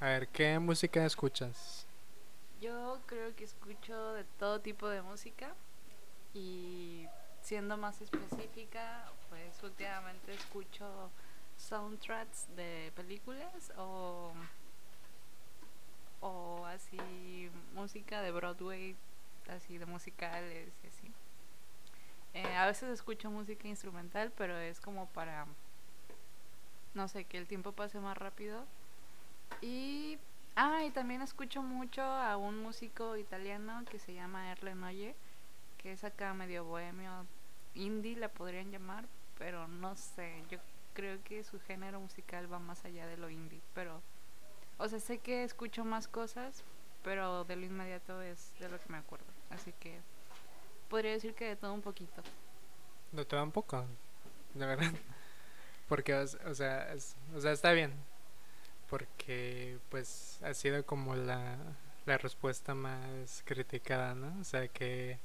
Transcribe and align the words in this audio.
A 0.00 0.06
ver, 0.06 0.28
¿qué 0.28 0.58
música 0.58 1.04
escuchas? 1.04 1.86
Yo 2.62 2.98
creo 3.04 3.36
que 3.36 3.44
escucho 3.44 4.14
de 4.14 4.24
todo 4.38 4.58
tipo 4.60 4.88
de 4.88 5.02
música 5.02 5.52
y 6.32 7.06
siendo 7.42 7.76
más 7.76 8.00
específica, 8.00 9.04
pues 9.28 9.62
últimamente 9.62 10.32
escucho 10.32 11.10
soundtracks 11.58 12.46
de 12.56 12.92
películas 12.96 13.72
o, 13.76 14.32
o 16.22 16.64
así 16.64 17.50
música 17.74 18.22
de 18.22 18.30
Broadway, 18.32 18.96
así 19.50 19.76
de 19.76 19.84
musicales 19.84 20.72
y 20.82 20.86
así. 20.86 21.12
Eh, 22.32 22.56
a 22.56 22.64
veces 22.64 22.88
escucho 22.88 23.30
música 23.30 23.68
instrumental, 23.68 24.32
pero 24.34 24.56
es 24.56 24.80
como 24.80 25.08
para, 25.08 25.46
no 26.94 27.06
sé, 27.06 27.24
que 27.24 27.36
el 27.36 27.46
tiempo 27.46 27.72
pase 27.72 28.00
más 28.00 28.16
rápido. 28.16 28.64
Y, 29.60 30.18
ah, 30.56 30.84
y 30.84 30.90
también 30.90 31.22
escucho 31.22 31.62
mucho 31.62 32.02
a 32.02 32.36
un 32.36 32.62
músico 32.62 33.16
italiano 33.16 33.82
que 33.90 33.98
se 33.98 34.14
llama 34.14 34.50
Erle 34.50 34.74
Noye, 34.74 35.14
que 35.78 35.92
es 35.92 36.04
acá 36.04 36.34
medio 36.34 36.64
bohemio, 36.64 37.26
indie 37.74 38.16
la 38.16 38.28
podrían 38.28 38.70
llamar, 38.70 39.06
pero 39.38 39.68
no 39.68 39.96
sé, 39.96 40.42
yo 40.50 40.58
creo 40.94 41.22
que 41.24 41.44
su 41.44 41.60
género 41.60 42.00
musical 42.00 42.52
va 42.52 42.58
más 42.58 42.84
allá 42.84 43.06
de 43.06 43.16
lo 43.16 43.30
indie, 43.30 43.60
pero, 43.74 44.02
o 44.78 44.88
sea, 44.88 45.00
sé 45.00 45.18
que 45.18 45.44
escucho 45.44 45.84
más 45.84 46.08
cosas, 46.08 46.64
pero 47.02 47.44
de 47.44 47.56
lo 47.56 47.64
inmediato 47.64 48.20
es 48.22 48.52
de 48.58 48.68
lo 48.68 48.78
que 48.78 48.88
me 48.88 48.98
acuerdo, 48.98 49.26
así 49.50 49.72
que 49.80 50.00
podría 50.88 51.12
decir 51.12 51.34
que 51.34 51.46
de 51.46 51.56
todo 51.56 51.72
un 51.72 51.82
poquito. 51.82 52.22
De 53.12 53.24
todo 53.24 53.42
un 53.42 53.52
poco, 53.52 53.84
de 54.54 54.66
verdad. 54.66 54.92
Porque, 55.88 56.14
o 56.14 56.54
sea, 56.54 56.94
o 57.34 57.40
sea, 57.40 57.52
está 57.52 57.72
bien. 57.72 57.92
Porque, 58.90 59.78
pues, 59.88 60.40
ha 60.42 60.52
sido 60.52 60.84
como 60.84 61.14
la, 61.14 61.56
la 62.06 62.18
respuesta 62.18 62.74
más 62.74 63.42
criticada, 63.46 64.14
¿no? 64.14 64.38
O 64.40 64.44
sea, 64.44 64.66
que. 64.68 65.18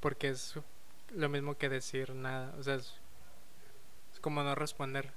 Porque 0.00 0.30
es 0.30 0.54
lo 1.14 1.28
mismo 1.28 1.56
que 1.58 1.68
decir 1.68 2.14
nada. 2.14 2.54
O 2.58 2.62
sea, 2.62 2.76
es, 2.76 2.94
como 4.20 4.42
no 4.42 4.54
responder. 4.54 5.12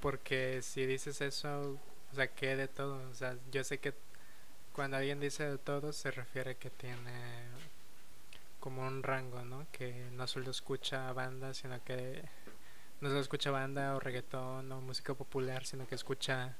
Porque 0.00 0.60
si 0.62 0.84
dices 0.86 1.20
eso, 1.22 1.80
o 2.12 2.14
sea, 2.14 2.28
¿qué 2.28 2.56
de 2.56 2.68
todo? 2.68 3.08
O 3.10 3.14
sea, 3.14 3.36
yo 3.50 3.64
sé 3.64 3.78
que 3.78 3.94
cuando 4.74 4.98
alguien 4.98 5.20
dice 5.20 5.48
de 5.48 5.58
todo 5.58 5.92
se 5.92 6.10
refiere 6.10 6.56
que 6.56 6.70
tiene 6.70 7.48
como 8.60 8.86
un 8.86 9.02
rango, 9.02 9.42
¿no? 9.44 9.66
Que 9.72 10.10
no 10.12 10.26
solo 10.26 10.50
escucha 10.50 11.12
banda, 11.12 11.54
sino 11.54 11.82
que 11.84 12.22
no 13.00 13.08
solo 13.08 13.20
escucha 13.20 13.50
banda 13.50 13.94
o 13.96 14.00
reggaetón 14.00 14.70
o 14.72 14.80
música 14.80 15.14
popular, 15.14 15.66
sino 15.66 15.86
que 15.86 15.94
escucha 15.94 16.56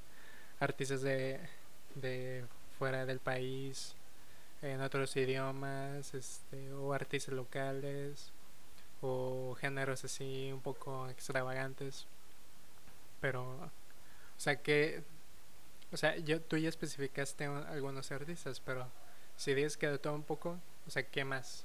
artistas 0.61 1.03
de, 1.03 1.41
de 1.95 2.45
fuera 2.79 3.07
del 3.07 3.21
país, 3.21 3.95
en 4.63 4.81
otros 4.81 5.17
idiomas, 5.17 6.15
este, 6.15 6.73
o 6.73 6.93
artistas 6.93 7.35
locales, 7.35 8.33
o 9.03 9.57
géneros 9.61 10.05
así 10.05 10.51
un 10.53 10.61
poco 10.61 11.09
extravagantes. 11.11 12.07
Pero, 13.21 13.43
o 13.43 13.71
sea 14.39 14.57
que, 14.63 15.03
o 15.93 15.97
sea, 15.97 16.17
yo, 16.17 16.41
tú 16.41 16.57
ya 16.57 16.69
especificaste 16.69 17.45
algunos 17.47 18.11
artistas, 18.13 18.61
pero 18.61 18.87
si 19.37 19.55
dices 19.55 19.77
que 19.77 19.89
de 19.89 19.99
todo 19.99 20.15
un 20.15 20.23
poco, 20.23 20.59
o 20.87 20.91
sea, 20.91 21.03
¿qué 21.05 21.25
más? 21.25 21.65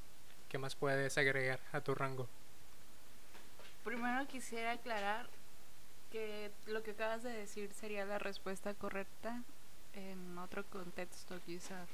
¿Qué 0.50 0.58
más 0.58 0.76
puedes 0.76 1.18
agregar 1.18 1.60
a 1.72 1.82
tu 1.82 1.96
rango? 1.96 2.28
Primero 3.90 4.28
quisiera 4.28 4.74
aclarar 4.74 5.28
que 6.12 6.52
lo 6.68 6.84
que 6.84 6.92
acabas 6.92 7.24
de 7.24 7.32
decir 7.32 7.74
sería 7.74 8.06
la 8.06 8.20
respuesta 8.20 8.76
correcta 8.76 9.42
en 9.94 10.38
otro 10.38 10.64
contexto 10.66 11.40
quizá. 11.44 11.88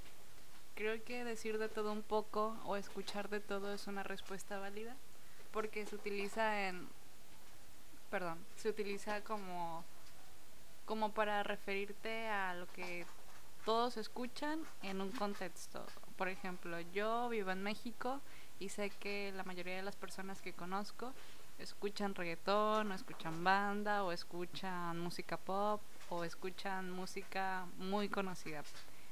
Creo 0.76 1.02
que 1.06 1.24
decir 1.24 1.58
de 1.58 1.70
todo 1.70 1.94
un 1.94 2.02
poco 2.02 2.58
o 2.66 2.76
escuchar 2.76 3.30
de 3.30 3.40
todo 3.40 3.74
es 3.74 3.88
una 3.88 4.04
respuesta 4.04 4.60
válida 4.60 4.94
porque 5.54 5.86
se 5.86 5.96
utiliza 5.96 6.68
en 6.68 6.86
perdón, 8.10 8.46
se 8.58 8.68
utiliza 8.68 9.22
como 9.22 9.86
como 10.86 11.14
para 11.14 11.44
referirte 11.44 12.28
a 12.28 12.56
lo 12.56 12.68
que 12.74 13.06
todos 13.64 13.96
escuchan 13.96 14.60
en 14.84 15.00
un 15.00 15.12
contexto. 15.12 15.86
Por 16.18 16.28
ejemplo, 16.28 16.78
yo 16.94 17.30
vivo 17.30 17.52
en 17.52 17.64
México 17.64 18.20
y 18.60 18.68
sé 18.68 18.90
que 18.90 19.32
la 19.34 19.46
mayoría 19.46 19.78
de 19.78 19.82
las 19.82 19.96
personas 19.96 20.42
que 20.42 20.52
conozco 20.52 21.14
escuchan 21.60 22.16
reggaetón, 22.16 22.92
o 22.92 22.96
escuchan 22.96 23.44
banda, 23.44 24.04
o 24.04 24.12
escuchan 24.12 25.00
música 25.00 25.38
pop, 25.38 25.82
o 26.10 26.24
escuchan 26.24 26.92
música 26.92 27.66
muy 27.78 28.10
conocida. 28.10 28.64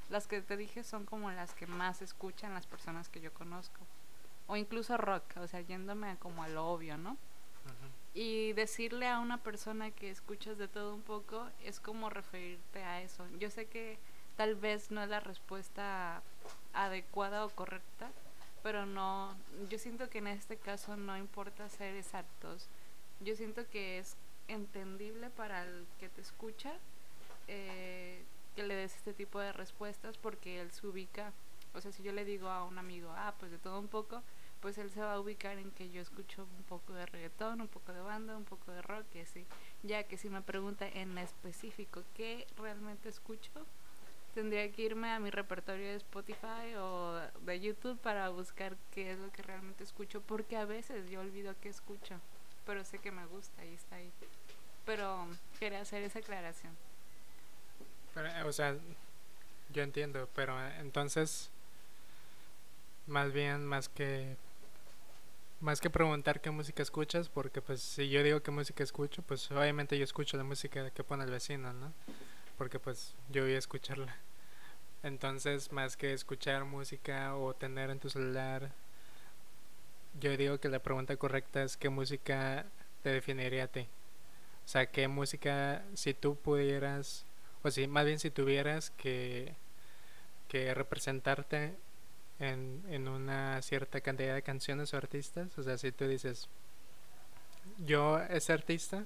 Las 0.10 0.28
que 0.28 0.42
te 0.42 0.58
dije 0.58 0.84
son 0.84 1.06
como 1.06 1.32
las 1.32 1.54
que 1.54 1.68
más 1.68 2.02
escuchan 2.02 2.54
las 2.54 2.68
personas 2.68 3.10
que 3.10 3.22
yo 3.22 3.34
conozco. 3.34 3.80
O 4.48 4.56
incluso 4.56 4.98
rock, 4.98 5.24
o 5.38 5.48
sea, 5.48 5.62
yéndome 5.62 6.18
como 6.18 6.44
a 6.44 6.50
lo 6.50 6.68
obvio, 6.68 6.98
¿no? 6.98 7.18
Y 8.14 8.54
decirle 8.54 9.08
a 9.08 9.20
una 9.20 9.38
persona 9.38 9.90
que 9.90 10.12
escuchas 10.12 10.58
de 10.58 10.68
todo 10.68 10.94
un 10.94 11.02
poco 11.02 11.48
es 11.64 11.80
como 11.80 12.10
referirte 12.10 12.84
a 12.84 13.02
eso. 13.02 13.26
Yo 13.40 13.50
sé 13.50 13.66
que 13.66 13.98
tal 14.36 14.56
vez 14.56 14.92
no 14.92 15.02
es 15.02 15.10
la 15.10 15.20
respuesta 15.20 16.22
adecuada 16.74 17.46
o 17.46 17.50
correcta, 17.50 18.12
pero 18.64 18.86
no, 18.86 19.36
yo 19.70 19.78
siento 19.78 20.10
que 20.10 20.20
en 20.20 20.28
este 20.28 20.56
caso 20.58 20.96
no 20.96 21.18
importa 21.18 21.68
ser 21.70 21.96
exactos. 21.96 22.70
Yo 23.20 23.36
siento 23.36 23.70
que 23.70 24.00
es 24.00 24.16
entendible 24.48 25.30
para 25.30 25.64
el 25.64 25.86
que 26.00 26.10
te 26.10 26.22
escucha 26.22 26.74
eh, 27.48 28.24
que 28.56 28.64
le 28.64 28.76
des 28.76 28.96
este 28.96 29.14
tipo 29.14 29.40
de 29.40 29.52
respuestas 29.52 30.18
porque 30.18 30.62
él 30.62 30.72
se 30.72 30.88
ubica, 30.88 31.34
o 31.74 31.82
sea, 31.82 31.92
si 31.92 32.04
yo 32.04 32.14
le 32.14 32.24
digo 32.24 32.50
a 32.50 32.64
un 32.64 32.78
amigo, 32.78 33.12
ah, 33.16 33.34
pues 33.38 33.52
de 33.52 33.58
todo 33.58 33.80
un 33.80 33.88
poco, 33.88 34.24
pues 34.62 34.78
él 34.78 34.90
se 34.92 35.02
va 35.02 35.16
a 35.16 35.20
ubicar 35.20 35.58
en 35.58 35.72
que 35.72 35.90
yo 35.90 36.02
escucho 36.02 36.48
un 36.58 36.64
poco 36.64 36.94
de 36.94 37.06
reggaetón, 37.06 37.60
un 37.60 37.68
poco 37.68 37.92
de 37.92 38.00
banda, 38.00 38.38
un 38.38 38.46
poco 38.46 38.72
de 38.72 38.82
rock 38.82 39.06
y 39.16 39.20
así. 39.20 39.46
Ya 39.82 40.04
que 40.04 40.18
si 40.18 40.30
me 40.30 40.42
pregunta 40.42 40.88
en 40.88 41.18
específico 41.18 42.04
qué 42.16 42.48
realmente 42.58 43.10
escucho, 43.10 43.52
tendría 44.34 44.72
que 44.72 44.82
irme 44.82 45.12
a 45.12 45.20
mi 45.20 45.30
repertorio 45.30 45.88
de 45.88 45.96
Spotify 45.96 46.76
o 46.78 47.20
de 47.42 47.60
YouTube 47.60 48.00
para 48.00 48.30
buscar 48.30 48.76
qué 48.92 49.12
es 49.12 49.20
lo 49.20 49.32
que 49.32 49.44
realmente 49.44 49.84
escucho, 49.84 50.22
porque 50.22 50.58
a 50.58 50.66
veces 50.66 51.10
yo 51.10 51.22
olvido 51.22 51.56
qué 51.62 51.70
escucho, 51.70 52.20
pero 52.66 52.84
sé 52.84 53.00
que 53.00 53.12
me 53.12 53.26
gusta 53.26 53.64
y 53.66 53.74
está 53.74 53.96
ahí. 53.96 54.12
Pero 54.86 55.28
quería 55.60 55.82
hacer 55.82 56.04
esa 56.04 56.20
aclaración. 56.20 56.76
o 58.46 58.52
sea, 58.52 58.76
yo 59.72 59.84
entiendo, 59.84 60.28
pero 60.36 60.60
eh, 60.60 60.76
entonces, 60.80 61.50
más 63.08 63.32
bien, 63.32 63.66
más 63.66 63.90
que 63.90 64.36
más 65.62 65.80
que 65.80 65.90
preguntar 65.90 66.42
qué 66.42 66.52
música 66.52 66.84
escuchas, 66.84 67.30
porque 67.30 67.62
pues 67.62 67.82
si 67.82 68.10
yo 68.10 68.22
digo 68.22 68.44
qué 68.44 68.52
música 68.52 68.84
escucho, 68.84 69.22
pues 69.22 69.50
obviamente 69.50 69.98
yo 69.98 70.04
escucho 70.04 70.36
la 70.36 70.44
música 70.44 70.92
que 70.92 71.06
pone 71.06 71.24
el 71.24 71.32
vecino, 71.32 71.72
¿no? 71.72 71.94
Porque 72.58 72.80
pues 72.80 73.16
yo 73.30 73.44
voy 73.44 73.54
a 73.54 73.58
escucharla. 73.60 74.16
Entonces, 75.04 75.72
más 75.72 75.98
que 75.98 76.14
escuchar 76.14 76.64
música 76.64 77.36
o 77.36 77.54
tener 77.54 77.90
en 77.90 78.00
tu 78.00 78.10
celular, 78.10 78.72
yo 80.20 80.36
digo 80.38 80.60
que 80.60 80.70
la 80.70 80.80
pregunta 80.80 81.18
correcta 81.18 81.64
es 81.64 81.76
qué 81.76 81.90
música 81.90 82.66
te 83.02 83.10
definiría 83.10 83.66
a 83.66 83.68
ti. 83.68 83.88
O 84.66 84.68
sea, 84.68 84.86
qué 84.86 85.08
música, 85.08 85.84
si 85.94 86.14
tú 86.14 86.36
pudieras, 86.36 87.26
o 87.64 87.72
si 87.72 87.88
más 87.88 88.06
bien 88.06 88.20
si 88.20 88.32
tuvieras 88.32 88.92
que, 88.92 89.56
que 90.48 90.74
representarte 90.74 91.76
en, 92.40 92.84
en 92.90 93.08
una 93.10 93.62
cierta 93.62 94.00
cantidad 94.02 94.36
de 94.36 94.42
canciones 94.42 94.94
o 94.94 94.98
artistas, 94.98 95.58
o 95.58 95.64
sea, 95.64 95.78
si 95.78 95.92
tú 95.92 96.08
dices, 96.08 96.48
yo 97.86 98.20
ese 98.20 98.54
artista, 98.54 99.06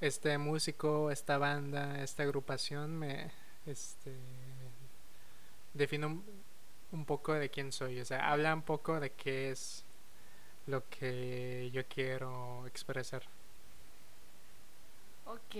este 0.00 0.36
músico, 0.38 1.10
esta 1.10 1.38
banda, 1.38 2.02
esta 2.02 2.22
agrupación 2.22 2.98
me 2.98 3.30
este 3.66 4.14
define 5.74 6.06
un, 6.06 7.04
poco 7.04 7.34
de 7.34 7.50
quién 7.50 7.72
soy, 7.72 8.00
o 8.00 8.04
sea, 8.04 8.30
habla 8.30 8.54
un 8.54 8.62
poco 8.62 8.98
de 9.00 9.10
qué 9.10 9.50
es 9.50 9.84
lo 10.66 10.88
que 10.88 11.70
yo 11.72 11.86
quiero 11.86 12.66
expresar. 12.66 13.22
Ok, 15.26 15.56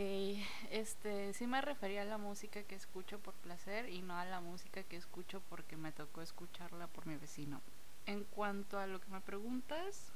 este, 0.71 1.35
sí 1.35 1.47
me 1.47 1.61
refería 1.61 2.03
a 2.03 2.05
la 2.05 2.19
música 2.19 2.63
que 2.63 2.77
escucho 2.77 3.19
por 3.19 3.35
placer 3.35 3.89
y 3.89 4.01
no 4.01 4.17
a 4.17 4.25
la 4.25 4.41
música 4.41 4.83
que 4.85 4.97
escucho 4.97 5.43
porque 5.51 5.77
me 5.77 5.93
tocó 5.93 6.23
escucharla 6.23 6.87
por 6.87 7.07
mi 7.07 7.17
vecino. 7.17 7.61
En 8.07 8.25
cuanto 8.25 8.79
a 8.79 8.87
lo 8.87 9.01
que 9.01 9.11
me 9.11 9.21
preguntas, 9.21 10.13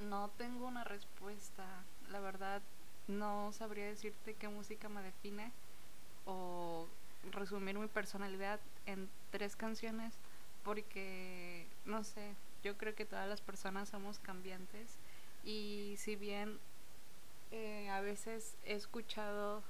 no 0.00 0.30
tengo 0.36 0.66
una 0.66 0.84
respuesta. 0.84 1.64
La 2.10 2.20
verdad, 2.20 2.62
no 3.08 3.52
sabría 3.52 3.86
decirte 3.86 4.34
qué 4.34 4.48
música 4.48 4.88
me 4.88 5.02
define 5.02 5.52
o 6.24 6.86
resumir 7.30 7.78
mi 7.78 7.88
personalidad 7.88 8.60
en 8.86 9.08
tres 9.30 9.56
canciones 9.56 10.14
porque, 10.64 11.66
no 11.84 12.04
sé, 12.04 12.34
yo 12.62 12.76
creo 12.76 12.94
que 12.94 13.04
todas 13.04 13.28
las 13.28 13.40
personas 13.40 13.88
somos 13.88 14.18
cambiantes 14.18 14.98
y 15.44 15.94
si 15.98 16.16
bien 16.16 16.58
eh, 17.52 17.88
a 17.90 18.00
veces 18.00 18.56
he 18.64 18.74
escuchado 18.74 19.62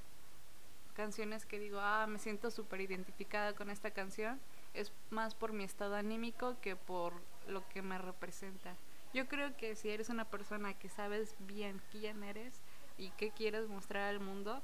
canciones 0.95 1.45
que 1.45 1.59
digo, 1.59 1.79
ah, 1.81 2.07
me 2.07 2.19
siento 2.19 2.51
súper 2.51 2.81
identificada 2.81 3.53
con 3.53 3.69
esta 3.69 3.91
canción, 3.91 4.41
es 4.73 4.93
más 5.11 5.35
por 5.35 5.53
mi 5.53 5.65
estado 5.65 5.95
anímico 5.95 6.57
que 6.63 6.75
por 6.75 7.13
lo 7.47 7.69
que 7.69 7.83
me 7.83 7.99
representa. 7.99 8.75
Yo 9.15 9.27
creo 9.27 9.57
que 9.57 9.77
si 9.77 9.91
eres 9.91 10.09
una 10.09 10.25
persona 10.25 10.75
que 10.75 10.89
sabes 10.89 11.35
bien 11.41 11.81
quién 11.91 12.23
eres 12.23 12.61
y 12.99 13.11
qué 13.11 13.31
quieres 13.31 13.69
mostrar 13.69 14.05
al 14.05 14.21
mundo, 14.21 14.63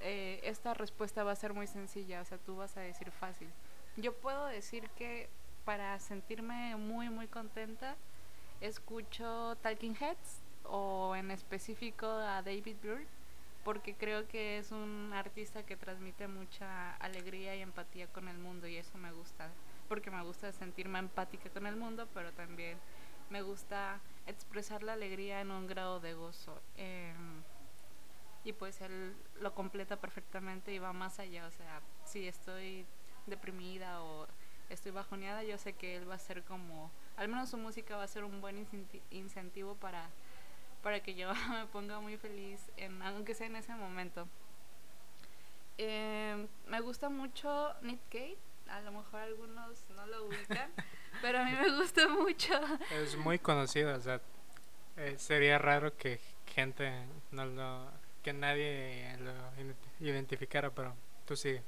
eh, 0.00 0.40
esta 0.44 0.74
respuesta 0.74 1.24
va 1.24 1.32
a 1.32 1.36
ser 1.36 1.54
muy 1.54 1.66
sencilla, 1.66 2.20
o 2.20 2.24
sea, 2.24 2.38
tú 2.38 2.56
vas 2.56 2.76
a 2.76 2.80
decir 2.80 3.10
fácil. 3.10 3.48
Yo 3.96 4.14
puedo 4.14 4.46
decir 4.46 4.88
que 4.90 5.28
para 5.64 5.98
sentirme 5.98 6.76
muy, 6.76 7.10
muy 7.10 7.26
contenta, 7.26 7.96
escucho 8.60 9.56
Talking 9.62 9.96
Heads 9.96 10.40
o 10.64 11.14
en 11.16 11.30
específico 11.30 12.06
a 12.06 12.42
David 12.42 12.76
Byrne 12.82 13.18
porque 13.64 13.94
creo 13.94 14.26
que 14.28 14.56
es 14.56 14.72
un 14.72 15.12
artista 15.12 15.62
que 15.62 15.76
transmite 15.76 16.26
mucha 16.26 16.96
alegría 16.96 17.54
y 17.54 17.60
empatía 17.60 18.06
con 18.06 18.28
el 18.28 18.38
mundo 18.38 18.66
y 18.66 18.76
eso 18.76 18.96
me 18.96 19.12
gusta, 19.12 19.50
porque 19.88 20.10
me 20.10 20.22
gusta 20.22 20.52
sentirme 20.52 20.98
empática 20.98 21.50
con 21.50 21.66
el 21.66 21.76
mundo, 21.76 22.08
pero 22.14 22.32
también 22.32 22.78
me 23.30 23.42
gusta 23.42 24.00
expresar 24.26 24.82
la 24.82 24.94
alegría 24.94 25.40
en 25.40 25.50
un 25.50 25.66
grado 25.66 26.00
de 26.00 26.14
gozo. 26.14 26.60
Em, 26.76 27.42
y 28.44 28.52
pues 28.52 28.80
él 28.80 29.14
lo 29.40 29.54
completa 29.54 29.96
perfectamente 29.96 30.72
y 30.72 30.78
va 30.78 30.92
más 30.92 31.18
allá, 31.18 31.46
o 31.46 31.50
sea, 31.50 31.80
si 32.04 32.26
estoy 32.26 32.86
deprimida 33.26 34.02
o 34.02 34.26
estoy 34.70 34.92
bajoneada, 34.92 35.42
yo 35.42 35.58
sé 35.58 35.74
que 35.74 35.96
él 35.96 36.08
va 36.08 36.14
a 36.14 36.18
ser 36.18 36.44
como, 36.44 36.90
al 37.16 37.28
menos 37.28 37.50
su 37.50 37.58
música 37.58 37.96
va 37.96 38.04
a 38.04 38.08
ser 38.08 38.24
un 38.24 38.40
buen 38.40 38.66
incentivo 39.10 39.74
para 39.74 40.08
para 40.82 41.00
que 41.00 41.14
yo 41.14 41.32
me 41.50 41.66
ponga 41.66 42.00
muy 42.00 42.16
feliz, 42.16 42.60
en, 42.76 43.02
aunque 43.02 43.34
sea 43.34 43.46
en 43.46 43.56
ese 43.56 43.74
momento. 43.74 44.28
Eh, 45.76 46.46
me 46.66 46.80
gusta 46.80 47.08
mucho 47.08 47.74
Nick 47.82 48.00
Cave, 48.10 48.38
a 48.68 48.80
lo 48.80 48.92
mejor 48.92 49.20
algunos 49.20 49.84
no 49.90 50.06
lo 50.06 50.24
ubican, 50.26 50.72
pero 51.20 51.38
a 51.38 51.44
mí 51.44 51.52
me 51.52 51.76
gusta 51.76 52.08
mucho. 52.08 52.54
Es 52.90 53.16
muy 53.16 53.38
conocido, 53.38 53.94
o 53.96 54.00
sea, 54.00 54.20
eh, 54.96 55.14
sería 55.18 55.58
raro 55.58 55.96
que 55.96 56.20
gente 56.46 56.92
no 57.30 57.44
lo, 57.46 57.90
que 58.22 58.32
nadie 58.32 59.16
lo 59.18 60.06
identificara, 60.06 60.70
pero 60.70 60.94
tú 61.26 61.36
sigue. 61.36 61.62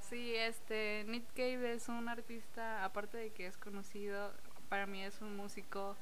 Sí, 0.00 0.34
este, 0.34 1.04
Nick 1.06 1.26
Cave 1.34 1.74
es 1.74 1.88
un 1.88 2.08
artista, 2.08 2.84
aparte 2.84 3.16
de 3.16 3.30
que 3.30 3.46
es 3.46 3.56
conocido, 3.56 4.32
para 4.68 4.86
mí 4.86 5.02
es 5.02 5.20
un 5.22 5.36
músico 5.36 5.96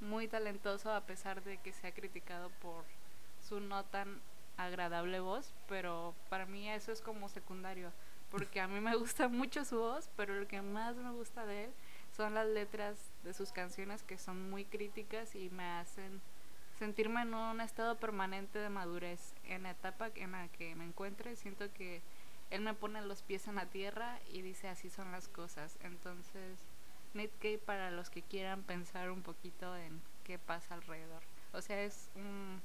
muy 0.00 0.28
talentoso 0.28 0.92
a 0.92 1.00
pesar 1.06 1.42
de 1.42 1.58
que 1.58 1.72
se 1.72 1.86
ha 1.86 1.92
criticado 1.94 2.50
por 2.60 2.84
su 3.40 3.60
no 3.60 3.84
tan 3.84 4.20
agradable 4.56 5.20
voz, 5.20 5.54
pero 5.68 6.14
para 6.28 6.46
mí 6.46 6.68
eso 6.68 6.92
es 6.92 7.00
como 7.00 7.28
secundario, 7.28 7.92
porque 8.30 8.60
a 8.60 8.68
mí 8.68 8.80
me 8.80 8.94
gusta 8.96 9.28
mucho 9.28 9.64
su 9.64 9.78
voz, 9.78 10.10
pero 10.16 10.34
lo 10.34 10.46
que 10.46 10.62
más 10.62 10.96
me 10.96 11.10
gusta 11.10 11.46
de 11.46 11.64
él 11.64 11.70
son 12.16 12.34
las 12.34 12.46
letras 12.46 12.98
de 13.24 13.34
sus 13.34 13.52
canciones 13.52 14.02
que 14.02 14.16
son 14.16 14.50
muy 14.50 14.64
críticas 14.64 15.34
y 15.34 15.50
me 15.50 15.64
hacen 15.64 16.20
sentirme 16.78 17.22
en 17.22 17.34
un 17.34 17.60
estado 17.60 17.96
permanente 17.96 18.58
de 18.58 18.70
madurez 18.70 19.34
en 19.44 19.64
la 19.64 19.72
etapa 19.72 20.10
en 20.14 20.32
la 20.32 20.48
que 20.48 20.74
me 20.74 20.84
encuentre, 20.84 21.36
siento 21.36 21.72
que 21.72 22.02
él 22.50 22.62
me 22.62 22.74
pone 22.74 23.02
los 23.02 23.22
pies 23.22 23.48
en 23.48 23.56
la 23.56 23.66
tierra 23.66 24.18
y 24.32 24.42
dice 24.42 24.68
así 24.68 24.88
son 24.88 25.12
las 25.12 25.28
cosas, 25.28 25.76
entonces 25.82 26.58
Netgate 27.14 27.58
para 27.58 27.90
los 27.90 28.10
que 28.10 28.22
quieran 28.22 28.62
pensar 28.62 29.10
un 29.10 29.22
poquito 29.22 29.76
en 29.76 30.00
qué 30.24 30.38
pasa 30.38 30.74
alrededor. 30.74 31.22
O 31.52 31.62
sea, 31.62 31.82
es 31.82 32.10
un 32.14 32.60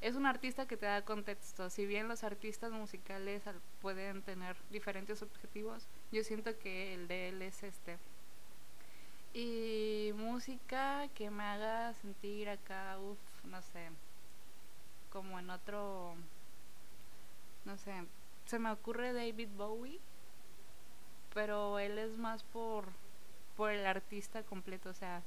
es 0.00 0.14
un 0.14 0.24
artista 0.24 0.66
que 0.66 0.78
te 0.78 0.86
da 0.86 1.04
contexto. 1.04 1.68
Si 1.68 1.84
bien 1.84 2.08
los 2.08 2.24
artistas 2.24 2.72
musicales 2.72 3.42
pueden 3.82 4.22
tener 4.22 4.56
diferentes 4.70 5.20
objetivos, 5.20 5.86
yo 6.10 6.24
siento 6.24 6.58
que 6.58 6.94
el 6.94 7.06
de 7.06 7.28
él 7.28 7.42
es 7.42 7.62
este. 7.62 7.98
Y 9.32 10.12
música 10.16 11.08
que 11.14 11.30
me 11.30 11.44
haga 11.44 11.94
sentir 11.94 12.48
acá, 12.48 12.98
uff, 12.98 13.44
no 13.44 13.62
sé, 13.62 13.90
como 15.12 15.38
en 15.38 15.50
otro, 15.50 16.14
no 17.64 17.76
sé, 17.76 17.94
se 18.46 18.58
me 18.58 18.72
ocurre 18.72 19.12
David 19.12 19.48
Bowie, 19.56 20.00
pero 21.32 21.78
él 21.78 21.98
es 21.98 22.16
más 22.18 22.42
por 22.42 22.86
por 23.56 23.72
el 23.72 23.84
artista 23.86 24.42
completo, 24.42 24.88
o 24.88 24.94
sea, 24.94 25.22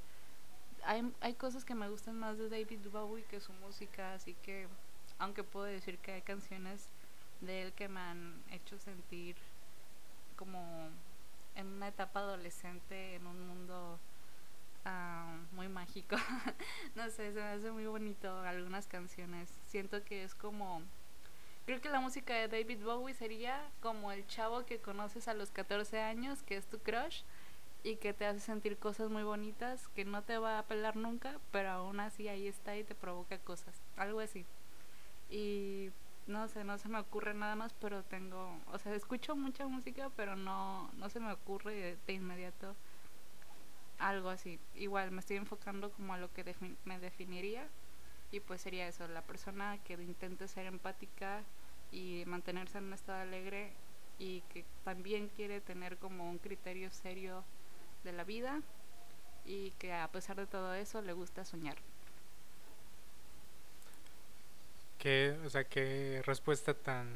hay, 0.84 1.08
hay 1.20 1.34
cosas 1.34 1.64
que 1.64 1.74
me 1.74 1.88
gustan 1.88 2.18
más 2.18 2.36
de 2.36 2.48
David 2.48 2.80
Bowie 2.92 3.24
que 3.24 3.40
su 3.40 3.52
música, 3.52 4.14
así 4.14 4.34
que 4.42 4.66
aunque 5.18 5.44
puedo 5.44 5.66
decir 5.66 5.98
que 5.98 6.12
hay 6.12 6.22
canciones 6.22 6.88
de 7.40 7.62
él 7.62 7.72
que 7.74 7.88
me 7.88 8.00
han 8.00 8.42
hecho 8.50 8.76
sentir 8.78 9.36
como 10.36 10.88
en 11.54 11.66
una 11.66 11.88
etapa 11.88 12.20
adolescente 12.20 13.16
en 13.16 13.26
un 13.26 13.46
mundo 13.46 13.98
ah, 14.84 15.36
muy 15.52 15.68
mágico. 15.68 16.16
no 16.94 17.04
sé, 17.10 17.32
se 17.32 17.40
me 17.40 17.48
hace 17.48 17.70
muy 17.70 17.86
bonito 17.86 18.36
algunas 18.40 18.86
canciones. 18.86 19.50
Siento 19.68 20.02
que 20.04 20.24
es 20.24 20.34
como... 20.34 20.82
Creo 21.66 21.80
que 21.80 21.88
la 21.88 22.00
música 22.00 22.34
de 22.34 22.48
David 22.48 22.84
Bowie 22.84 23.14
sería 23.14 23.70
como 23.80 24.12
el 24.12 24.26
chavo 24.26 24.66
que 24.66 24.78
conoces 24.78 25.28
a 25.28 25.34
los 25.34 25.50
14 25.50 25.98
años, 26.00 26.42
que 26.42 26.56
es 26.56 26.66
tu 26.66 26.78
crush, 26.78 27.22
y 27.84 27.96
que 27.96 28.14
te 28.14 28.26
hace 28.26 28.40
sentir 28.40 28.78
cosas 28.78 29.10
muy 29.10 29.22
bonitas 29.22 29.88
que 29.88 30.04
no 30.06 30.22
te 30.22 30.38
va 30.38 30.56
a 30.56 30.60
apelar 30.60 30.96
nunca, 30.96 31.38
pero 31.52 31.70
aún 31.70 32.00
así 32.00 32.28
ahí 32.28 32.48
está 32.48 32.76
y 32.76 32.82
te 32.82 32.94
provoca 32.94 33.38
cosas, 33.38 33.74
algo 33.96 34.20
así. 34.20 34.46
Y 35.30 35.90
no 36.26 36.48
sé, 36.48 36.64
no 36.64 36.78
se 36.78 36.88
me 36.88 36.98
ocurre 36.98 37.34
nada 37.34 37.56
más, 37.56 37.74
pero 37.74 38.02
tengo, 38.02 38.58
o 38.72 38.78
sea, 38.78 38.94
escucho 38.94 39.36
mucha 39.36 39.66
música, 39.66 40.10
pero 40.16 40.36
no, 40.36 40.90
no 40.94 41.08
se 41.10 41.20
me 41.20 41.32
ocurre 41.32 41.98
de, 42.06 42.12
inmediato 42.12 42.74
algo 43.98 44.30
así. 44.30 44.58
Igual 44.74 45.10
me 45.10 45.20
estoy 45.20 45.36
enfocando 45.36 45.92
como 45.92 46.14
a 46.14 46.18
lo 46.18 46.32
que 46.32 46.54
me 46.84 46.98
definiría 46.98 47.68
y 48.32 48.40
pues 48.40 48.62
sería 48.62 48.88
eso, 48.88 49.06
la 49.06 49.22
persona 49.22 49.78
que 49.84 49.94
intente 49.94 50.48
ser 50.48 50.66
empática 50.66 51.42
y 51.92 52.24
mantenerse 52.26 52.78
en 52.78 52.84
un 52.84 52.92
estado 52.92 53.22
alegre 53.22 53.72
y 54.18 54.40
que 54.52 54.64
también 54.84 55.28
quiere 55.28 55.60
tener 55.60 55.98
como 55.98 56.28
un 56.28 56.38
criterio 56.38 56.90
serio 56.90 57.44
de 58.02 58.12
la 58.12 58.24
vida 58.24 58.60
y 59.44 59.70
que 59.72 59.92
a 59.92 60.08
pesar 60.08 60.36
de 60.36 60.46
todo 60.46 60.74
eso 60.74 61.02
le 61.02 61.12
gusta 61.12 61.44
soñar. 61.44 61.76
Qué, 65.04 65.36
o 65.44 65.50
sea, 65.50 65.64
qué 65.64 66.22
respuesta 66.24 66.74
tan 66.74 67.06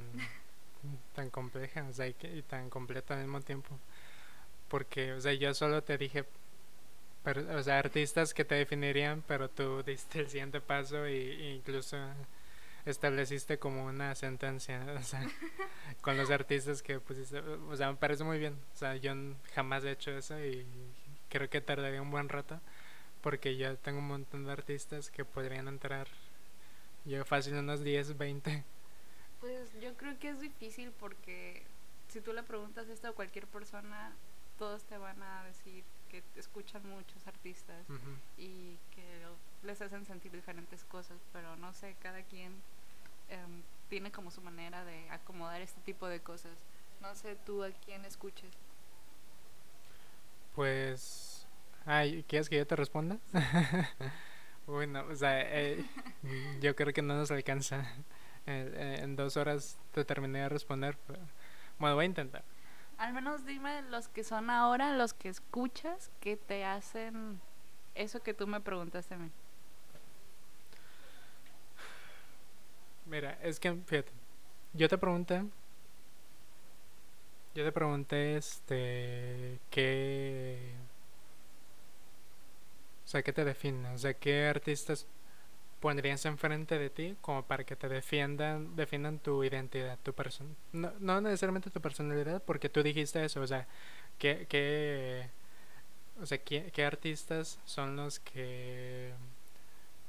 tan 1.14 1.30
compleja, 1.30 1.84
o 1.88 1.92
sea, 1.92 2.06
y, 2.06 2.14
tan 2.42 2.68
completa 2.70 3.14
al 3.14 3.22
mismo 3.22 3.40
tiempo. 3.40 3.78
Porque, 4.68 5.14
o 5.14 5.20
sea, 5.20 5.32
yo 5.32 5.54
solo 5.54 5.82
te 5.82 5.96
dije, 5.96 6.26
o 7.24 7.62
sea, 7.62 7.78
artistas 7.78 8.34
que 8.34 8.44
te 8.44 8.56
definirían, 8.56 9.22
pero 9.26 9.48
tú 9.48 9.82
diste 9.86 10.20
el 10.20 10.28
siguiente 10.28 10.60
paso 10.60 11.06
e 11.06 11.54
incluso 11.56 11.96
estableciste 12.84 13.58
como 13.58 13.86
una 13.86 14.14
sentencia, 14.14 14.84
o 15.00 15.02
sea, 15.02 15.26
con 16.02 16.16
los 16.18 16.30
artistas 16.30 16.82
que 16.82 17.00
pusiste, 17.00 17.38
o 17.40 17.76
sea, 17.76 17.90
me 17.90 17.96
parece 17.96 18.24
muy 18.24 18.38
bien, 18.38 18.54
o 18.74 18.76
sea, 18.76 18.96
yo 18.96 19.14
jamás 19.54 19.84
he 19.84 19.92
hecho 19.92 20.10
eso 20.12 20.38
y 20.44 20.66
creo 21.30 21.48
que 21.50 21.62
tardaría 21.62 22.02
un 22.02 22.10
buen 22.10 22.28
rato, 22.28 22.60
porque 23.22 23.56
yo 23.56 23.76
tengo 23.78 23.98
un 23.98 24.08
montón 24.08 24.44
de 24.44 24.52
artistas 24.52 25.10
que 25.10 25.24
podrían 25.24 25.68
entrar, 25.68 26.06
yo 27.04 27.24
fácil 27.24 27.54
unos 27.54 27.82
10, 27.82 28.16
20. 28.16 28.64
Pues 29.40 29.70
yo 29.80 29.96
creo 29.96 30.18
que 30.18 30.30
es 30.30 30.40
difícil 30.40 30.92
porque 30.98 31.62
si 32.08 32.20
tú 32.20 32.32
le 32.32 32.42
preguntas 32.42 32.88
esto 32.88 33.08
a 33.08 33.12
cualquier 33.12 33.46
persona, 33.46 34.12
todos 34.58 34.82
te 34.84 34.98
van 34.98 35.22
a 35.22 35.44
decir 35.44 35.84
que 36.10 36.22
escuchan 36.36 36.82
muchos 36.88 37.26
artistas 37.26 37.86
y 38.36 38.78
que 38.94 39.26
les 39.62 39.80
hacen 39.80 40.06
sentir 40.06 40.32
diferentes 40.32 40.84
cosas, 40.84 41.18
pero 41.32 41.54
no 41.56 41.72
sé, 41.74 41.94
cada 42.00 42.22
quien 42.22 42.52
Em, 43.28 43.62
tiene 43.90 44.10
como 44.10 44.30
su 44.30 44.40
manera 44.40 44.84
de 44.84 45.08
acomodar 45.10 45.60
este 45.60 45.80
tipo 45.82 46.08
de 46.08 46.20
cosas. 46.20 46.52
No 47.00 47.14
sé 47.14 47.36
tú 47.46 47.62
a 47.62 47.70
quién 47.70 48.04
escuches. 48.04 48.50
Pues, 50.54 51.46
ay, 51.86 52.24
¿quieres 52.26 52.48
que 52.48 52.56
yo 52.56 52.66
te 52.66 52.76
responda? 52.76 53.18
bueno, 54.68 55.04
o 55.10 55.16
sea, 55.16 55.40
eh, 55.40 55.84
yo 56.60 56.76
creo 56.76 56.92
que 56.92 57.02
no 57.02 57.16
nos 57.16 57.30
alcanza. 57.30 57.84
Eh, 58.46 59.00
en 59.02 59.16
dos 59.16 59.36
horas 59.36 59.78
te 59.92 60.04
terminé 60.04 60.40
de 60.40 60.48
responder. 60.48 60.96
bueno, 61.78 61.96
voy 61.96 62.04
a 62.04 62.06
intentar. 62.06 62.44
Al 62.96 63.12
menos 63.12 63.44
dime 63.44 63.82
los 63.82 64.08
que 64.08 64.24
son 64.24 64.50
ahora, 64.50 64.96
los 64.96 65.14
que 65.14 65.28
escuchas, 65.28 66.10
que 66.20 66.36
te 66.36 66.64
hacen 66.64 67.40
eso 67.94 68.22
que 68.22 68.34
tú 68.34 68.46
me 68.46 68.60
preguntaste 68.60 69.14
a 69.14 69.18
mí. 69.18 69.30
Mira, 73.06 73.38
es 73.42 73.58
que, 73.58 73.72
fíjate, 73.74 74.12
yo 74.74 74.88
te 74.88 74.98
pregunté, 74.98 75.44
yo 77.54 77.64
te 77.64 77.72
pregunté, 77.72 78.36
este, 78.36 79.58
qué, 79.70 80.74
o 83.08 83.10
sea, 83.10 83.22
qué 83.22 83.32
te 83.32 83.42
define, 83.42 83.88
o 83.94 83.96
sea, 83.96 84.12
qué 84.12 84.48
artistas, 84.48 85.06
pondrías 85.80 86.26
enfrente 86.26 86.78
de 86.78 86.90
ti 86.90 87.16
como 87.22 87.42
para 87.42 87.64
que 87.64 87.74
te 87.74 87.88
defiendan, 87.88 88.76
defiendan 88.76 89.18
tu 89.18 89.42
identidad, 89.42 89.98
tu 90.02 90.12
persona. 90.12 90.50
No, 90.74 90.92
no 91.00 91.22
necesariamente 91.22 91.70
tu 91.70 91.80
personalidad, 91.80 92.42
porque 92.42 92.68
tú 92.68 92.82
dijiste 92.82 93.24
eso, 93.24 93.40
o 93.40 93.46
sea, 93.46 93.66
que, 94.18 94.44
que 94.46 95.26
o 96.20 96.26
sea, 96.26 96.36
¿qué, 96.36 96.70
¿qué, 96.70 96.84
artistas 96.84 97.58
son 97.64 97.96
los 97.96 98.20
que 98.20 99.14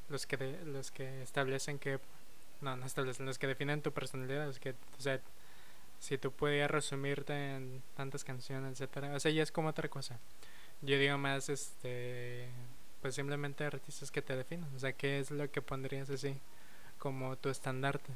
los 0.10 0.26
que 0.26 0.60
los 0.66 0.92
que 0.92 1.22
establecen 1.22 1.80
que 1.80 2.00
no, 2.60 2.76
no 2.76 2.86
establecen, 2.86 3.26
los 3.26 3.40
que 3.40 3.48
definen 3.48 3.82
tu 3.82 3.94
personalidad, 3.94 4.46
los 4.46 4.60
que, 4.60 4.72
o 4.72 5.02
sea, 5.02 5.22
si 6.00 6.18
tú 6.18 6.34
pudieras 6.34 6.70
resumirte 6.70 7.56
en 7.56 7.82
tantas 7.96 8.26
canciones, 8.26 8.74
etcétera, 8.74 9.16
o 9.16 9.20
sea, 9.22 9.32
ya 9.32 9.44
es 9.44 9.54
como 9.54 9.70
otra 9.70 9.88
cosa. 9.88 10.20
Yo 10.82 10.98
digo 11.00 11.18
más 11.18 11.48
este 11.48 12.50
pues 13.02 13.16
simplemente 13.16 13.64
artistas 13.64 14.12
que 14.12 14.22
te 14.22 14.36
definan, 14.36 14.74
o 14.76 14.80
sea, 14.80 14.94
qué 14.94 15.20
es 15.20 15.32
lo 15.32 15.50
que 15.52 15.62
pondrías 15.62 16.10
así 16.10 16.38
como 16.98 17.38
tu 17.38 17.50
estandarte. 17.50 18.12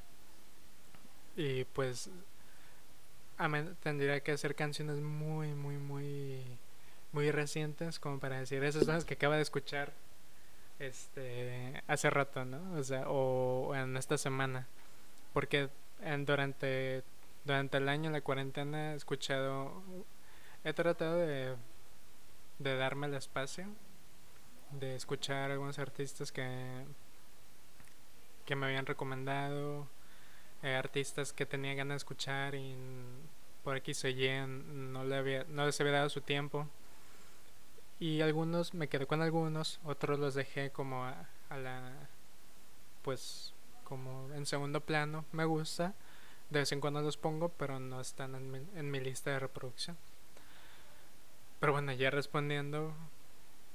Y 1.36 1.63
pues 1.66 2.10
tendría 3.82 4.22
que 4.22 4.32
hacer 4.34 4.56
canciones 4.56 4.98
muy 4.98 5.50
muy 5.54 5.78
muy 5.78 6.44
muy 7.12 7.32
recientes 7.32 8.00
como 8.00 8.20
para 8.20 8.40
decir 8.40 8.63
esas 8.63 8.86
son 8.86 8.96
las 8.96 9.06
que 9.06 9.16
acaba 9.16 9.36
de 9.36 9.42
escuchar 9.42 9.94
este 10.80 11.84
hace 11.88 12.10
rato, 12.10 12.46
¿no? 12.46 12.80
O 12.80 12.84
sea, 12.84 13.10
o, 13.10 13.75
en 13.75 13.98
esta 13.98 14.18
semana. 14.18 14.68
Porque 15.34 15.70
en, 16.02 16.25
durante 16.25 17.04
durante 17.46 17.78
el 17.78 17.90
año 17.90 18.12
la 18.12 18.22
cuarentena 18.22 18.94
he 18.94 18.96
escuchado 18.96 19.84
he 20.63 20.74
tratado 20.74 21.18
de 21.18 21.56
de 22.60 22.78
darme 22.78 23.08
el 23.08 23.16
espacio 23.16 23.68
de 24.80 24.96
escuchar 24.96 25.51
algunos 25.51 25.80
artistas 25.80 26.32
que 26.32 26.86
que 28.46 28.56
me 28.56 28.65
habían 28.65 28.86
recomendado 28.86 29.88
eh, 30.63 30.75
artistas 30.75 31.34
que 31.34 31.46
tenía 31.46 31.74
ganas 31.75 31.96
de 31.96 31.98
escuchar 31.98 32.56
y 32.56 32.75
por 33.63 33.75
aquí 33.75 33.94
se 33.94 34.13
no 34.48 35.03
le 35.03 35.15
había 35.15 35.46
no 35.46 35.65
les 35.65 35.80
había 35.80 35.94
dado 35.94 36.10
su 36.10 36.22
tiempo. 36.22 36.68
Y 38.00 38.22
algunos 38.22 38.74
me 38.74 38.88
quedé 38.88 39.06
con 39.06 39.22
algunos 39.22 39.80
otros 39.86 40.20
los 40.20 40.36
dejé 40.36 40.72
como 40.72 41.06
a, 41.06 41.27
la 41.50 41.92
pues 43.03 43.53
como 43.84 44.30
en 44.34 44.46
segundo 44.46 44.82
plano 44.82 45.25
me 45.32 45.46
gusta. 45.46 45.94
De 46.50 46.60
vez 46.60 46.72
en 46.72 46.82
cuando 46.82 47.01
los 47.01 47.18
pongo 47.18 47.50
pero 47.50 47.80
no 47.80 48.00
están 48.01 48.36
en 48.36 48.51
mi, 48.51 48.60
en 48.75 48.92
mi 48.92 49.00
lista 49.00 49.32
de 49.32 49.39
reproducción. 49.39 49.98
Pero 51.60 51.74
bueno 51.74 51.94
ya 51.94 52.10
respondiendo 52.10 52.94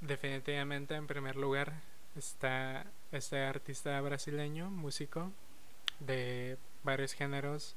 definitivamente 0.00 0.94
en 0.94 1.06
primer 1.06 1.36
lugar 1.36 1.72
está 2.16 2.86
este 3.12 3.44
artista 3.44 4.00
brasileño 4.00 4.70
músico 4.70 5.32
de 6.00 6.56
varios 6.82 7.12
géneros 7.12 7.74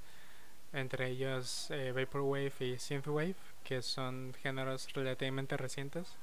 entre 0.74 1.10
ellos 1.10 1.70
eh, 1.72 1.92
vaporwave 1.92 2.54
y 2.60 2.78
synthwave 2.78 3.36
que 3.64 3.82
son 3.82 4.34
géneros 4.42 4.92
relativamente 4.94 5.58
recientes 5.58 6.16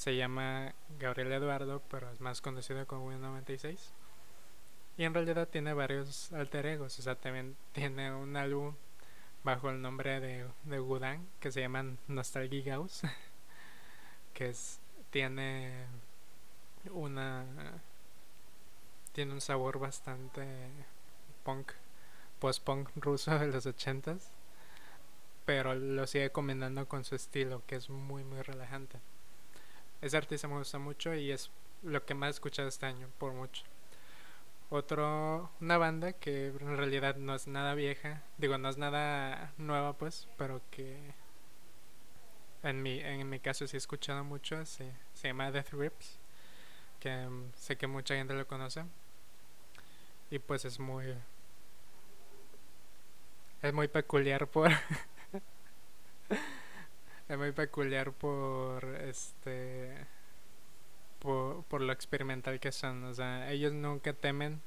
se 0.00 0.16
llama 0.16 0.72
Gabriel 0.98 1.30
Eduardo, 1.30 1.82
pero 1.90 2.10
es 2.10 2.22
más 2.22 2.40
conocido 2.40 2.86
como 2.86 3.08
Win 3.08 3.20
96. 3.20 3.92
Y 4.96 5.04
en 5.04 5.12
realidad 5.12 5.46
tiene 5.46 5.74
varios 5.74 6.32
alter 6.32 6.64
egos, 6.64 6.98
o 6.98 7.02
sea, 7.02 7.16
también 7.16 7.54
tiene 7.72 8.10
un 8.14 8.34
álbum 8.34 8.74
bajo 9.44 9.68
el 9.68 9.82
nombre 9.82 10.18
de, 10.20 10.46
de 10.64 11.20
que 11.38 11.52
se 11.52 11.60
llama 11.60 11.84
Nostalgia 12.08 12.62
Gauss, 12.64 13.02
que 14.32 14.48
es, 14.48 14.79
tiene 15.10 15.86
una 16.92 17.44
tiene 19.12 19.32
un 19.32 19.40
sabor 19.40 19.78
bastante 19.78 20.46
punk, 21.44 21.72
post-punk 22.38 22.88
ruso 22.96 23.38
de 23.38 23.48
los 23.48 23.66
ochentas, 23.66 24.30
pero 25.44 25.74
lo 25.74 26.06
sigue 26.06 26.30
combinando 26.30 26.86
con 26.86 27.04
su 27.04 27.14
estilo, 27.16 27.62
que 27.66 27.76
es 27.76 27.90
muy 27.90 28.24
muy 28.24 28.42
relajante. 28.42 28.98
Ese 30.00 30.16
artista 30.16 30.48
me 30.48 30.58
gusta 30.58 30.78
mucho 30.78 31.14
y 31.14 31.30
es 31.32 31.50
lo 31.82 32.04
que 32.04 32.14
más 32.14 32.28
he 32.28 32.30
escuchado 32.30 32.68
este 32.68 32.86
año, 32.86 33.08
por 33.18 33.32
mucho. 33.32 33.64
Otro, 34.70 35.50
una 35.60 35.78
banda 35.78 36.12
que 36.12 36.46
en 36.48 36.76
realidad 36.76 37.16
no 37.16 37.34
es 37.34 37.48
nada 37.48 37.74
vieja, 37.74 38.22
digo, 38.38 38.56
no 38.56 38.68
es 38.68 38.78
nada 38.78 39.52
nueva 39.58 39.94
pues, 39.94 40.28
pero 40.38 40.60
que 40.70 41.12
en 42.62 42.82
mi, 42.82 43.00
en 43.00 43.28
mi 43.28 43.40
caso 43.40 43.66
sí 43.66 43.76
he 43.76 43.78
escuchado 43.78 44.24
mucho, 44.24 44.64
se, 44.66 44.92
se 45.14 45.28
llama 45.28 45.50
Death 45.50 45.72
Grips, 45.72 46.18
que 46.98 47.28
sé 47.56 47.76
que 47.76 47.86
mucha 47.86 48.14
gente 48.14 48.34
lo 48.34 48.46
conoce. 48.46 48.84
Y 50.30 50.38
pues 50.38 50.64
es 50.64 50.78
muy... 50.78 51.14
Es 53.62 53.72
muy 53.72 53.88
peculiar 53.88 54.46
por... 54.46 54.70
es 57.28 57.38
muy 57.38 57.52
peculiar 57.52 58.12
por 58.12 58.84
este 58.84 60.06
por, 61.20 61.62
por, 61.64 61.82
lo 61.82 61.92
experimental 61.92 62.58
que 62.58 62.72
son 62.72 63.04
o 63.04 63.14
sea 63.14 63.50
ellos 63.52 63.72
nunca 63.72 64.14
temen 64.14 64.60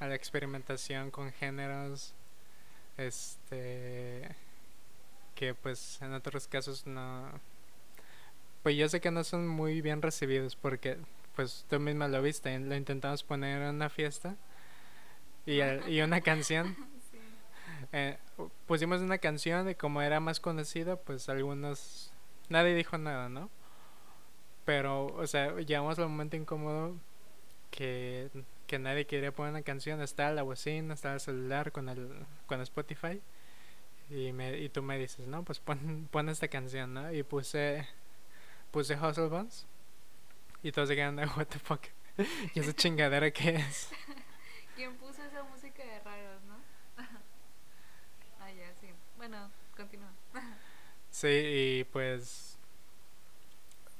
a 0.00 0.06
la 0.06 0.14
experimentación 0.14 1.10
con 1.10 1.32
géneros 1.32 2.14
este 2.96 4.34
que 5.36 5.54
pues 5.54 6.02
en 6.02 6.12
otros 6.12 6.48
casos 6.48 6.84
no 6.86 7.30
pues 8.64 8.76
yo 8.76 8.88
sé 8.88 9.00
que 9.00 9.12
no 9.12 9.22
son 9.22 9.46
muy 9.46 9.80
bien 9.80 10.02
recibidos 10.02 10.56
porque 10.56 10.98
pues 11.36 11.64
tú 11.70 11.78
misma 11.78 12.08
lo 12.08 12.20
viste 12.20 12.58
lo 12.58 12.74
intentamos 12.74 13.22
poner 13.22 13.62
en 13.62 13.76
una 13.76 13.88
fiesta 13.88 14.34
y, 15.46 15.60
y 15.62 16.00
una 16.00 16.20
canción 16.20 16.76
eh, 17.92 18.18
pusimos 18.66 19.00
una 19.00 19.18
canción 19.18 19.68
y 19.70 19.74
como 19.74 20.02
era 20.02 20.20
más 20.20 20.40
conocida, 20.40 20.96
pues 20.96 21.28
algunos... 21.28 22.12
Nadie 22.48 22.74
dijo 22.74 22.96
nada, 22.98 23.28
¿no? 23.28 23.50
Pero, 24.64 25.06
o 25.06 25.26
sea, 25.26 25.54
llegamos 25.56 25.98
al 25.98 26.08
momento 26.08 26.36
incómodo 26.36 26.96
que, 27.70 28.28
que 28.66 28.78
nadie 28.78 29.06
quería 29.06 29.32
poner 29.32 29.52
una 29.52 29.62
canción. 29.62 30.00
Está 30.00 30.30
la 30.32 30.42
bocina, 30.42 30.94
está 30.94 31.14
el 31.14 31.20
celular 31.20 31.72
con 31.72 31.88
el 31.88 32.08
con 32.46 32.60
Spotify. 32.60 33.20
Y, 34.10 34.32
me, 34.32 34.58
y 34.58 34.68
tú 34.68 34.82
me 34.82 34.98
dices, 34.98 35.26
no, 35.26 35.42
pues 35.42 35.58
pon, 35.58 36.08
pon 36.12 36.28
esta 36.28 36.48
canción, 36.48 36.94
¿no? 36.94 37.12
Y 37.12 37.22
puse, 37.22 37.86
puse 38.70 38.94
Hustle 38.96 39.28
Buns. 39.28 39.66
Y 40.62 40.72
todos 40.72 40.88
se 40.88 40.96
quedan, 40.96 41.18
what 41.36 41.46
the 41.46 41.58
fuck. 41.58 41.82
¿Y 42.54 42.60
esa 42.60 42.72
chingadera 42.72 43.30
qué 43.30 43.56
es? 43.56 43.90
¿Quién 44.76 44.96
puso 44.96 45.22
esa 45.24 45.42
música 45.44 45.84
de 45.84 46.00
raros, 46.00 46.42
no? 46.44 46.56
Bueno, 49.16 49.50
continúa. 49.74 50.12
sí, 51.10 51.28
y 51.28 51.84
pues... 51.84 52.58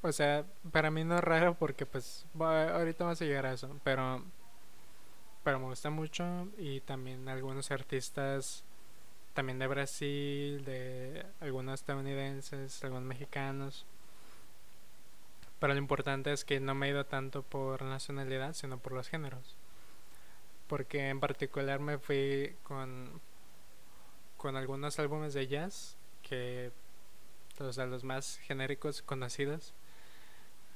O 0.02 0.12
sea, 0.12 0.44
para 0.70 0.90
mí 0.90 1.02
no 1.04 1.16
es 1.16 1.24
raro 1.24 1.54
porque 1.54 1.84
pues 1.86 2.26
ahorita 2.38 3.04
vamos 3.04 3.20
a 3.20 3.24
llegar 3.24 3.46
a 3.46 3.54
eso, 3.54 3.80
pero 3.82 4.22
pero 5.46 5.60
me 5.60 5.66
gusta 5.66 5.90
mucho 5.90 6.48
y 6.58 6.80
también 6.80 7.28
algunos 7.28 7.70
artistas 7.70 8.64
también 9.36 9.60
de 9.60 9.68
Brasil, 9.68 10.64
de 10.64 11.24
algunos 11.40 11.80
estadounidenses, 11.80 12.82
algunos 12.82 13.04
mexicanos. 13.04 13.86
Pero 15.60 15.74
lo 15.74 15.78
importante 15.78 16.32
es 16.32 16.44
que 16.44 16.58
no 16.58 16.74
me 16.74 16.88
he 16.88 16.90
ido 16.90 17.06
tanto 17.06 17.42
por 17.42 17.82
nacionalidad, 17.82 18.54
sino 18.54 18.78
por 18.78 18.92
los 18.92 19.08
géneros. 19.08 19.56
Porque 20.66 21.10
en 21.10 21.20
particular 21.20 21.78
me 21.78 21.98
fui 21.98 22.56
con 22.64 23.20
con 24.36 24.56
algunos 24.56 24.98
álbumes 24.98 25.34
de 25.34 25.46
jazz 25.46 25.96
que 26.22 26.70
o 27.58 27.72
sea, 27.72 27.86
los 27.86 28.04
más 28.04 28.38
genéricos 28.44 29.00
conocidos 29.02 29.72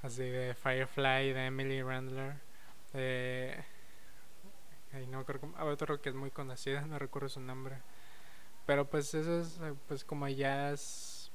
así 0.02 0.24
de 0.24 0.54
Firefly 0.54 1.32
de 1.32 1.46
Emily 1.46 1.82
Randler 1.82 2.36
de 2.94 3.62
no 5.08 5.24
creo 5.24 5.40
otro 5.60 6.00
que 6.00 6.08
es 6.08 6.14
muy 6.14 6.30
conocido 6.30 6.80
no 6.86 6.98
recuerdo 6.98 7.28
su 7.28 7.40
nombre 7.40 7.76
pero 8.70 8.84
pues 8.84 9.12
eso 9.14 9.40
es 9.40 9.58
pues 9.88 10.04
como 10.04 10.28
jazz 10.28 11.28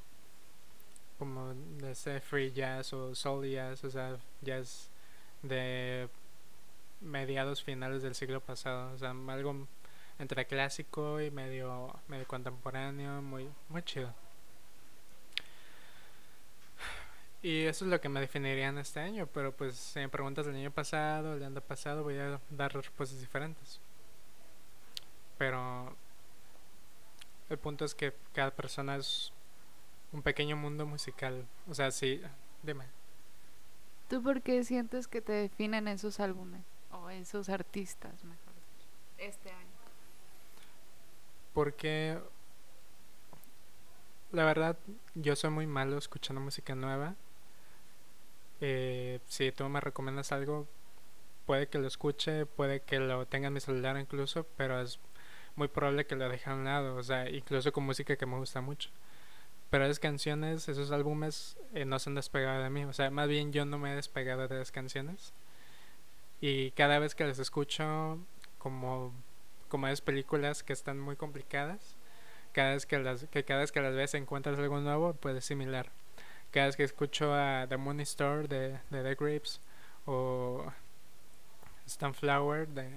como 1.20 1.54
de 1.54 1.92
ese 1.92 2.22
free 2.22 2.54
jazz 2.54 2.94
o 2.94 3.14
soul 3.14 3.46
jazz 3.46 3.84
o 3.84 3.92
sea 3.92 4.18
jazz 4.42 4.90
de 5.42 6.08
mediados 7.02 7.62
finales 7.62 8.04
del 8.04 8.16
siglo 8.16 8.40
pasado 8.40 8.94
o 8.94 8.98
sea 8.98 9.10
algo 9.28 9.68
entre 10.18 10.46
clásico 10.48 11.20
y 11.20 11.30
medio, 11.30 11.94
medio 12.08 12.26
contemporáneo, 12.26 13.22
muy, 13.22 13.50
muy 13.68 13.84
chido. 13.84 14.14
Y 17.42 17.66
eso 17.66 17.84
es 17.84 17.92
lo 17.92 18.00
que 18.00 18.08
me 18.08 18.22
definiría 18.22 18.70
en 18.70 18.78
este 18.78 19.02
año, 19.02 19.28
pero 19.28 19.52
pues 19.52 19.76
si 19.76 20.00
me 20.00 20.08
preguntas 20.08 20.46
del 20.46 20.56
año 20.56 20.72
pasado, 20.72 21.36
el 21.36 21.44
año 21.44 21.60
pasado, 21.60 22.04
voy 22.04 22.18
a 22.18 22.40
dar 22.50 22.74
respuestas 22.74 23.20
diferentes. 23.20 23.82
Pero 25.38 25.96
el 27.50 27.58
punto 27.58 27.86
es 27.86 27.96
que 27.96 28.14
cada 28.34 28.52
persona 28.52 28.96
es 28.96 29.32
un 30.12 30.22
pequeño 30.22 30.56
mundo 30.56 30.86
musical. 30.86 31.46
O 31.70 31.74
sea, 31.74 31.92
sí, 31.92 32.22
dime. 32.64 32.86
¿Tú 34.10 34.22
por 34.22 34.42
qué 34.42 34.64
sientes 34.64 35.08
que 35.08 35.22
te 35.22 35.34
definen 35.34 35.88
esos 35.88 36.20
álbumes? 36.20 36.64
O 36.92 37.10
esos 37.10 37.50
artistas, 37.50 38.24
mejor 38.24 38.54
dicho, 38.54 38.88
este 39.18 39.50
año. 39.50 39.76
Porque 41.54 42.20
la 44.32 44.44
verdad, 44.44 44.78
yo 45.14 45.36
soy 45.36 45.50
muy 45.50 45.66
malo 45.66 45.98
escuchando 45.98 46.42
música 46.42 46.76
nueva. 46.76 47.16
Eh, 48.60 49.20
si 49.28 49.52
tú 49.52 49.68
me 49.70 49.80
recomiendas 49.80 50.32
algo, 50.32 50.68
puede 51.46 51.68
que 51.68 51.78
lo 51.78 51.88
escuche, 51.88 52.46
puede 52.46 52.82
que 52.82 53.00
lo 53.00 53.26
tenga 53.28 53.48
en 53.48 53.54
mi 53.54 53.60
celular 53.60 53.98
incluso, 53.98 54.46
pero 54.58 54.82
es 54.82 55.00
muy 55.56 55.68
probable 55.68 56.06
que 56.06 56.16
lo 56.16 56.30
deje 56.30 56.50
a 56.50 56.54
un 56.54 56.66
lado, 56.66 56.96
o 56.96 57.04
sea, 57.04 57.30
incluso 57.30 57.72
con 57.72 57.86
música 57.86 58.16
que 58.16 58.26
me 58.26 58.38
gusta 58.38 58.62
mucho. 58.62 58.90
Pero 59.70 59.86
esas 59.86 60.00
canciones, 60.00 60.70
esos 60.70 60.92
álbumes 60.92 61.58
eh, 61.74 61.86
no 61.86 62.00
se 62.00 62.10
han 62.10 62.16
despegado 62.16 62.64
de 62.64 62.70
mí, 62.70 62.86
o 62.86 62.94
sea, 62.94 63.10
más 63.12 63.28
bien 63.28 63.52
yo 63.52 63.66
no 63.66 63.78
me 63.78 63.92
he 63.92 63.96
despegado 63.96 64.48
de 64.48 64.56
esas 64.56 64.72
canciones. 64.72 65.34
Y 66.42 66.72
cada 66.72 67.00
vez 67.00 67.16
que 67.16 67.26
las 67.26 67.40
escucho, 67.40 68.20
como, 68.58 69.14
como 69.70 69.88
esas 69.88 70.02
películas 70.02 70.64
que 70.64 70.74
están 70.74 71.00
muy 71.00 71.16
complicadas, 71.16 71.96
cada 72.54 72.74
vez 72.74 72.86
que 72.86 73.00
las, 73.00 73.26
que 73.26 73.44
cada 73.44 73.62
vez 73.62 73.72
que 73.72 73.82
las 73.82 73.96
ves 73.96 74.14
encuentras 74.14 74.58
algo 74.60 74.80
nuevo, 74.80 75.14
pues 75.14 75.36
es 75.36 75.46
similar. 75.46 75.92
Cada 76.52 76.68
vez 76.68 76.76
que 76.78 76.84
escucho 76.84 77.34
a 77.34 77.66
The 77.68 77.78
Moon 77.78 78.00
Store 78.02 78.48
de, 78.48 78.80
de 78.90 79.04
The 79.04 79.16
Grapes 79.16 79.60
o 80.06 80.72
Sunflower 81.86 82.68
de, 82.70 82.90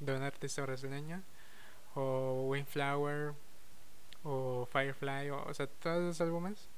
de 0.00 0.16
un 0.16 0.22
artista 0.22 0.62
brasileño 0.62 1.22
o 1.94 2.46
Windflower 2.48 3.34
o 4.24 4.68
Firefly 4.70 5.30
o, 5.30 5.42
o 5.44 5.54
sea 5.54 5.66
todos 5.66 6.02
esos 6.02 6.20
álbumes 6.20 6.68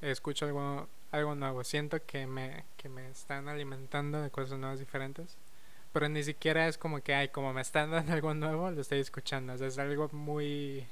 escucho 0.00 0.46
algo 0.46 0.88
algo 1.12 1.34
nuevo. 1.36 1.62
Siento 1.64 2.04
que 2.04 2.26
me 2.26 2.64
que 2.76 2.88
me 2.88 3.08
están 3.10 3.48
alimentando 3.48 4.20
de 4.20 4.30
cosas 4.30 4.58
nuevas 4.58 4.78
diferentes 4.78 5.36
pero 5.92 6.08
ni 6.08 6.22
siquiera 6.24 6.66
es 6.68 6.78
como 6.78 7.00
que 7.02 7.14
ay 7.14 7.28
como 7.28 7.52
me 7.52 7.60
están 7.60 7.90
dando 7.90 8.12
algo 8.12 8.34
nuevo 8.34 8.70
lo 8.70 8.80
estoy 8.80 9.00
escuchando 9.00 9.52
o 9.54 9.58
sea, 9.58 9.68
es 9.68 9.78
algo 9.78 10.08
muy 10.12 10.86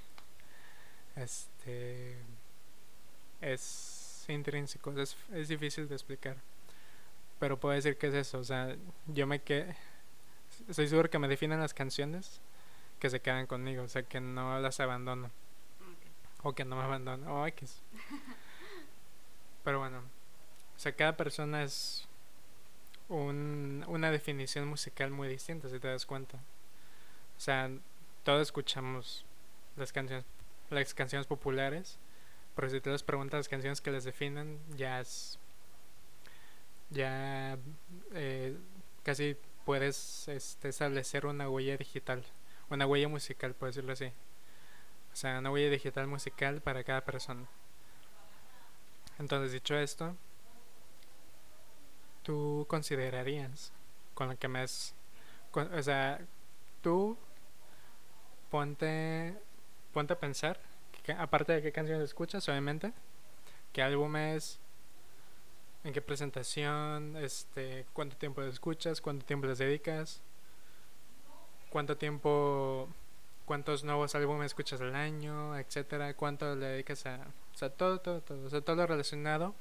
este 1.17 2.17
es 3.41 4.25
intrínseco 4.29 4.93
es, 5.01 5.17
es 5.33 5.49
difícil 5.49 5.89
de 5.89 5.95
explicar 5.95 6.37
pero 7.39 7.59
puedo 7.59 7.75
decir 7.75 7.99
que 7.99 8.07
es 8.07 8.15
eso. 8.15 8.39
O 8.39 8.45
sea 8.45 8.77
yo 9.07 9.27
me 9.27 9.41
que 9.41 9.75
estoy 10.69 10.87
seguro 10.87 11.11
que 11.11 11.19
me 11.19 11.29
definen 11.29 11.59
las 11.59 11.75
canciones 11.75 12.41
que 13.03 13.11
se 13.11 13.21
quedan 13.21 13.49
conmigo 13.49 13.83
o 13.83 13.89
sea 13.89 14.05
que 14.05 14.21
no 14.21 14.61
las 14.61 14.79
abandono. 14.79 15.29
O 16.45 16.55
que 16.55 16.65
no 16.65 16.77
me 16.77 16.83
abandono. 16.83 17.35
O 17.35 17.47
X. 17.49 17.83
Pero 19.65 19.81
bueno 19.81 19.99
o 19.99 20.79
sea 20.79 20.95
cada 20.95 21.17
persona 21.17 21.65
es 21.65 22.07
un, 23.09 23.85
una 23.89 24.13
definición 24.13 24.69
musical 24.69 25.11
muy 25.11 25.27
distinta 25.27 25.69
si 25.69 25.81
te 25.81 25.89
das 25.89 26.07
cuenta. 26.07 26.39
O 27.37 27.41
sea 27.41 27.69
todos 28.23 28.43
escuchamos 28.43 29.27
las 29.77 29.93
canciones 29.93 30.25
las 30.71 30.95
canciones 30.95 31.27
populares, 31.27 31.99
pero 32.55 32.71
si 32.71 32.81
te 32.81 32.91
les 32.91 33.03
preguntas 33.03 33.39
las 33.41 33.49
canciones 33.49 33.81
que 33.81 33.91
les 33.91 34.05
definen, 34.05 34.61
ya 34.77 35.01
es. 35.01 35.41
Ya 36.91 37.59
eh, 38.13 38.57
casi 39.03 39.37
puedes 39.65 40.29
este, 40.29 40.69
establecer 40.69 41.27
una 41.27 41.49
huella 41.51 41.77
digital, 41.77 42.25
una 42.77 42.87
huella 42.87 43.09
musical, 43.09 43.55
por 43.55 43.69
decirlo 43.69 43.93
así. 43.93 44.13
O 45.13 45.17
sea, 45.17 45.39
una 45.39 45.51
huella 45.51 45.71
digital 45.71 46.07
musical 46.07 46.61
para 46.61 46.85
cada 46.85 47.03
persona. 47.03 47.47
Entonces, 49.19 49.53
dicho 49.53 49.77
esto, 49.77 50.17
¿tú 52.23 52.67
considerarías 52.69 53.73
con 54.15 54.29
lo 54.29 54.39
que 54.39 54.49
me 54.49 54.61
has... 54.61 54.95
o 55.55 55.83
sea, 55.83 56.21
tú 56.83 57.17
ponte 58.51 59.37
ponte 59.93 60.15
a 60.15 60.19
pensar, 60.19 60.59
que, 61.03 61.13
aparte 61.13 61.53
de 61.53 61.63
qué 61.63 61.73
canciones 61.73 62.05
escuchas, 62.05 62.49
obviamente, 62.49 62.93
qué 63.73 63.83
álbumes, 63.83 64.59
en 65.85 65.93
qué 65.93 66.01
presentación, 66.01 67.17
este, 67.17 67.87
cuánto 67.93 68.17
tiempo 68.17 68.43
escuchas, 68.43 69.01
cuánto 69.01 69.25
tiempo 69.27 69.47
les 69.47 69.59
dedicas, 69.59 70.23
cuánto 71.73 71.97
tiempo, 71.97 72.89
cuántos 73.45 73.83
nuevos 73.83 74.15
álbumes 74.15 74.47
escuchas 74.47 74.81
al 74.81 74.95
año, 74.95 75.57
etcétera, 75.59 76.15
cuánto 76.15 76.55
le 76.55 76.67
dedicas 76.67 77.07
a, 77.07 77.17
o 77.55 77.57
sea, 77.57 77.71
todo, 77.71 77.99
todo, 78.01 78.21
todo, 78.21 78.47
o 78.47 78.51
sea, 78.51 78.61
todo 78.61 78.77
lo 78.77 78.87
relacionado 78.87 79.55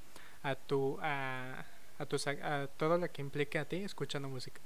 a 0.43 0.55
tu, 0.55 0.99
a, 1.01 1.65
a, 1.97 2.05
tu, 2.05 2.17
a 2.43 2.67
todo 2.77 2.97
lo 2.97 3.11
que 3.11 3.21
implique 3.21 3.57
a 3.57 3.65
ti 3.65 3.77
escuchando 3.77 4.29
música. 4.29 4.61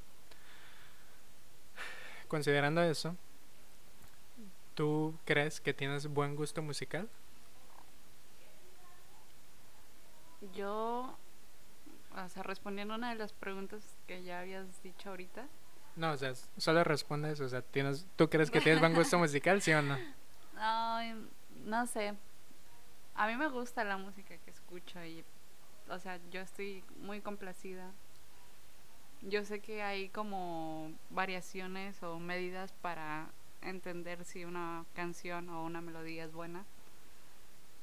Considerando 2.28 2.82
eso, 2.82 3.16
¿Tú 4.76 5.18
crees 5.24 5.62
que 5.62 5.74
tienes 5.74 6.06
buen 6.08 6.36
gusto 6.36 6.62
musical? 6.62 7.10
Yo, 10.54 11.16
o 12.14 12.30
sea, 12.30 12.44
respondiendo 12.44 12.94
una 12.94 13.10
de 13.10 13.16
las 13.16 13.32
preguntas 13.32 13.82
que 14.06 14.22
ya 14.24 14.42
habías 14.42 14.84
dicho 14.84 15.10
ahorita. 15.10 15.48
No, 15.96 16.12
o 16.12 16.18
sea, 16.18 16.34
solo 16.58 16.84
respondes, 16.84 17.40
o 17.40 17.48
sea, 17.48 17.62
tienes, 17.62 18.06
¿tú 18.16 18.30
crees 18.30 18.52
que 18.52 18.60
tienes 18.60 18.82
buen 18.82 18.94
gusto 18.96 19.18
musical, 19.18 19.62
sí 19.62 19.72
o 19.72 19.82
no? 19.82 19.98
No, 20.56 21.00
no 21.66 21.88
sé. 21.88 22.16
A 23.16 23.28
mí 23.28 23.36
me 23.38 23.48
gusta 23.48 23.84
la 23.86 23.98
música 23.98 24.38
que 24.38 24.52
escucho 24.52 25.04
y, 25.04 25.24
o 25.90 26.00
sea, 26.00 26.20
yo 26.32 26.42
estoy 26.42 26.84
muy 26.98 27.22
complacida. 27.22 27.92
Yo 29.22 29.46
sé 29.46 29.62
que 29.62 29.84
hay 29.84 30.10
como 30.10 30.92
variaciones 31.10 32.04
o 32.04 32.20
medidas 32.20 32.74
para 32.74 33.30
entender 33.62 34.26
si 34.26 34.44
una 34.44 34.86
canción 34.94 35.50
o 35.50 35.64
una 35.64 35.80
melodía 35.80 36.26
es 36.26 36.34
buena. 36.34 36.66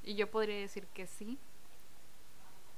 Y 0.05 0.15
yo 0.17 0.31
podría 0.31 0.59
decir 0.59 0.87
que 0.89 1.07
sí, 1.07 1.39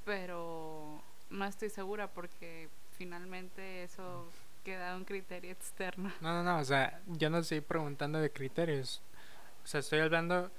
pero 0.05 1.03
no 1.31 1.44
estoy 1.44 1.70
segura 1.70 2.09
porque 2.09 2.68
finalmente 2.97 3.83
eso 3.83 4.29
queda 4.64 4.96
un 4.96 5.05
criterio 5.05 5.53
externo. 5.53 6.11
No, 6.20 6.33
no, 6.33 6.42
no, 6.42 6.59
o 6.59 6.64
sea, 6.64 7.00
yo 7.07 7.31
no 7.31 7.38
estoy 7.38 7.61
preguntando 7.61 8.18
de 8.18 8.33
criterios. 8.33 9.03
O 9.62 9.66
sea, 9.66 9.81
estoy 9.81 10.00
hablando 10.00 10.50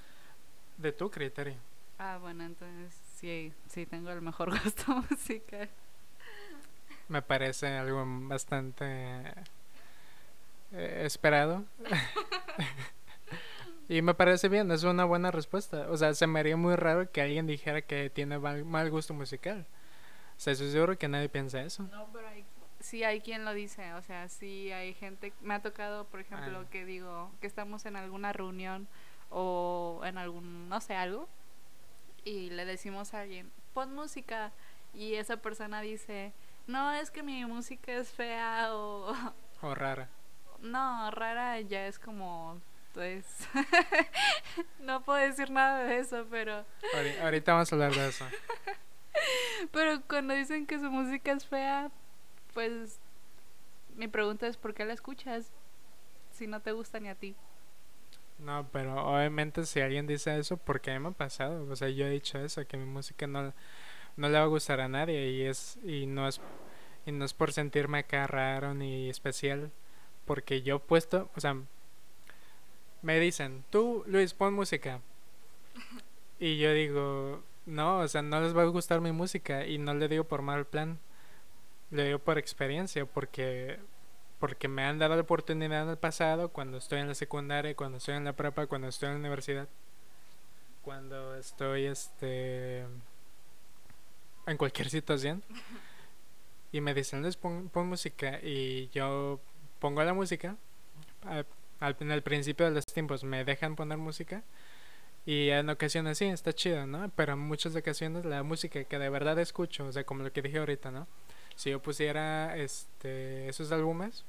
de 0.78 0.92
tu 0.92 1.10
criterio. 1.10 1.56
Ah, 1.98 2.18
bueno, 2.22 2.44
entonces 2.44 2.94
sí, 3.16 3.54
sí 3.68 3.86
tengo 3.86 4.12
el 4.12 4.22
mejor 4.22 4.52
gusto 4.64 5.04
musical. 5.10 5.70
Me 7.08 7.22
parece 7.22 7.68
algo 7.68 8.04
bastante 8.28 8.86
eh, 10.72 11.04
esperado. 11.06 11.64
y 13.90 14.02
me 14.02 14.14
parece 14.14 14.50
bien, 14.50 14.72
es 14.72 14.84
una 14.84 15.06
buena 15.06 15.32
respuesta. 15.32 15.88
O 15.90 15.98
sea, 15.98 16.14
se 16.14 16.28
me 16.28 16.40
haría 16.40 16.58
muy 16.58 16.76
raro 16.76 17.12
que 17.12 17.22
alguien 17.22 17.48
dijera 17.48 17.82
que 17.82 18.10
tiene 18.10 18.40
mal, 18.40 18.90
gusto 18.90 19.14
musical. 19.14 19.66
O 20.38 20.40
sea, 20.40 20.54
estoy 20.54 20.72
seguro 20.72 20.98
que 20.98 21.08
nadie 21.08 21.30
piensa 21.30 21.62
eso. 21.62 21.84
No, 21.84 22.10
pero 22.12 22.28
hay, 22.28 22.44
sí 22.86 23.04
hay 23.04 23.22
quien 23.22 23.44
lo 23.44 23.54
dice. 23.54 23.94
O 23.94 24.02
sea, 24.02 24.30
sí 24.30 24.72
hay 24.72 24.94
gente. 24.94 25.34
Me 25.42 25.56
ha 25.56 25.62
tocado, 25.62 26.06
por 26.06 26.20
ejemplo, 26.20 26.62
ah. 26.62 26.70
que 26.70 26.86
digo 26.86 27.32
que 27.42 27.48
estamos 27.48 27.86
en 27.86 27.96
alguna 27.96 28.32
reunión 28.32 28.88
o 29.30 30.02
en 30.06 30.18
algún, 30.18 30.70
no 30.70 30.80
sé, 30.80 30.96
algo. 30.96 31.28
Y 32.24 32.50
le 32.52 32.66
decimos 32.66 33.14
a 33.14 33.22
alguien, 33.22 33.52
pon 33.74 33.94
música. 33.94 34.52
Y 34.94 35.16
esa 35.16 35.38
persona 35.38 35.82
dice, 35.82 36.34
no, 36.68 36.94
es 36.94 37.12
que 37.12 37.24
mi 37.24 37.46
música 37.46 37.92
es 37.94 38.10
fea 38.10 38.74
o... 38.74 39.14
O 39.62 39.74
rara. 39.74 40.10
No, 40.60 41.10
rara 41.12 41.60
ya 41.62 41.88
es 41.88 41.98
como 41.98 42.62
pues 42.94 43.26
no 44.80 45.04
puedo 45.04 45.20
decir 45.20 45.52
nada 45.52 45.84
de 45.84 46.00
eso, 46.00 46.26
pero 46.32 46.66
ahorita 47.22 47.52
vamos 47.52 47.72
a 47.72 47.76
hablar 47.76 47.94
de 47.94 48.08
eso. 48.08 48.26
pero 49.74 50.02
cuando 50.08 50.34
dicen 50.34 50.66
que 50.66 50.80
su 50.80 50.90
música 50.90 51.34
es 51.34 51.46
fea, 51.46 51.92
pues 52.56 53.00
mi 53.98 54.08
pregunta 54.08 54.48
es 54.48 54.58
¿por 54.58 54.74
qué 54.74 54.86
la 54.86 54.94
escuchas 54.94 55.52
si 56.32 56.48
no 56.48 56.62
te 56.62 56.72
gusta 56.72 57.00
ni 57.00 57.10
a 57.10 57.16
ti? 57.16 57.36
No, 58.40 58.68
pero 58.72 59.06
obviamente 59.06 59.66
si 59.66 59.80
alguien 59.80 60.08
dice 60.08 60.38
eso, 60.40 60.58
porque 60.58 60.92
a 60.92 60.94
mí 60.96 61.00
me 61.00 61.10
ha 61.10 61.12
pasado, 61.12 61.70
o 61.70 61.76
sea, 61.76 61.90
yo 61.90 62.06
he 62.08 62.10
dicho 62.10 62.40
eso, 62.40 62.66
que 62.66 62.78
mi 62.78 62.86
música 62.86 63.28
no, 63.28 63.54
no 64.18 64.30
le 64.30 64.38
va 64.38 64.44
a 64.44 64.48
gustar 64.48 64.82
a 64.82 64.88
nadie 64.88 65.32
y 65.32 65.44
es 65.44 65.78
y 65.84 66.06
no 66.08 66.28
es 66.28 66.42
y 67.06 67.12
no 67.12 67.24
es 67.26 67.34
por 67.34 67.54
sentirme 67.54 68.00
acá 68.00 68.26
raro 68.26 68.74
ni 68.74 69.10
especial, 69.10 69.72
porque 70.26 70.64
yo 70.64 70.78
he 70.78 70.80
puesto, 70.80 71.30
o 71.36 71.40
sea, 71.40 71.56
me 73.02 73.20
dicen, 73.20 73.64
tú 73.70 74.04
Luis, 74.08 74.34
pon 74.34 74.54
música. 74.54 75.02
Y 76.38 76.58
yo 76.58 76.74
digo, 76.74 77.44
no, 77.66 78.00
o 78.00 78.08
sea, 78.10 78.22
no 78.22 78.42
les 78.42 78.56
va 78.56 78.64
a 78.64 78.66
gustar 78.66 79.00
mi 79.00 79.14
música 79.14 79.66
y 79.66 79.78
no 79.78 79.94
le 79.94 80.10
digo 80.10 80.26
por 80.26 80.42
mal 80.42 80.66
plan, 80.66 81.00
le 81.92 82.06
digo 82.06 82.20
por 82.20 82.38
experiencia, 82.38 83.06
porque 83.06 83.80
porque 84.40 84.68
me 84.68 84.84
han 84.86 85.00
dado 85.00 85.16
la 85.16 85.22
oportunidad 85.24 85.84
en 85.84 85.90
el 85.90 85.98
pasado, 85.98 86.50
cuando 86.50 86.78
estoy 86.78 87.00
en 87.00 87.08
la 87.08 87.16
secundaria, 87.16 87.76
cuando 87.76 87.98
estoy 88.00 88.16
en 88.16 88.26
la 88.26 88.34
prepa, 88.34 88.68
cuando 88.68 88.88
estoy 88.90 89.08
en 89.10 89.16
la 89.16 89.20
universidad, 89.22 89.68
cuando 90.82 91.36
estoy 91.36 91.86
este 91.86 92.86
en 94.48 94.58
cualquier 94.58 94.90
situación. 94.90 95.44
y 96.72 96.82
me 96.82 96.94
dicen, 96.94 97.24
les 97.24 97.38
pon, 97.38 97.70
pon 97.70 97.88
música 97.88 98.40
y 98.44 98.90
yo 98.90 99.40
pongo 99.80 100.04
la 100.04 100.14
música. 100.14 100.56
Al, 101.24 101.46
al- 101.80 101.98
en 102.02 102.12
el 102.12 102.24
principio 102.24 102.66
de 102.68 102.74
los 102.74 102.86
tiempos 102.86 103.24
me 103.24 103.46
dejan 103.46 103.76
poner 103.76 103.98
música 103.98 104.44
y 105.26 105.50
en 105.52 105.70
ocasiones 105.70 106.18
sí, 106.20 106.26
está 106.28 106.54
chido, 106.54 106.88
¿no? 106.88 107.10
Pero 107.16 107.34
en 107.34 107.40
muchas 107.40 107.76
ocasiones 107.76 108.26
la 108.26 108.44
música 108.44 108.84
que 108.86 109.00
de 109.00 109.10
verdad 109.10 109.40
escucho, 109.40 109.88
o 109.88 109.94
sea, 109.94 110.06
como 110.06 110.24
lo 110.24 110.34
que 110.34 110.44
dije 110.44 110.60
ahorita, 110.60 110.92
¿no? 110.92 111.08
Si 111.56 111.72
yo 111.72 111.82
pusiera 111.82 112.56
este 112.58 113.50
esos 113.50 113.72
álbumes, 113.72 114.26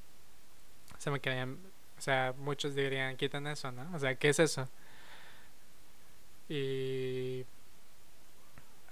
se 0.99 1.11
me 1.11 1.21
quedarían, 1.21 1.59
o 1.99 2.01
sea, 2.01 2.35
muchos 2.39 2.75
dirían, 2.75 3.17
quitan 3.17 3.47
eso, 3.47 3.71
¿no? 3.73 3.89
O 3.95 3.99
sea, 3.99 4.15
¿qué 4.17 4.29
es 4.31 4.39
eso? 4.39 4.69
Y 6.49 7.45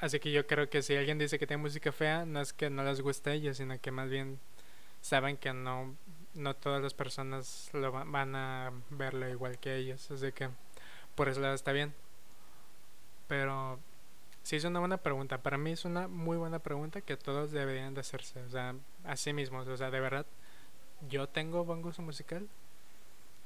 así 0.00 0.20
que 0.20 0.32
yo 0.32 0.46
creo 0.46 0.68
que 0.68 0.82
si 0.82 0.96
alguien 0.96 1.18
dice 1.18 1.38
que 1.38 1.46
tiene 1.46 1.62
música 1.62 1.92
fea, 1.92 2.24
no 2.24 2.40
es 2.40 2.52
que 2.52 2.70
no 2.70 2.84
les 2.84 3.00
guste 3.00 3.30
a 3.30 3.32
ellos, 3.34 3.56
sino 3.56 3.80
que 3.80 3.90
más 3.90 4.10
bien 4.10 4.38
saben 5.02 5.36
que 5.36 5.52
no 5.52 5.96
no 6.34 6.54
todas 6.56 6.82
las 6.82 6.94
personas 6.94 7.70
lo 7.74 7.92
va- 7.92 8.04
van 8.04 8.36
a 8.36 8.72
verlo 8.90 9.28
igual 9.30 9.58
que 9.58 9.76
ellos, 9.76 10.10
así 10.10 10.32
que 10.32 10.50
por 11.16 11.28
eso 11.28 11.54
está 11.54 11.72
bien. 11.72 11.94
Pero 13.28 13.78
sí 14.44 14.56
es 14.56 14.64
una 14.64 14.78
buena 14.78 14.98
pregunta, 14.98 15.38
para 15.38 15.58
mí 15.58 15.72
es 15.72 15.84
una 15.84 16.06
muy 16.06 16.36
buena 16.36 16.60
pregunta 16.60 17.00
que 17.00 17.16
todos 17.16 17.50
deberían 17.50 17.94
de 17.94 18.00
hacerse, 18.00 18.40
o 18.42 18.50
sea, 18.50 18.76
a 19.02 19.16
sí 19.16 19.32
mismos, 19.32 19.66
o 19.66 19.76
sea, 19.76 19.90
de 19.90 19.98
verdad, 19.98 20.26
yo 21.10 21.28
tengo 21.28 21.64
buen 21.64 21.82
gusto 21.82 22.02
musical, 22.02 22.46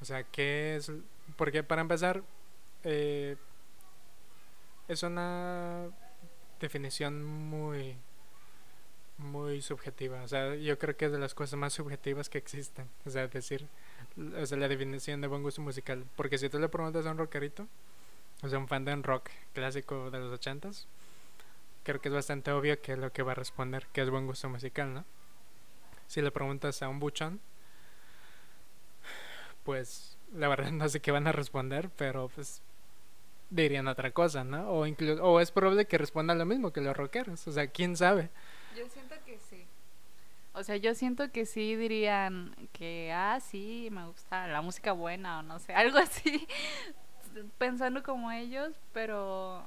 o 0.01 0.05
sea, 0.05 0.23
¿qué 0.23 0.75
es? 0.75 0.91
Porque 1.35 1.63
para 1.63 1.81
empezar, 1.81 2.21
eh, 2.83 3.35
es 4.87 5.03
una 5.03 5.87
definición 6.59 7.23
muy 7.23 7.95
muy 9.19 9.61
subjetiva. 9.61 10.23
O 10.23 10.27
sea, 10.27 10.55
yo 10.55 10.79
creo 10.79 10.95
que 10.97 11.05
es 11.05 11.11
de 11.11 11.19
las 11.19 11.33
cosas 11.33 11.59
más 11.59 11.73
subjetivas 11.73 12.29
que 12.29 12.37
existen. 12.37 12.87
O 13.05 13.09
sea, 13.09 13.27
decir, 13.27 13.67
o 14.17 14.45
sea, 14.45 14.57
la 14.57 14.67
definición 14.67 15.21
de 15.21 15.27
buen 15.27 15.43
gusto 15.43 15.61
musical. 15.61 16.05
Porque 16.15 16.37
si 16.37 16.49
tú 16.49 16.59
le 16.59 16.69
preguntas 16.69 17.05
a 17.05 17.11
un 17.11 17.17
rockerito, 17.17 17.67
o 18.41 18.49
sea, 18.49 18.59
un 18.59 18.67
fan 18.67 18.85
de 18.85 18.93
un 18.93 19.03
rock 19.03 19.29
clásico 19.53 20.09
de 20.11 20.19
los 20.19 20.31
ochentas, 20.33 20.87
creo 21.83 22.01
que 22.01 22.09
es 22.09 22.13
bastante 22.13 22.51
obvio 22.51 22.81
que 22.81 22.93
es 22.93 22.99
lo 22.99 23.11
que 23.11 23.23
va 23.23 23.33
a 23.33 23.35
responder, 23.35 23.87
que 23.93 24.01
es 24.01 24.09
buen 24.09 24.27
gusto 24.27 24.49
musical, 24.49 24.93
¿no? 24.93 25.05
Si 26.07 26.21
le 26.21 26.31
preguntas 26.31 26.81
a 26.81 26.89
un 26.89 26.99
buchón, 26.99 27.39
pues 29.63 30.17
la 30.33 30.47
verdad 30.47 30.71
no 30.71 30.87
sé 30.89 30.99
qué 31.01 31.11
van 31.11 31.27
a 31.27 31.31
responder, 31.31 31.89
pero 31.95 32.29
pues 32.29 32.61
dirían 33.49 33.87
otra 33.87 34.11
cosa, 34.11 34.43
¿no? 34.43 34.69
O 34.69 34.85
incluso, 34.85 35.23
o 35.23 35.39
es 35.39 35.51
probable 35.51 35.85
que 35.85 35.97
respondan 35.97 36.37
lo 36.37 36.45
mismo 36.45 36.71
que 36.71 36.81
los 36.81 36.95
rockeros, 36.95 37.47
o 37.47 37.51
sea, 37.51 37.67
quién 37.67 37.97
sabe. 37.97 38.29
Yo 38.77 38.87
siento 38.89 39.15
que 39.25 39.39
sí. 39.39 39.65
O 40.53 40.63
sea, 40.63 40.77
yo 40.77 40.93
siento 40.93 41.31
que 41.31 41.45
sí 41.45 41.75
dirían 41.75 42.55
que, 42.73 43.11
ah, 43.13 43.39
sí, 43.39 43.89
me 43.91 44.05
gusta 44.05 44.47
la 44.47 44.61
música 44.61 44.91
buena 44.91 45.39
o 45.39 45.43
no 45.43 45.59
sé, 45.59 45.73
algo 45.75 45.97
así, 45.97 46.47
pensando 47.57 48.03
como 48.03 48.31
ellos, 48.31 48.79
pero 48.93 49.65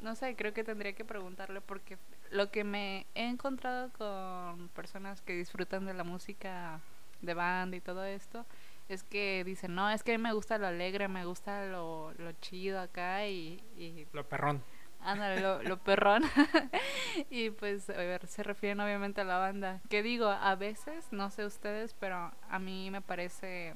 no 0.00 0.14
sé, 0.14 0.36
creo 0.36 0.52
que 0.52 0.64
tendría 0.64 0.92
que 0.94 1.04
preguntarle 1.04 1.60
porque 1.60 1.98
lo 2.30 2.50
que 2.50 2.64
me 2.64 3.06
he 3.14 3.28
encontrado 3.28 3.90
con 3.92 4.68
personas 4.70 5.20
que 5.22 5.34
disfrutan 5.34 5.86
de 5.86 5.94
la 5.94 6.04
música 6.04 6.80
de 7.22 7.34
banda 7.34 7.76
y 7.76 7.80
todo 7.80 8.04
esto 8.04 8.44
es 8.88 9.02
que 9.02 9.42
dicen, 9.44 9.74
no, 9.74 9.90
es 9.90 10.02
que 10.02 10.14
a 10.14 10.18
mí 10.18 10.22
me 10.22 10.32
gusta 10.32 10.58
lo 10.58 10.66
alegre, 10.66 11.08
me 11.08 11.24
gusta 11.24 11.66
lo, 11.66 12.12
lo 12.18 12.32
chido 12.32 12.80
acá 12.80 13.26
y, 13.26 13.62
y 13.76 14.06
Lo 14.12 14.28
perrón. 14.28 14.62
Ándale, 15.00 15.40
lo, 15.40 15.62
lo 15.62 15.78
perrón. 15.78 16.22
y 17.30 17.50
pues, 17.50 17.88
a 17.90 17.94
ver, 17.94 18.26
se 18.26 18.42
refieren 18.42 18.80
obviamente 18.80 19.20
a 19.20 19.24
la 19.24 19.38
banda. 19.38 19.80
Que 19.88 20.02
digo, 20.02 20.26
a 20.28 20.54
veces, 20.56 21.12
no 21.12 21.30
sé 21.30 21.44
ustedes, 21.44 21.94
pero 21.94 22.32
a 22.48 22.58
mí 22.58 22.90
me 22.90 23.00
parece, 23.00 23.74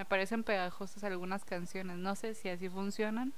me 0.00 0.06
parecen 0.06 0.44
pegajosas 0.44 1.04
algunas 1.04 1.44
canciones. 1.44 1.98
No 1.98 2.16
sé 2.16 2.32
si 2.32 2.48
así 2.48 2.70
funcionan 2.70 3.34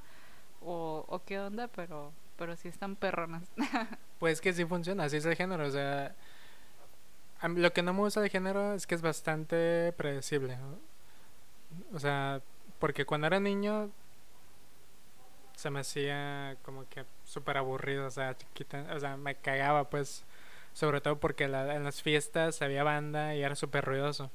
o, 0.60 1.20
qué 1.26 1.40
onda, 1.40 1.66
pero, 1.66 2.12
pero 2.38 2.54
sí 2.54 2.68
están 2.68 2.94
perronas. 2.94 3.42
Pues 4.20 4.40
que 4.40 4.52
sí 4.52 4.64
funciona, 4.64 5.02
así 5.02 5.16
es 5.16 5.24
el 5.24 5.34
género, 5.34 5.66
o 5.66 5.70
sea, 5.72 6.14
lo 7.42 7.72
que 7.72 7.82
no 7.82 7.92
me 7.92 7.98
gusta 7.98 8.20
del 8.20 8.30
género 8.30 8.72
es 8.72 8.86
que 8.86 8.94
es 8.94 9.02
bastante 9.02 9.92
predecible, 9.96 10.56
o 11.92 11.98
sea, 11.98 12.40
porque 12.78 13.04
cuando 13.04 13.26
era 13.26 13.40
niño 13.40 13.90
se 15.56 15.70
me 15.70 15.80
hacía 15.80 16.56
como 16.62 16.88
que 16.88 17.04
súper 17.24 17.56
aburrido, 17.56 18.06
o 18.06 18.10
sea, 18.12 18.36
chiquita, 18.36 18.86
o 18.94 19.00
sea, 19.00 19.16
me 19.16 19.34
cagaba 19.34 19.90
pues, 19.90 20.24
sobre 20.72 21.00
todo 21.00 21.18
porque 21.18 21.42
en 21.42 21.82
las 21.82 22.00
fiestas 22.00 22.62
había 22.62 22.84
banda 22.84 23.34
y 23.34 23.42
era 23.42 23.56
súper 23.56 23.84
ruidoso. 23.84 24.30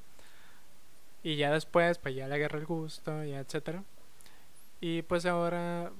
Y 1.23 1.35
ya 1.37 1.51
después, 1.51 1.97
pues 1.99 2.15
ya 2.15 2.27
le 2.27 2.35
agarré 2.35 2.59
el 2.59 2.65
gusto 2.65 3.23
y 3.25 3.33
etcétera. 3.33 3.83
Y 4.81 5.01
pues 5.03 5.25
ahora 5.25 5.91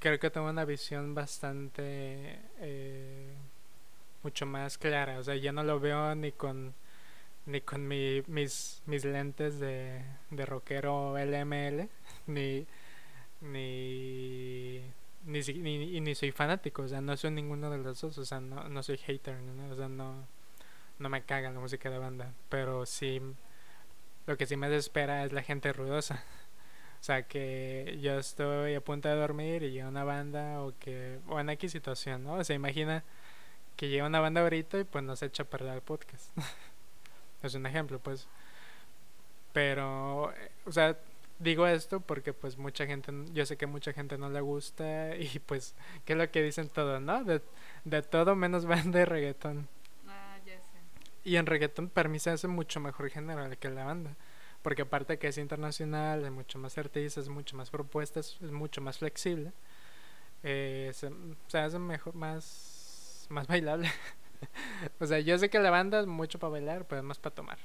creo 0.00 0.18
que 0.18 0.30
tengo 0.30 0.48
una 0.48 0.64
visión 0.64 1.14
bastante 1.14 2.40
eh, 2.60 3.34
mucho 4.22 4.46
más 4.46 4.78
clara 4.78 5.18
o 5.18 5.24
sea 5.24 5.36
ya 5.36 5.52
no 5.52 5.64
lo 5.64 5.80
veo 5.80 6.14
ni 6.16 6.32
con 6.32 6.74
ni 7.46 7.60
con 7.62 7.86
mi- 7.88 8.22
mis 8.28 8.82
mis 8.86 9.04
lentes 9.04 9.60
de, 9.60 10.02
de 10.30 10.46
rockero 10.46 11.18
LML 11.18 11.88
ni 12.28 12.66
ni 13.42 14.82
ni, 15.26 15.40
ni, 15.46 16.00
ni 16.00 16.14
soy 16.14 16.32
fanático 16.32 16.82
o 16.82 16.88
sea 16.88 17.00
no 17.00 17.16
soy 17.16 17.30
ninguno 17.32 17.70
de 17.70 17.78
los 17.78 18.00
dos 18.00 18.18
o 18.18 18.24
sea 18.24 18.40
no, 18.40 18.68
no 18.68 18.82
soy 18.82 18.98
hater 18.98 19.36
¿no? 19.40 19.72
o 19.72 19.76
sea 19.76 19.88
no 19.88 20.26
no 20.98 21.08
me 21.10 21.22
caga 21.24 21.50
la 21.52 21.60
música 21.60 21.90
de 21.90 21.98
banda 21.98 22.32
pero 22.48 22.86
sí 22.86 23.20
lo 24.26 24.36
que 24.36 24.46
sí 24.46 24.56
me 24.56 24.68
desespera 24.68 25.24
es 25.24 25.32
la 25.32 25.42
gente 25.42 25.72
ruidosa 25.72 26.24
o 27.00 27.04
sea, 27.06 27.22
que 27.22 27.98
yo 28.02 28.18
estoy 28.18 28.74
a 28.74 28.80
punto 28.80 29.08
de 29.08 29.14
dormir 29.14 29.62
y 29.62 29.70
llega 29.70 29.88
una 29.88 30.02
banda 30.02 30.60
o 30.62 30.72
que... 30.80 31.20
O 31.28 31.38
en 31.38 31.50
X 31.50 31.70
situación, 31.70 32.24
¿no? 32.24 32.34
O 32.34 32.42
sea, 32.42 32.56
imagina 32.56 33.04
que 33.76 33.88
llega 33.88 34.06
una 34.06 34.18
banda 34.18 34.40
ahorita 34.40 34.80
y 34.80 34.84
pues 34.84 35.04
nos 35.04 35.22
echa 35.22 35.44
a 35.44 35.46
perder 35.46 35.74
el 35.74 35.82
podcast. 35.82 36.36
es 37.44 37.54
un 37.54 37.66
ejemplo, 37.66 38.00
pues. 38.00 38.26
Pero, 39.52 40.32
o 40.64 40.72
sea, 40.72 40.98
digo 41.38 41.66
esto 41.68 42.00
porque 42.00 42.32
pues 42.32 42.58
mucha 42.58 42.86
gente, 42.86 43.12
yo 43.32 43.46
sé 43.46 43.56
que 43.56 43.66
mucha 43.66 43.92
gente 43.92 44.18
no 44.18 44.28
le 44.28 44.40
gusta 44.40 45.14
y 45.16 45.38
pues, 45.38 45.76
¿qué 46.04 46.14
es 46.14 46.18
lo 46.18 46.28
que 46.30 46.42
dicen 46.42 46.68
todos, 46.68 47.00
no? 47.00 47.22
De, 47.22 47.40
de 47.84 48.02
todo 48.02 48.34
menos 48.34 48.64
banda 48.66 49.00
y 49.00 49.04
reggaetón. 49.04 49.68
Y 51.26 51.38
en 51.38 51.46
reggaetón 51.46 51.88
para 51.88 52.08
mí 52.08 52.20
se 52.20 52.30
hace 52.30 52.46
mucho 52.46 52.78
mejor 52.78 53.10
género 53.10 53.50
que 53.58 53.68
la 53.68 53.84
banda. 53.84 54.14
Porque 54.62 54.82
aparte 54.82 55.18
que 55.18 55.26
es 55.26 55.38
internacional, 55.38 56.24
hay 56.24 56.30
mucho 56.30 56.56
más 56.56 56.78
artistas, 56.78 57.28
mucho 57.28 57.56
más 57.56 57.68
propuestas, 57.68 58.38
es 58.40 58.52
mucho 58.52 58.80
más 58.80 58.98
flexible. 58.98 59.52
eh, 60.44 60.92
se, 60.94 61.10
se 61.48 61.58
hace 61.58 61.80
mejor, 61.80 62.14
más, 62.14 63.26
más 63.28 63.48
bailable. 63.48 63.90
o 65.00 65.06
sea, 65.06 65.18
yo 65.18 65.36
sé 65.36 65.50
que 65.50 65.58
la 65.58 65.70
banda 65.70 65.98
es 65.98 66.06
mucho 66.06 66.38
para 66.38 66.52
bailar, 66.52 66.86
pero 66.86 67.00
es 67.00 67.04
más 67.04 67.18
para 67.18 67.34
tomar. 67.34 67.58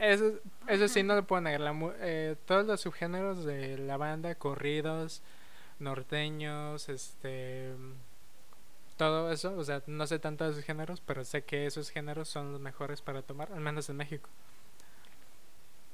Eso, 0.00 0.40
eso, 0.66 0.88
sí 0.88 1.04
no 1.04 1.14
lo 1.14 1.24
puedo 1.28 1.42
negar. 1.42 1.60
Eh, 2.00 2.34
todos 2.44 2.66
los 2.66 2.80
subgéneros 2.80 3.44
de 3.44 3.78
la 3.78 3.96
banda, 3.98 4.34
corridos, 4.34 5.22
norteños, 5.78 6.88
este 6.88 7.72
todo 8.96 9.30
eso, 9.32 9.56
o 9.56 9.64
sea, 9.64 9.82
no 9.86 10.06
sé 10.06 10.18
tanto 10.18 10.44
de 10.44 10.50
esos 10.52 10.64
géneros, 10.64 11.00
pero 11.00 11.24
sé 11.24 11.44
que 11.44 11.66
esos 11.66 11.90
géneros 11.90 12.28
son 12.28 12.52
los 12.52 12.60
mejores 12.60 13.02
para 13.02 13.22
tomar, 13.22 13.52
al 13.52 13.60
menos 13.60 13.88
en 13.90 13.96
México. 13.96 14.28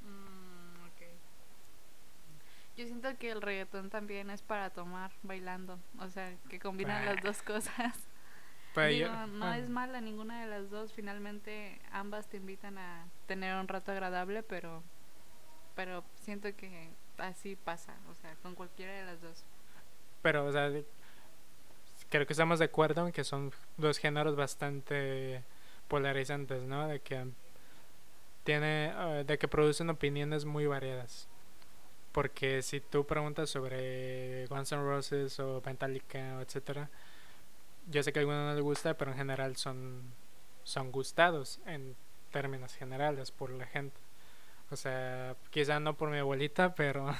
Mm, 0.02 0.86
ok. 0.86 1.02
Yo 2.76 2.86
siento 2.86 3.08
que 3.18 3.30
el 3.30 3.42
reggaetón 3.42 3.90
también 3.90 4.30
es 4.30 4.42
para 4.42 4.70
tomar 4.70 5.10
bailando, 5.22 5.78
o 5.98 6.08
sea, 6.08 6.36
que 6.48 6.58
combinan 6.60 7.04
las 7.04 7.20
dos 7.22 7.42
cosas. 7.42 7.74
Pero 8.74 8.88
Digo, 8.90 9.08
yo- 9.08 9.26
no 9.26 9.46
ah, 9.46 9.58
es 9.58 9.68
mala 9.68 10.00
ninguna 10.00 10.40
de 10.42 10.46
las 10.48 10.70
dos, 10.70 10.92
finalmente 10.92 11.80
ambas 11.90 12.28
te 12.28 12.36
invitan 12.36 12.78
a 12.78 13.06
tener 13.26 13.56
un 13.56 13.68
rato 13.68 13.92
agradable, 13.92 14.42
pero 14.42 14.82
pero 15.74 16.04
siento 16.16 16.54
que 16.56 16.90
así 17.18 17.56
pasa, 17.56 17.94
o 18.10 18.14
sea, 18.14 18.34
con 18.42 18.54
cualquiera 18.54 18.92
de 18.92 19.04
las 19.06 19.20
dos. 19.22 19.44
Pero, 20.22 20.46
o 20.46 20.52
sea, 20.52 20.70
creo 22.10 22.26
que 22.26 22.32
estamos 22.32 22.58
de 22.58 22.66
acuerdo 22.66 23.06
en 23.06 23.12
que 23.12 23.24
son 23.24 23.52
dos 23.76 23.98
géneros 23.98 24.36
bastante 24.36 25.42
polarizantes, 25.88 26.62
¿no? 26.64 26.88
De 26.88 27.00
que 27.00 27.26
tiene, 28.44 28.92
eh, 28.96 29.24
de 29.26 29.38
que 29.38 29.48
producen 29.48 29.90
opiniones 29.90 30.44
muy 30.44 30.66
variadas. 30.66 31.28
Porque 32.12 32.62
si 32.62 32.80
tú 32.80 33.06
preguntas 33.06 33.50
sobre 33.50 34.46
Guns 34.48 34.72
N' 34.72 34.82
Roses 34.82 35.40
o 35.40 35.62
Metallica, 35.64 36.40
etcétera, 36.42 36.90
yo 37.90 38.02
sé 38.02 38.12
que 38.12 38.18
a 38.18 38.22
algunos 38.22 38.42
no 38.44 38.54
les 38.54 38.62
gusta, 38.62 38.94
pero 38.94 39.12
en 39.12 39.16
general 39.18 39.56
son, 39.56 40.02
son 40.64 40.92
gustados 40.92 41.60
en 41.66 41.96
términos 42.32 42.74
generales 42.74 43.30
por 43.30 43.50
la 43.50 43.66
gente. 43.66 43.96
O 44.70 44.76
sea, 44.76 45.36
quizá 45.50 45.80
no 45.80 45.96
por 45.96 46.10
mi 46.10 46.18
abuelita, 46.18 46.74
pero 46.76 47.14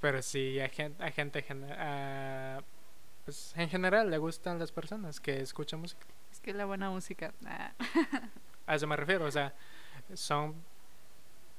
pero 0.00 0.22
sí 0.22 0.60
a 0.60 0.68
gente, 0.68 1.02
a 1.04 1.10
gente 1.10 1.44
a- 1.78 2.62
pues, 3.24 3.52
en 3.56 3.68
general 3.68 4.10
le 4.10 4.18
gustan 4.18 4.58
las 4.58 4.72
personas 4.72 5.20
que 5.20 5.40
escuchan 5.40 5.80
música. 5.80 6.04
Es 6.32 6.40
que 6.40 6.52
la 6.54 6.64
buena 6.64 6.90
música. 6.90 7.32
ah. 7.46 7.72
A 8.66 8.74
eso 8.76 8.86
me 8.86 8.96
refiero, 8.96 9.24
o 9.24 9.30
sea, 9.30 9.52
son, 10.14 10.54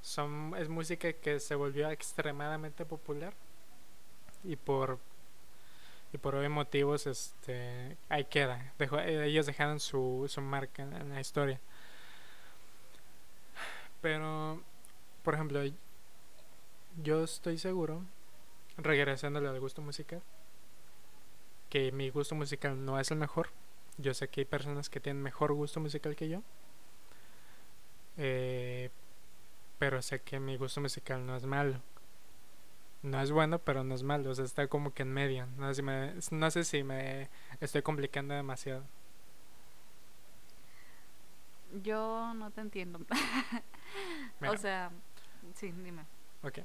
son, 0.01 0.53
es 0.57 0.69
música 0.69 1.11
que 1.13 1.39
se 1.39 1.55
volvió 1.55 1.89
extremadamente 1.89 2.85
popular 2.85 3.33
y 4.43 4.55
por, 4.55 4.97
y 6.13 6.17
por 6.17 6.35
obvios 6.35 6.51
motivos, 6.51 7.07
este, 7.07 7.97
ahí 8.09 8.25
queda. 8.25 8.73
Dejó- 8.79 8.99
ellos 9.01 9.45
dejaron 9.45 9.79
su, 9.79 10.25
su 10.29 10.41
marca 10.41 10.83
en 10.83 11.09
la 11.09 11.19
historia. 11.19 11.59
Pero, 14.01 14.61
por 15.23 15.33
ejemplo, 15.35 15.61
yo 17.03 17.23
estoy 17.23 17.57
seguro, 17.57 18.03
regresándole 18.77 19.47
al 19.47 19.59
gusto 19.59 19.81
musical, 19.81 20.21
que 21.71 21.91
mi 21.93 22.09
gusto 22.09 22.35
musical 22.35 22.85
no 22.85 22.99
es 22.99 23.09
el 23.11 23.17
mejor. 23.17 23.47
Yo 23.97 24.13
sé 24.13 24.27
que 24.27 24.41
hay 24.41 24.45
personas 24.45 24.89
que 24.89 24.99
tienen 24.99 25.23
mejor 25.23 25.53
gusto 25.53 25.79
musical 25.79 26.17
que 26.17 26.27
yo. 26.27 26.43
Eh, 28.17 28.89
pero 29.79 30.01
sé 30.01 30.19
que 30.21 30.39
mi 30.39 30.57
gusto 30.57 30.81
musical 30.81 31.25
no 31.25 31.33
es 31.35 31.45
malo. 31.45 31.81
No 33.03 33.21
es 33.21 33.31
bueno, 33.31 33.57
pero 33.57 33.85
no 33.85 33.95
es 33.95 34.03
malo. 34.03 34.31
O 34.31 34.35
sea, 34.35 34.43
está 34.43 34.67
como 34.67 34.93
que 34.93 35.03
en 35.03 35.13
medio. 35.13 35.47
No 35.57 35.69
sé 35.69 35.75
si 35.75 35.81
me, 35.81 36.13
no 36.31 36.51
sé 36.51 36.63
si 36.65 36.83
me 36.83 37.29
estoy 37.61 37.81
complicando 37.81 38.33
demasiado. 38.33 38.83
Yo 41.83 42.33
no 42.35 42.51
te 42.51 42.61
entiendo. 42.61 42.99
O 44.47 44.55
sea, 44.55 44.89
sí, 45.55 45.69
dime. 45.71 46.05
ok. 46.43 46.59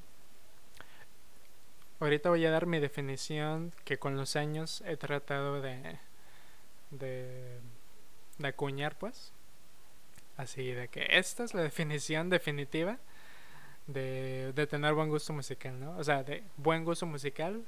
Ahorita 2.00 2.28
voy 2.28 2.44
a 2.44 2.50
dar 2.50 2.66
mi 2.66 2.78
definición 2.78 3.72
que 3.84 3.98
con 3.98 4.16
los 4.16 4.36
años 4.36 4.82
he 4.86 4.96
tratado 4.96 5.60
de, 5.62 5.98
de, 6.90 7.58
de 8.38 8.48
acuñar, 8.48 8.96
pues. 8.98 9.32
Así 10.36 10.72
de 10.72 10.88
que 10.88 11.06
esta 11.10 11.44
es 11.44 11.54
la 11.54 11.62
definición 11.62 12.28
definitiva 12.28 12.98
de, 13.86 14.52
de 14.54 14.66
tener 14.66 14.92
buen 14.94 15.08
gusto 15.08 15.32
musical, 15.32 15.80
¿no? 15.80 15.96
O 15.96 16.04
sea, 16.04 16.22
de 16.22 16.42
buen 16.58 16.84
gusto 16.84 17.06
musical 17.06 17.64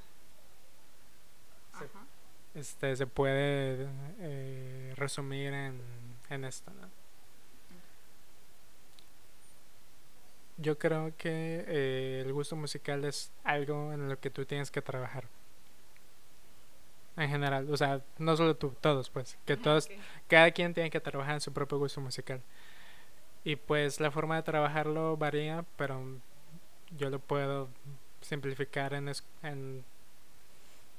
este, 2.55 2.97
se 2.97 3.07
puede 3.07 3.89
eh, 4.21 4.93
resumir 4.97 5.53
en, 5.53 5.81
en 6.31 6.45
esto, 6.45 6.71
¿no? 6.73 6.89
Yo 10.59 10.77
creo 10.79 11.13
que 11.17 11.65
eh, 11.69 12.23
el 12.27 12.33
gusto 12.33 12.57
musical 12.57 13.05
es 13.05 13.31
algo 13.45 13.93
en 13.93 14.09
lo 14.09 14.19
que 14.19 14.29
tú 14.31 14.45
tienes 14.45 14.71
que 14.71 14.83
trabajar. 14.83 15.25
En 17.17 17.29
general, 17.29 17.69
o 17.73 17.77
sea, 17.77 18.01
no 18.19 18.37
solo 18.37 18.57
tú, 18.57 18.75
todos, 18.81 19.11
pues, 19.11 19.37
que 19.45 19.57
todos, 19.57 19.87
Ok. 19.87 19.93
cada 20.29 20.51
quien 20.51 20.75
tiene 20.75 20.91
que 20.91 21.01
trabajar 21.01 21.35
en 21.35 21.41
su 21.41 21.53
propio 21.53 21.79
gusto 21.79 22.01
musical. 22.01 22.41
Y 23.45 23.57
pues 23.57 24.01
la 24.01 24.11
forma 24.11 24.37
de 24.37 24.43
trabajarlo 24.43 25.17
varía, 25.17 25.65
pero 25.77 26.01
yo 26.97 27.11
lo 27.11 27.19
puedo 27.19 27.69
simplificar 28.21 28.95
en, 28.95 29.09
es- 29.09 29.25
en 29.43 29.85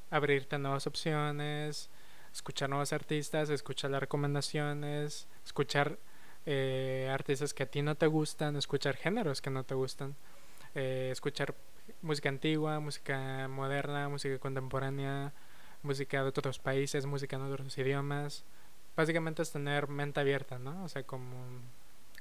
abrirte 0.09 0.57
nuevas 0.57 0.87
opciones, 0.87 1.89
escuchar 2.33 2.69
nuevos 2.69 2.91
artistas, 2.93 3.49
escuchar 3.49 3.91
las 3.91 3.99
recomendaciones, 4.01 5.27
escuchar 5.45 5.97
eh, 6.51 7.07
artistas 7.13 7.53
que 7.53 7.61
a 7.61 7.67
ti 7.67 7.83
no 7.83 7.93
te 7.93 8.07
gustan, 8.07 8.55
escuchar 8.55 8.95
géneros 8.95 9.39
que 9.39 9.51
no 9.51 9.63
te 9.63 9.75
gustan, 9.75 10.15
eh, 10.73 11.09
escuchar 11.11 11.53
música 12.01 12.29
antigua, 12.29 12.79
música 12.79 13.47
moderna, 13.47 14.09
música 14.09 14.39
contemporánea, 14.39 15.31
música 15.83 16.23
de 16.23 16.29
otros 16.29 16.57
países, 16.57 17.05
música 17.05 17.35
en 17.35 17.43
otros 17.43 17.77
idiomas. 17.77 18.45
Básicamente 18.97 19.43
es 19.43 19.51
tener 19.51 19.89
mente 19.89 20.21
abierta, 20.21 20.57
¿no? 20.57 20.83
O 20.83 20.89
sea, 20.89 21.03
como, 21.03 21.35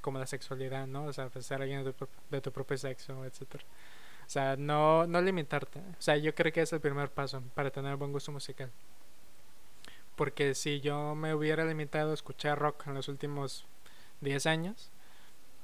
como 0.02 0.18
la 0.18 0.26
sexualidad, 0.26 0.86
¿no? 0.86 1.04
O 1.06 1.12
sea, 1.14 1.30
ser 1.40 1.62
alguien 1.62 1.82
de 1.82 1.94
tu, 1.94 2.06
de 2.30 2.42
tu 2.42 2.52
propio 2.52 2.76
sexo, 2.76 3.24
etcétera. 3.24 3.64
O 4.26 4.30
sea, 4.30 4.56
no, 4.56 5.06
no 5.06 5.22
limitarte. 5.22 5.78
O 5.78 6.02
sea, 6.02 6.18
yo 6.18 6.34
creo 6.34 6.52
que 6.52 6.60
es 6.60 6.72
el 6.74 6.80
primer 6.80 7.08
paso 7.10 7.42
para 7.54 7.70
tener 7.70 7.96
buen 7.96 8.12
gusto 8.12 8.30
musical. 8.30 8.70
Porque 10.16 10.54
si 10.54 10.80
yo 10.80 11.14
me 11.14 11.32
hubiera 11.32 11.64
limitado 11.64 12.10
a 12.10 12.14
escuchar 12.14 12.58
rock 12.58 12.88
en 12.88 12.94
los 12.94 13.08
últimos 13.08 13.64
10 14.20 14.46
años, 14.46 14.90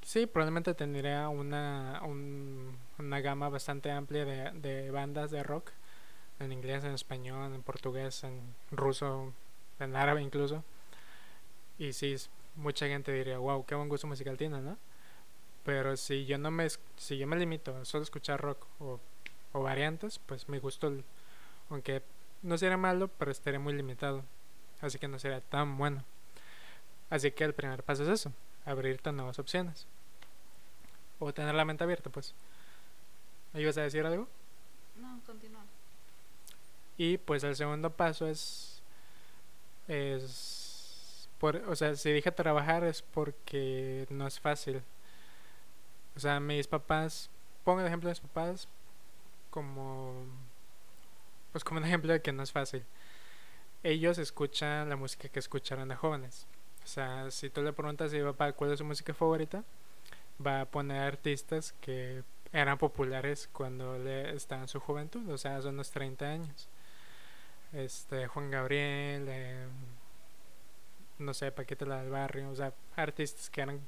sí, 0.03 0.27
probablemente 0.27 0.75
tendría 0.75 1.29
una, 1.31 2.03
un- 2.05 2.77
una 2.99 3.21
gama 3.21 3.49
bastante 3.51 3.91
amplia 3.93 4.25
de, 4.25 4.51
de 4.53 4.91
bandas 4.93 5.31
de 5.33 5.43
rock, 5.43 5.73
en 6.41 6.53
inglés, 6.53 6.85
en 6.85 6.93
español, 6.95 7.55
en 7.55 7.63
portugués, 7.63 8.25
en 8.25 8.41
ruso, 8.73 9.33
en 9.81 9.97
árabe 9.97 10.23
incluso. 10.23 10.65
Y 11.79 11.93
sí, 11.93 12.17
mucha 12.57 12.87
gente 12.87 13.13
diría, 13.13 13.39
wow, 13.39 13.65
qué 13.67 13.75
buen 13.75 13.89
gusto 13.89 14.07
musical 14.07 14.37
tiene, 14.37 14.61
¿no? 14.61 14.79
Pero 15.65 15.97
si 15.97 16.27
yo 16.27 16.39
no 16.39 16.51
me, 16.51 16.69
si 16.97 17.19
yo 17.19 17.27
me 17.27 17.37
limito 17.37 17.77
a 17.77 17.85
solo 17.85 18.05
escuchar 18.05 18.41
rock 18.43 18.67
o, 18.81 19.01
o 19.53 19.63
variantes, 19.63 20.21
pues 20.21 20.49
mi 20.49 20.59
gusto, 20.59 20.93
aunque 21.71 22.03
no 22.43 22.59
sería 22.59 22.77
malo, 22.79 23.09
pero 23.19 23.31
estaría 23.33 23.61
muy 23.61 23.75
limitado. 23.75 24.25
Así 24.83 24.99
que 24.99 25.09
no 25.09 25.19
sería 25.21 25.41
tan 25.43 25.79
bueno. 25.79 26.05
Así 27.15 27.31
que 27.31 27.45
el 27.45 27.55
primer 27.55 27.85
paso 27.85 28.03
es 28.03 28.09
eso, 28.09 28.33
abrirte 28.65 29.13
nuevas 29.13 29.39
opciones. 29.39 29.87
O 31.21 31.33
tener 31.33 31.55
la 31.55 31.65
mente 31.65 31.85
abierta, 31.85 32.11
pues. 32.11 32.35
¿Me 33.53 33.61
ibas 33.61 33.79
a 33.79 33.83
decir 33.83 34.05
algo? 34.05 34.27
No, 34.97 35.21
continúa. 35.25 35.61
Y 36.99 37.19
pues 37.19 37.45
el 37.45 37.55
segundo 37.55 37.91
paso 37.91 38.27
es. 38.27 38.83
Es. 39.87 41.29
Por, 41.39 41.55
o 41.69 41.77
sea, 41.77 41.95
si 41.95 42.11
dije 42.11 42.33
trabajar 42.33 42.83
es 42.83 43.03
porque 43.03 44.09
no 44.11 44.27
es 44.27 44.41
fácil. 44.41 44.83
O 46.17 46.19
sea, 46.19 46.41
mis 46.41 46.67
papás. 46.67 47.31
Pongo 47.63 47.79
el 47.79 47.87
ejemplo 47.87 48.09
de 48.09 48.15
mis 48.15 48.29
papás 48.29 48.67
como. 49.51 50.25
Pues 51.53 51.63
como 51.63 51.79
un 51.79 51.87
ejemplo 51.87 52.13
de 52.13 52.21
que 52.21 52.33
no 52.33 52.43
es 52.43 52.51
fácil. 52.51 52.85
Ellos 53.85 54.19
escuchan 54.19 54.89
la 54.89 54.97
música 54.97 55.29
que 55.29 55.39
escucharon 55.39 55.89
de 55.89 55.95
jóvenes. 55.95 56.49
O 56.85 56.87
sea, 56.87 57.31
si 57.31 57.51
tú 57.51 57.63
le 57.63 57.73
preguntas 57.73 58.13
mi 58.13 58.23
papá 58.23 58.53
cuál 58.53 58.73
es 58.73 58.79
su 58.79 58.85
música 58.85 59.15
favorita, 59.15 59.65
va 60.45 60.63
a 60.63 60.65
poner 60.67 61.03
artistas 61.03 61.73
que 61.81 62.23
eran 62.53 62.79
populares 62.79 63.49
cuando 63.53 63.99
le 63.99 64.35
estaba 64.35 64.63
en 64.63 64.69
su 64.69 64.81
juventud, 64.81 65.29
o 65.31 65.39
sea, 65.39 65.57
hace 65.57 65.69
unos 65.69 65.91
30 65.91 66.27
años. 66.27 66.69
Este, 67.73 68.27
Juan 68.29 68.51
Gabriel, 68.51 69.27
eh, 69.29 69.67
no 71.19 71.35
sé, 71.35 71.51
Paquita 71.53 71.87
la 71.87 72.03
del 72.03 72.11
Barrio, 72.11 72.51
o 72.51 72.55
sea, 72.55 72.73
artistas 72.97 73.51
que 73.51 73.63
eran 73.63 73.81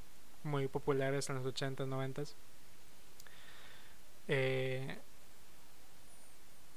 muy 0.43 0.67
populares 0.67 1.29
en 1.29 1.35
los 1.35 1.45
80s, 1.45 1.87
90s. 1.87 2.35
Eh, 4.27 4.97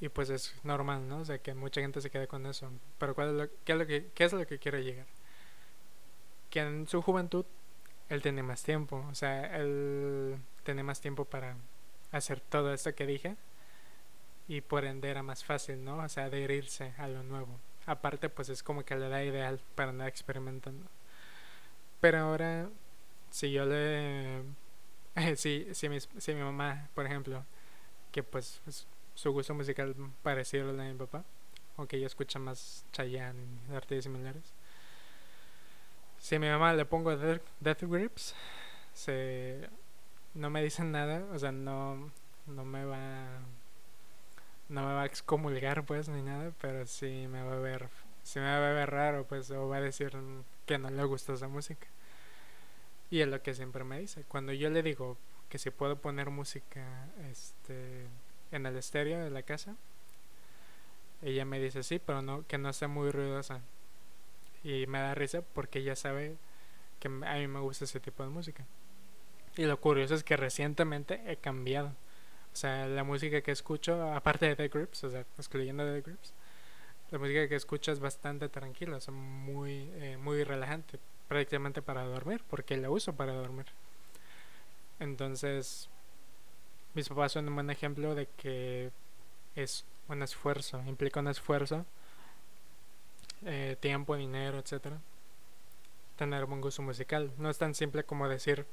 y 0.01 0.09
pues 0.09 0.31
es 0.31 0.55
normal, 0.65 1.09
¿no? 1.09 1.19
O 1.21 1.25
sea, 1.25 1.39
que 1.39 1.55
mucha 1.55 1.81
gente 1.81 2.01
se 2.01 2.11
quede 2.11 2.27
con 2.29 2.47
eso. 2.47 2.71
Pero 2.99 3.15
¿cuál 3.15 3.31
es 3.31 3.35
lo, 3.35 3.49
qué, 3.65 3.73
es 3.73 3.79
lo 3.79 3.87
que, 3.87 4.11
¿qué 4.15 4.25
es 4.25 4.33
lo 4.33 4.47
que 4.47 4.59
quiere 4.59 4.83
llegar? 4.85 5.07
Que 6.51 6.61
en 6.61 6.87
su 6.89 7.03
juventud 7.03 7.47
él 8.09 8.23
tiene 8.23 8.43
más 8.43 8.63
tiempo, 8.63 9.07
o 9.09 9.15
sea, 9.15 9.57
él 9.57 10.37
tiene 10.65 10.83
más 10.83 11.01
tiempo 11.01 11.25
para 11.25 11.57
hacer 12.13 12.41
todo 12.41 12.75
esto 12.75 12.95
que 12.95 13.07
dije 13.07 13.37
y 14.49 14.63
por 14.63 14.85
ende 14.85 15.09
era 15.09 15.23
más 15.23 15.45
fácil, 15.45 15.85
¿no? 15.85 15.99
O 15.99 16.09
sea, 16.09 16.25
adherirse 16.25 16.93
a 16.99 17.07
lo 17.07 17.23
nuevo. 17.23 17.57
Aparte, 17.87 18.29
pues 18.29 18.49
es 18.49 18.65
como 18.65 18.85
que 18.85 18.97
la 18.97 19.07
edad 19.07 19.23
ideal 19.23 19.61
para 19.77 19.91
andar 19.91 20.09
experimentando. 20.09 20.87
Pero 22.01 22.19
ahora, 22.19 22.69
si 23.31 23.53
yo 23.53 23.65
le... 23.65 24.43
si, 25.37 25.69
si, 25.73 25.89
mi, 25.89 26.01
si 26.01 26.35
mi 26.35 26.43
mamá, 26.43 26.89
por 26.95 27.07
ejemplo, 27.07 27.45
que 28.11 28.25
pues 28.25 28.61
es 28.67 28.89
su 29.15 29.31
gusto 29.33 29.55
musical 29.55 29.95
parecido 30.23 30.71
al 30.71 30.77
de 30.77 30.93
mi 30.93 30.99
papá, 30.99 31.25
aunque 31.77 31.97
ella 31.97 32.07
escucha 32.07 32.41
más 32.41 32.85
Chayanne 32.93 33.39
y 33.71 33.75
artistas 33.75 34.05
similares. 34.05 34.53
Si 36.21 36.37
a 36.37 36.39
mi 36.39 36.49
mamá 36.49 36.73
le 36.75 36.85
pongo 36.85 37.17
Death, 37.17 37.43
Death 37.61 37.83
Grips, 37.83 38.35
se, 38.93 39.69
no 40.35 40.51
me 40.51 40.63
dicen 40.63 40.93
nada, 40.93 41.25
o 41.33 41.39
sea, 41.39 41.51
no, 41.51 42.11
no 42.47 42.65
me 42.65 42.85
va 42.85 43.41
no 44.71 44.87
me 44.87 44.95
va 44.95 45.03
a 45.03 45.07
excomulgar 45.07 45.85
pues 45.85 46.09
ni 46.09 46.23
nada, 46.23 46.53
pero 46.61 46.87
sí 46.87 47.27
me 47.29 47.43
va 47.43 47.55
a 47.55 47.59
ver, 47.59 47.89
sí 48.23 48.39
me 48.39 48.47
va 48.47 48.71
a 48.71 48.73
ver 48.73 48.91
raro 48.91 49.25
pues 49.25 49.51
o 49.51 49.69
va 49.69 49.79
a 49.79 49.81
decir 49.81 50.17
que 50.65 50.79
no 50.79 50.91
le 50.91 51.05
gusta 51.05 51.33
esa 51.35 51.49
música. 51.49 51.89
Y 53.11 53.21
es 53.21 53.29
lo 53.29 53.43
que 53.43 53.55
siempre 53.55 53.83
me 53.83 53.99
dice. 53.99 54.25
Cuando 54.29 54.53
yo 54.53 54.71
le 54.71 54.83
digo 54.85 55.19
que 55.49 55.59
si 55.59 55.71
puedo 55.71 55.97
poner 55.97 56.31
música 56.31 57.09
este 57.31 58.07
en 58.53 58.67
el 58.67 58.77
estéreo 58.77 59.19
de 59.25 59.31
la 59.31 59.43
casa, 59.43 59.75
ella 61.23 61.45
me 61.45 61.59
dice 61.59 61.83
sí, 61.83 61.99
pero 61.99 62.23
no 62.23 62.47
que 62.47 62.59
no 62.59 62.73
sea 62.73 62.89
muy 62.89 63.11
ruidosa. 63.11 63.63
Y 64.63 64.87
me 64.87 64.99
da 64.99 65.15
risa 65.15 65.43
porque 65.43 65.79
ella 65.81 65.97
sabe 65.97 66.37
que 66.99 67.09
a 67.09 67.35
mí 67.37 67.47
me 67.47 67.61
gusta 67.61 67.85
ese 67.85 68.01
tipo 68.01 68.23
de 68.23 68.29
música. 68.29 68.67
Y 69.57 69.65
lo 69.65 69.81
curioso 69.81 70.15
es 70.15 70.23
que 70.25 70.37
recientemente 70.37 71.23
he 71.27 71.37
cambiado. 71.37 71.89
O 72.53 72.57
sea, 72.57 72.87
la 72.87 73.05
música 73.05 73.41
que 73.43 73.53
escucho, 73.53 74.13
aparte 74.13 74.47
de 74.47 74.57
The 74.57 74.69
Grips, 74.69 75.05
o 75.05 75.11
sea, 75.11 75.25
excluyendo 75.39 75.85
The 75.85 76.01
Grips, 76.03 76.35
la 77.11 77.19
música 77.19 77.49
que 77.49 77.57
escucho 77.57 77.93
es 77.93 78.01
bastante 78.01 78.49
tranquila, 78.49 78.97
o 78.97 79.01
sea, 79.01 79.15
muy, 79.15 79.91
eh, 79.95 80.17
muy 80.17 80.45
relajante, 80.45 80.99
prácticamente 81.29 81.83
para 81.83 82.05
dormir, 82.05 82.43
porque 82.49 82.77
la 82.77 82.91
uso 82.91 83.15
para 83.15 83.33
dormir. 83.33 83.67
Entonces, 84.99 85.89
mis 86.95 87.09
papás 87.09 87.33
son 87.33 87.49
un 87.49 87.55
buen 87.55 87.71
ejemplo 87.71 88.15
de 88.15 88.27
que 88.37 88.91
es 89.57 89.85
un 90.09 90.23
esfuerzo, 90.23 90.83
implica 90.87 91.21
un 91.21 91.29
esfuerzo, 91.29 91.87
eh, 93.45 93.77
tiempo, 93.81 94.17
dinero, 94.17 94.59
etcétera, 94.59 94.99
tener 96.17 96.47
buen 96.47 96.61
gusto 96.61 96.83
musical. 96.83 97.33
No 97.39 97.51
es 97.51 97.59
tan 97.59 97.75
simple 97.75 98.05
como 98.05 98.29
decir, 98.29 98.67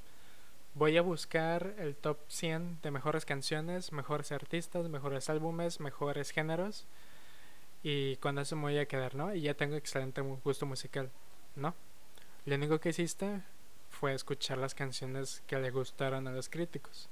voy 0.73 0.97
a 0.97 1.01
buscar 1.01 1.73
el 1.79 1.95
top 1.95 2.17
100 2.27 2.79
de 2.81 2.91
mejores 2.91 3.25
canciones, 3.25 3.91
mejores 3.91 4.31
artistas, 4.31 4.89
mejores 4.89 5.29
álbumes, 5.29 5.79
mejores 5.79 6.31
géneros, 6.31 6.85
y 7.83 8.17
con 8.17 8.37
eso 8.39 8.55
me 8.55 8.63
voy 8.63 8.77
a 8.77 8.87
quedar, 8.87 9.15
¿no? 9.15 9.33
Y 9.33 9.41
ya 9.41 9.53
tengo 9.53 9.75
excelente 9.75 10.21
gusto 10.21 10.65
musical, 10.65 11.09
¿no? 11.55 11.73
Lo 12.45 12.55
único 12.55 12.79
que 12.79 12.89
hiciste 12.89 13.41
fue 13.89 14.13
escuchar 14.13 14.57
las 14.57 14.75
canciones 14.75 15.41
que 15.47 15.57
le 15.57 15.71
gustaron 15.71 16.27
a 16.27 16.31
los 16.31 16.49
críticos. 16.49 17.09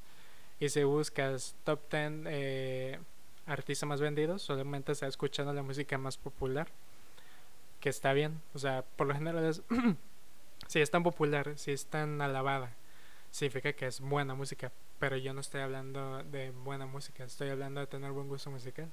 Y 0.59 0.69
si 0.69 0.83
buscas 0.83 1.55
top 1.63 1.79
10 1.91 2.11
eh, 2.27 2.99
artistas 3.45 3.87
más 3.87 4.01
vendidos, 4.01 4.41
solamente 4.41 4.91
está 4.91 5.07
escuchando 5.07 5.53
la 5.53 5.63
música 5.63 5.97
más 5.97 6.17
popular. 6.17 6.67
Que 7.85 7.89
está 7.89 8.13
bien. 8.13 8.41
O 8.55 8.57
sea, 8.57 8.83
por 8.95 9.05
lo 9.05 9.13
general 9.13 9.45
es... 9.45 9.61
si 10.67 10.81
es 10.81 10.89
tan 10.89 11.03
popular, 11.03 11.53
si 11.55 11.71
es 11.71 11.85
tan 11.85 12.19
alabada, 12.19 12.73
significa 13.29 13.73
que 13.73 13.85
es 13.85 13.99
buena 14.01 14.33
música. 14.33 14.71
Pero 14.97 15.17
yo 15.17 15.35
no 15.35 15.41
estoy 15.41 15.61
hablando 15.61 16.23
de 16.23 16.49
buena 16.49 16.87
música, 16.87 17.25
estoy 17.25 17.49
hablando 17.49 17.81
de 17.81 17.85
tener 17.85 18.11
buen 18.11 18.27
gusto 18.27 18.49
musical. 18.49 18.91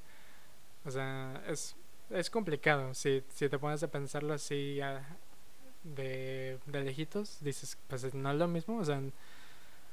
O 0.84 0.90
sea, 0.90 1.42
es, 1.48 1.74
es 2.10 2.28
complicado. 2.28 2.92
Si, 2.92 3.24
si 3.30 3.48
te 3.48 3.58
pones 3.58 3.82
a 3.82 3.90
pensarlo 3.90 4.34
así 4.34 4.78
de, 5.82 6.58
de 6.66 6.84
lejitos, 6.84 7.38
dices, 7.40 7.78
pues 7.88 8.12
no 8.12 8.30
es 8.30 8.36
lo 8.36 8.46
mismo. 8.46 8.76
O 8.76 8.84
sea, 8.84 9.00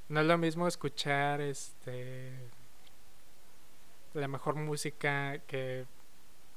no 0.09 0.19
es 0.19 0.27
lo 0.27 0.37
mismo 0.37 0.67
escuchar 0.67 1.39
este 1.39 2.33
la 4.13 4.27
mejor 4.27 4.55
música 4.55 5.39
que, 5.47 5.85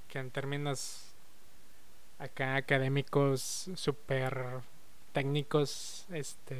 que 0.08 0.18
en 0.18 0.32
términos 0.32 1.11
acá 2.22 2.56
académicos 2.56 3.70
super 3.74 4.60
técnicos 5.12 6.06
este 6.10 6.56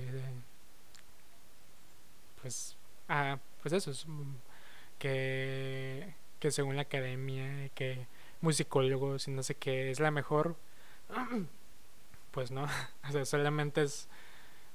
pues 2.40 2.77
ah 3.09 3.38
pues 3.62 3.72
eso 3.72 3.90
es 3.90 4.07
que 4.98 6.14
que 6.40 6.51
según 6.51 6.77
la 6.77 6.83
academia 6.83 7.68
que 7.75 8.07
musicólogos 8.40 9.29
y 9.29 9.31
no 9.31 9.42
sé 9.42 9.55
qué 9.55 9.90
es 9.90 10.01
la 10.01 10.11
mejor 10.11 10.57
pues 12.33 12.51
no 12.51 12.64
o 13.09 13.12
sea 13.12 13.25
solamente 13.25 13.83
es 13.83 14.09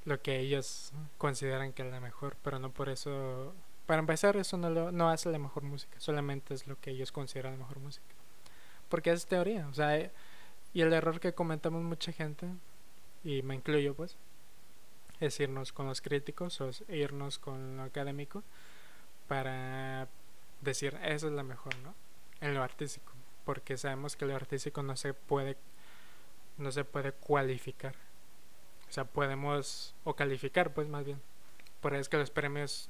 lo 0.07 0.21
que 0.21 0.39
ellos 0.39 0.93
consideran 1.17 1.73
que 1.73 1.83
es 1.83 1.91
la 1.91 1.99
mejor, 1.99 2.37
pero 2.41 2.59
no 2.59 2.71
por 2.71 2.87
eso. 2.89 3.53
Para 3.85 3.99
empezar, 3.99 4.37
eso 4.37 4.57
no, 4.57 4.69
lo, 4.69 4.91
no 4.91 5.09
hace 5.09 5.29
la 5.29 5.37
mejor 5.37 5.63
música, 5.63 5.99
solamente 5.99 6.53
es 6.53 6.65
lo 6.65 6.79
que 6.79 6.91
ellos 6.91 7.11
consideran 7.11 7.53
la 7.53 7.59
mejor 7.59 7.79
música. 7.79 8.05
Porque 8.89 9.11
es 9.11 9.27
teoría, 9.27 9.67
o 9.67 9.73
sea, 9.73 10.11
y 10.73 10.81
el 10.81 10.93
error 10.93 11.19
que 11.19 11.33
comentamos 11.33 11.83
mucha 11.83 12.11
gente, 12.11 12.47
y 13.23 13.41
me 13.41 13.55
incluyo 13.55 13.93
pues, 13.95 14.17
es 15.19 15.39
irnos 15.39 15.73
con 15.73 15.87
los 15.87 16.01
críticos 16.01 16.61
o 16.61 16.69
irnos 16.89 17.39
con 17.39 17.77
lo 17.77 17.83
académico 17.83 18.43
para 19.27 20.07
decir 20.61 20.97
eso 21.03 21.27
es 21.27 21.33
la 21.33 21.43
mejor, 21.43 21.75
¿no? 21.79 21.95
En 22.41 22.53
lo 22.53 22.63
artístico, 22.63 23.11
porque 23.45 23.77
sabemos 23.77 24.15
que 24.15 24.25
lo 24.25 24.35
artístico 24.35 24.83
no 24.83 24.95
se 24.95 25.13
puede 25.13 25.57
no 26.57 26.71
se 26.71 26.83
puede 26.83 27.11
cualificar 27.11 27.95
o 28.89 28.91
sea, 28.91 29.05
podemos, 29.05 29.95
o 30.03 30.15
calificar 30.15 30.73
pues 30.73 30.87
más 30.87 31.05
bien. 31.05 31.21
Por 31.81 31.93
eso 31.93 32.01
es 32.01 32.09
que 32.09 32.17
los 32.17 32.31
premios, 32.31 32.89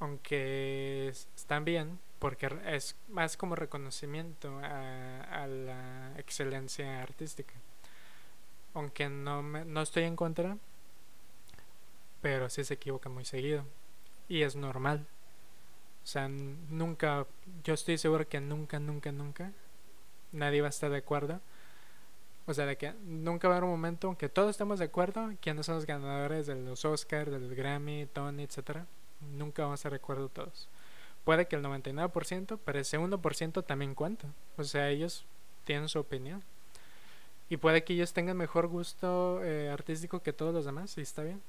aunque 0.00 1.08
están 1.08 1.64
bien, 1.64 1.98
porque 2.22 2.48
es 2.66 2.94
más 3.08 3.36
como 3.36 3.56
reconocimiento 3.56 4.60
a, 4.62 5.46
la 5.48 6.12
excelencia 6.16 7.02
artística. 7.02 7.52
Aunque 8.74 9.08
no, 9.08 9.42
me, 9.42 9.64
no 9.64 9.82
estoy 9.82 10.04
en 10.04 10.14
contra, 10.14 10.56
pero 12.20 12.48
sí 12.48 12.62
se 12.62 12.74
equivoca 12.74 13.08
muy 13.08 13.24
seguido. 13.24 13.64
Y 14.28 14.42
es 14.42 14.54
normal. 14.54 15.04
O 16.04 16.06
sea, 16.06 16.28
nunca, 16.28 17.26
yo 17.64 17.74
estoy 17.74 17.98
seguro 17.98 18.28
que 18.28 18.40
nunca, 18.40 18.78
nunca, 18.78 19.10
nunca 19.10 19.50
nadie 20.30 20.60
va 20.60 20.68
a 20.68 20.70
estar 20.70 20.90
de 20.90 20.98
acuerdo 20.98 21.40
o 22.46 22.54
sea, 22.54 22.66
de 22.66 22.76
que 22.76 22.92
nunca 23.04 23.48
va 23.48 23.54
a 23.54 23.56
haber 23.58 23.64
un 23.64 23.70
momento 23.70 24.08
en 24.08 24.16
que 24.16 24.28
todos 24.28 24.50
estemos 24.50 24.78
de 24.78 24.86
acuerdo 24.86 25.32
quiénes 25.40 25.66
son 25.66 25.76
los 25.76 25.86
ganadores 25.86 26.46
de 26.46 26.56
los 26.56 26.84
Oscars, 26.84 27.30
de 27.30 27.38
los 27.38 27.52
Grammy, 27.52 28.06
Tony, 28.12 28.42
etcétera. 28.42 28.86
Nunca 29.36 29.62
vamos 29.62 29.84
a 29.86 29.90
recuerdo 29.90 30.28
todos. 30.28 30.68
Puede 31.24 31.46
que 31.46 31.56
el 31.56 31.62
99%, 31.62 32.58
pero 32.64 32.78
ese 32.78 32.98
1% 32.98 33.64
también 33.64 33.94
cuenta. 33.94 34.28
O 34.56 34.64
sea, 34.64 34.88
ellos 34.88 35.24
tienen 35.64 35.88
su 35.88 35.98
opinión. 35.98 36.42
Y 37.48 37.58
puede 37.58 37.84
que 37.84 37.92
ellos 37.92 38.12
tengan 38.12 38.36
mejor 38.36 38.66
gusto 38.66 39.42
eh, 39.44 39.70
artístico 39.70 40.22
que 40.22 40.32
todos 40.32 40.54
los 40.54 40.64
demás, 40.64 40.96
y 40.98 41.02
está 41.02 41.22
bien. 41.22 41.42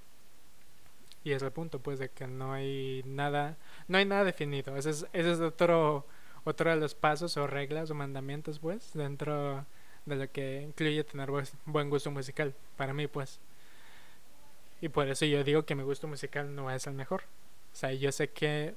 Y 1.23 1.31
es 1.31 1.41
el 1.41 1.51
punto, 1.51 1.79
pues, 1.79 1.99
de 1.99 2.09
que 2.09 2.27
no 2.27 2.53
hay 2.53 3.01
nada, 3.05 3.57
no 3.87 3.97
hay 3.97 4.05
nada 4.05 4.25
definido. 4.25 4.75
Ese 4.75 4.89
es, 4.89 5.05
es 5.13 5.39
otro, 5.39 6.05
otro 6.43 6.69
de 6.69 6.75
los 6.75 6.93
pasos 6.93 7.37
o 7.37 7.47
reglas 7.47 7.89
o 7.89 7.95
mandamientos, 7.95 8.59
pues, 8.59 8.91
dentro 8.93 9.65
de 10.05 10.15
lo 10.15 10.31
que 10.31 10.61
incluye 10.61 11.03
tener 11.03 11.29
buen 11.65 11.89
gusto 11.89 12.11
musical, 12.11 12.53
para 12.77 12.93
mí 12.93 13.07
pues. 13.07 13.39
Y 14.81 14.89
por 14.89 15.07
eso 15.07 15.25
yo 15.25 15.43
digo 15.43 15.65
que 15.65 15.75
mi 15.75 15.83
gusto 15.83 16.07
musical 16.07 16.53
no 16.53 16.69
es 16.69 16.87
el 16.87 16.93
mejor. 16.93 17.23
O 17.73 17.75
sea, 17.75 17.93
yo 17.93 18.11
sé 18.11 18.29
que 18.29 18.75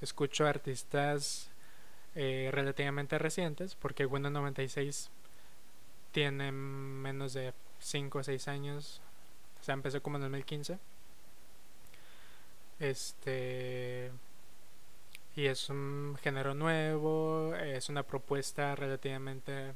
escucho 0.00 0.46
artistas 0.46 1.50
eh, 2.14 2.50
relativamente 2.52 3.18
recientes, 3.18 3.74
porque 3.74 4.06
Windows 4.06 4.32
96 4.32 5.10
tiene 6.12 6.52
menos 6.52 7.34
de 7.34 7.52
5 7.80 8.18
o 8.18 8.22
6 8.22 8.48
años. 8.48 9.00
O 9.60 9.64
sea, 9.64 9.74
empezó 9.74 10.02
como 10.02 10.16
en 10.16 10.22
2015. 10.22 10.78
Este. 12.80 14.10
Y 15.36 15.46
es 15.46 15.68
un 15.70 16.16
género 16.20 16.54
nuevo, 16.54 17.54
es 17.54 17.88
una 17.88 18.02
propuesta 18.02 18.74
relativamente 18.74 19.74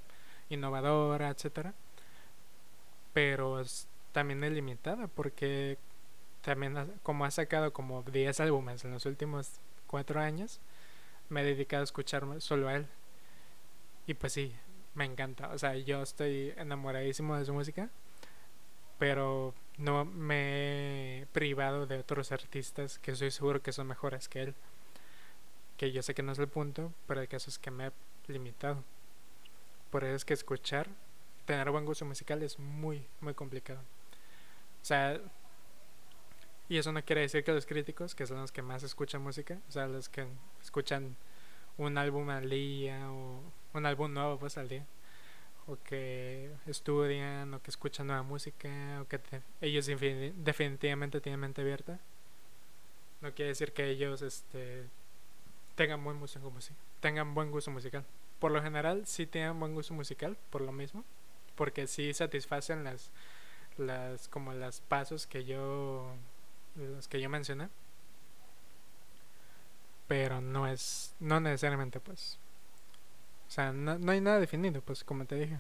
innovadora, 0.51 1.29
etcétera, 1.29 1.75
pero 3.13 3.63
también 4.13 4.43
es 4.45 4.53
limitada 4.53 5.07
porque 5.07 5.79
también 6.43 6.93
como 7.03 7.25
ha 7.25 7.31
sacado 7.31 7.73
como 7.73 8.03
10 8.03 8.41
álbumes 8.41 8.85
en 8.85 8.93
los 8.93 9.07
últimos 9.07 9.61
4 9.93 10.21
años, 10.21 10.59
me 11.29 11.43
he 11.43 11.45
dedicado 11.45 11.83
a 11.83 11.85
escuchar 11.85 12.25
solo 12.39 12.69
a 12.69 12.77
él. 12.77 12.87
Y 14.07 14.15
pues 14.15 14.33
sí, 14.33 14.57
me 14.95 15.05
encanta. 15.05 15.51
O 15.51 15.59
sea, 15.59 15.77
yo 15.77 16.03
estoy 16.03 16.55
enamoradísimo 16.57 17.37
de 17.37 17.45
su 17.45 17.53
música, 17.53 17.91
pero 18.99 19.55
no 19.77 20.07
me 20.07 21.21
he 21.21 21.27
privado 21.27 21.87
de 21.87 21.99
otros 21.99 22.33
artistas 22.33 22.99
que 22.99 23.11
estoy 23.11 23.31
seguro 23.31 23.63
que 23.63 23.73
son 23.73 23.87
mejores 23.87 24.29
que 24.29 24.43
él. 24.43 24.55
Que 25.77 25.93
yo 25.93 26.03
sé 26.03 26.15
que 26.15 26.23
no 26.23 26.33
es 26.33 26.39
el 26.39 26.49
punto, 26.49 26.91
pero 27.07 27.21
el 27.21 27.29
caso 27.29 27.51
es 27.51 27.59
que 27.59 27.71
me 27.71 27.89
he 27.89 27.93
limitado. 28.29 28.83
Por 29.91 30.05
eso 30.05 30.17
es 30.17 30.25
que 30.25 30.33
escuchar, 30.33 30.89
tener 31.45 31.71
buen 31.71 31.85
gusto 31.85 32.07
musical 32.07 32.43
es 32.43 32.59
muy, 32.59 33.07
muy 33.21 33.35
complicado. 33.35 33.81
O 33.81 34.85
sea, 34.85 35.21
y 36.73 36.79
eso 36.79 36.91
no 36.91 37.05
quiere 37.05 37.21
decir 37.21 37.45
que 37.45 37.53
los 37.53 37.67
críticos, 37.67 38.15
que 38.15 38.27
son 38.27 38.39
los 38.41 38.51
que 38.51 38.63
más 38.63 38.83
escuchan 38.83 39.21
música, 39.21 39.59
o 39.69 39.73
sea, 39.73 39.87
los 39.87 40.09
que 40.09 40.27
escuchan 40.63 41.17
un 41.77 41.99
álbum 41.99 42.31
al 42.31 42.49
día 42.49 43.13
o 43.13 43.43
un 43.75 43.85
álbum 43.85 44.15
nuevo 44.15 44.39
pues 44.39 44.57
al 44.57 44.71
día, 44.71 44.87
o 45.67 45.77
que 45.85 46.51
estudian, 46.67 47.53
o 47.53 47.61
que 47.63 47.71
escuchan 47.71 48.07
nueva 48.07 48.23
música, 48.23 49.03
o 49.03 49.07
que 49.07 49.21
ellos 49.61 49.85
definitivamente 49.85 51.21
tienen 51.21 51.41
mente 51.41 51.61
abierta, 51.61 52.01
no 53.21 53.35
quiere 53.35 53.51
decir 53.51 53.73
que 53.73 53.91
ellos 53.91 54.23
este, 54.23 54.85
tengan 55.75 56.03
buen 56.03 56.21
gusto 56.21 56.41
tengan 57.01 57.35
buen 57.35 57.51
gusto 57.51 57.71
musical. 57.71 58.03
Por 58.39 58.51
lo 58.51 58.63
general 58.63 59.07
sí 59.07 59.27
tienen 59.27 59.61
buen 59.61 59.75
gusto 59.75 59.93
musical, 59.93 60.39
por 60.49 60.63
lo 60.63 60.73
mismo, 60.73 61.05
porque 61.55 61.87
sí 61.87 62.15
satisfacen 62.15 62.83
las, 62.83 63.11
las 63.77 64.27
como 64.29 64.55
las 64.55 64.81
pasos 64.81 65.27
que 65.27 65.45
yo, 65.45 66.15
los 66.77 67.09
que 67.09 67.21
yo 67.21 67.29
mencioné, 67.29 67.69
pero 70.09 70.41
no 70.41 70.67
es, 70.67 71.15
no 71.21 71.41
necesariamente 71.41 72.01
pues, 72.01 72.39
o 73.49 73.51
sea, 73.51 73.73
no, 73.73 73.99
no 73.99 74.13
hay 74.13 74.21
nada 74.21 74.41
definido, 74.41 74.81
pues 74.81 75.05
como 75.05 75.25
te 75.25 75.37
dije, 75.37 75.59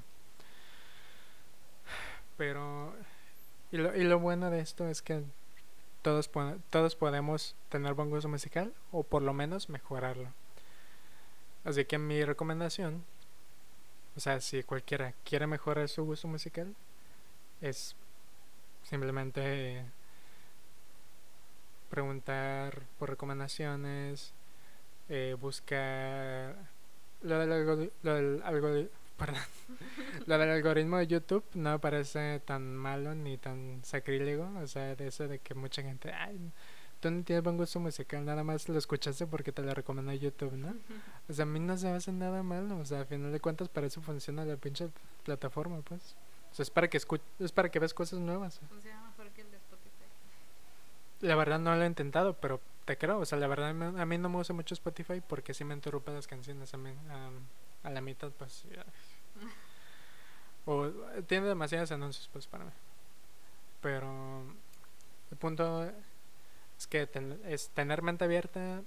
pero 2.36 2.94
y 3.70 3.76
lo, 3.76 3.96
y 3.96 4.04
lo 4.04 4.18
bueno 4.18 4.50
de 4.50 4.60
esto 4.60 4.88
es 4.88 5.02
que 5.02 5.22
todos, 6.02 6.30
todos 6.70 6.96
podemos 6.96 7.54
tener 7.68 7.94
buen 7.94 8.10
gusto 8.10 8.28
musical 8.28 8.72
o 8.90 9.02
por 9.02 9.22
lo 9.22 9.32
menos 9.32 9.68
mejorarlo. 9.68 10.28
Así 11.64 11.84
que 11.84 11.96
mi 11.96 12.24
recomendación 12.24 13.04
o 14.16 14.20
sea, 14.20 14.40
si 14.40 14.62
cualquiera 14.62 15.14
quiere 15.24 15.46
mejorar 15.46 15.88
su 15.88 16.04
gusto 16.04 16.28
musical, 16.28 16.74
es 17.60 17.96
simplemente 18.84 19.84
preguntar 21.92 22.82
por 22.98 23.10
recomendaciones, 23.10 24.32
eh, 25.10 25.36
buscar 25.38 26.56
lo 27.20 27.38
del, 27.38 27.92
lo 28.02 28.14
del 28.14 28.90
perdón, 29.18 29.42
lo 30.26 30.38
del 30.38 30.48
algoritmo 30.48 30.96
de 30.96 31.06
YouTube 31.06 31.44
no 31.52 31.72
me 31.72 31.78
parece 31.78 32.40
tan 32.40 32.74
malo 32.74 33.14
ni 33.14 33.36
tan 33.36 33.80
sacrílego, 33.84 34.50
o 34.58 34.66
sea, 34.66 34.96
de 34.96 35.06
eso 35.06 35.28
de 35.28 35.38
que 35.38 35.54
mucha 35.54 35.82
gente, 35.82 36.10
ay, 36.10 36.40
tú 37.00 37.10
no 37.10 37.22
tienes 37.24 37.44
buen 37.44 37.58
gusto 37.58 37.78
musical, 37.78 38.24
nada 38.24 38.42
más 38.42 38.70
lo 38.70 38.78
escuchaste 38.78 39.26
porque 39.26 39.52
te 39.52 39.60
lo 39.60 39.74
recomendó 39.74 40.14
YouTube, 40.14 40.54
¿no? 40.54 40.74
O 41.28 41.32
sea, 41.34 41.42
a 41.42 41.46
mí 41.46 41.60
no 41.60 41.76
se 41.76 41.88
me 41.88 41.96
hace 41.96 42.10
nada 42.10 42.42
malo, 42.42 42.78
o 42.78 42.86
sea, 42.86 43.02
a 43.02 43.04
final 43.04 43.30
de 43.30 43.38
cuentas 43.38 43.68
para 43.68 43.86
eso 43.86 44.00
funciona 44.00 44.46
la 44.46 44.56
pinche 44.56 44.88
plataforma, 45.24 45.82
pues. 45.82 46.16
O 46.52 46.54
sea, 46.54 46.62
es 46.62 46.70
para 46.70 46.88
que 46.88 46.96
es 46.96 47.52
para 47.52 47.70
que 47.70 47.78
veas 47.78 47.92
cosas 47.92 48.18
nuevas. 48.18 48.60
Funciona 48.68 49.02
mejor 49.08 49.30
que 49.32 49.42
el. 49.42 49.51
La 51.22 51.34
verdad 51.34 51.58
no 51.58 51.74
lo 51.74 51.82
he 51.82 51.86
intentado, 51.86 52.34
pero 52.34 52.60
te 52.84 52.98
creo, 52.98 53.20
o 53.20 53.24
sea, 53.24 53.38
la 53.38 53.46
verdad 53.46 53.70
a 53.70 54.06
mí 54.06 54.18
no 54.18 54.28
me 54.28 54.36
gusta 54.36 54.52
mucho 54.52 54.74
Spotify 54.74 55.22
porque 55.26 55.54
sí 55.54 55.64
me 55.64 55.74
interrumpe 55.74 56.12
las 56.12 56.26
canciones 56.26 56.74
a, 56.74 56.76
mí, 56.76 56.90
a, 57.82 57.90
la 57.90 58.00
mitad, 58.00 58.30
pues. 58.32 58.64
O 60.66 60.88
tiene 61.26 61.46
demasiados 61.46 61.90
anuncios, 61.92 62.28
pues, 62.32 62.46
para 62.46 62.64
mí. 62.64 62.70
Pero 63.80 64.42
el 65.30 65.36
punto 65.38 65.84
es 66.78 66.86
que 66.86 67.08
es 67.46 67.68
tener 67.70 68.02
mente 68.02 68.24
abierta, 68.24 68.82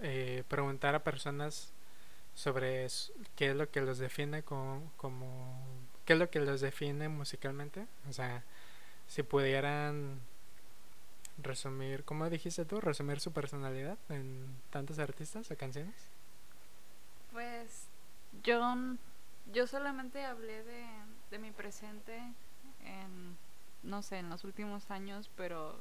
eh, 0.00 0.44
preguntar 0.48 0.94
a 0.94 1.04
personas 1.04 1.72
sobre 2.34 2.86
qué 3.36 3.50
es 3.50 3.56
lo 3.56 3.70
que 3.70 3.80
los 3.80 3.98
define 3.98 4.42
como, 4.42 4.90
como, 4.96 5.62
qué 6.04 6.14
es 6.14 6.18
lo 6.18 6.30
que 6.30 6.40
los 6.40 6.60
define 6.60 7.08
musicalmente. 7.08 7.86
O 8.08 8.12
sea, 8.12 8.44
si 9.08 9.22
pudieran 9.22 10.20
resumir, 11.42 12.04
¿cómo 12.04 12.28
dijiste 12.28 12.64
tú? 12.64 12.80
Resumir 12.80 13.20
su 13.20 13.32
personalidad 13.32 13.98
en 14.08 14.46
tantos 14.70 14.98
artistas 14.98 15.50
o 15.50 15.56
canciones. 15.56 15.94
Pues 17.32 17.86
yo, 18.42 18.60
yo 19.52 19.66
solamente 19.66 20.24
hablé 20.24 20.62
de, 20.62 20.86
de 21.30 21.38
mi 21.38 21.50
presente 21.50 22.16
en, 22.84 23.36
no 23.82 24.02
sé, 24.02 24.18
en 24.18 24.30
los 24.30 24.44
últimos 24.44 24.90
años, 24.90 25.30
pero 25.36 25.78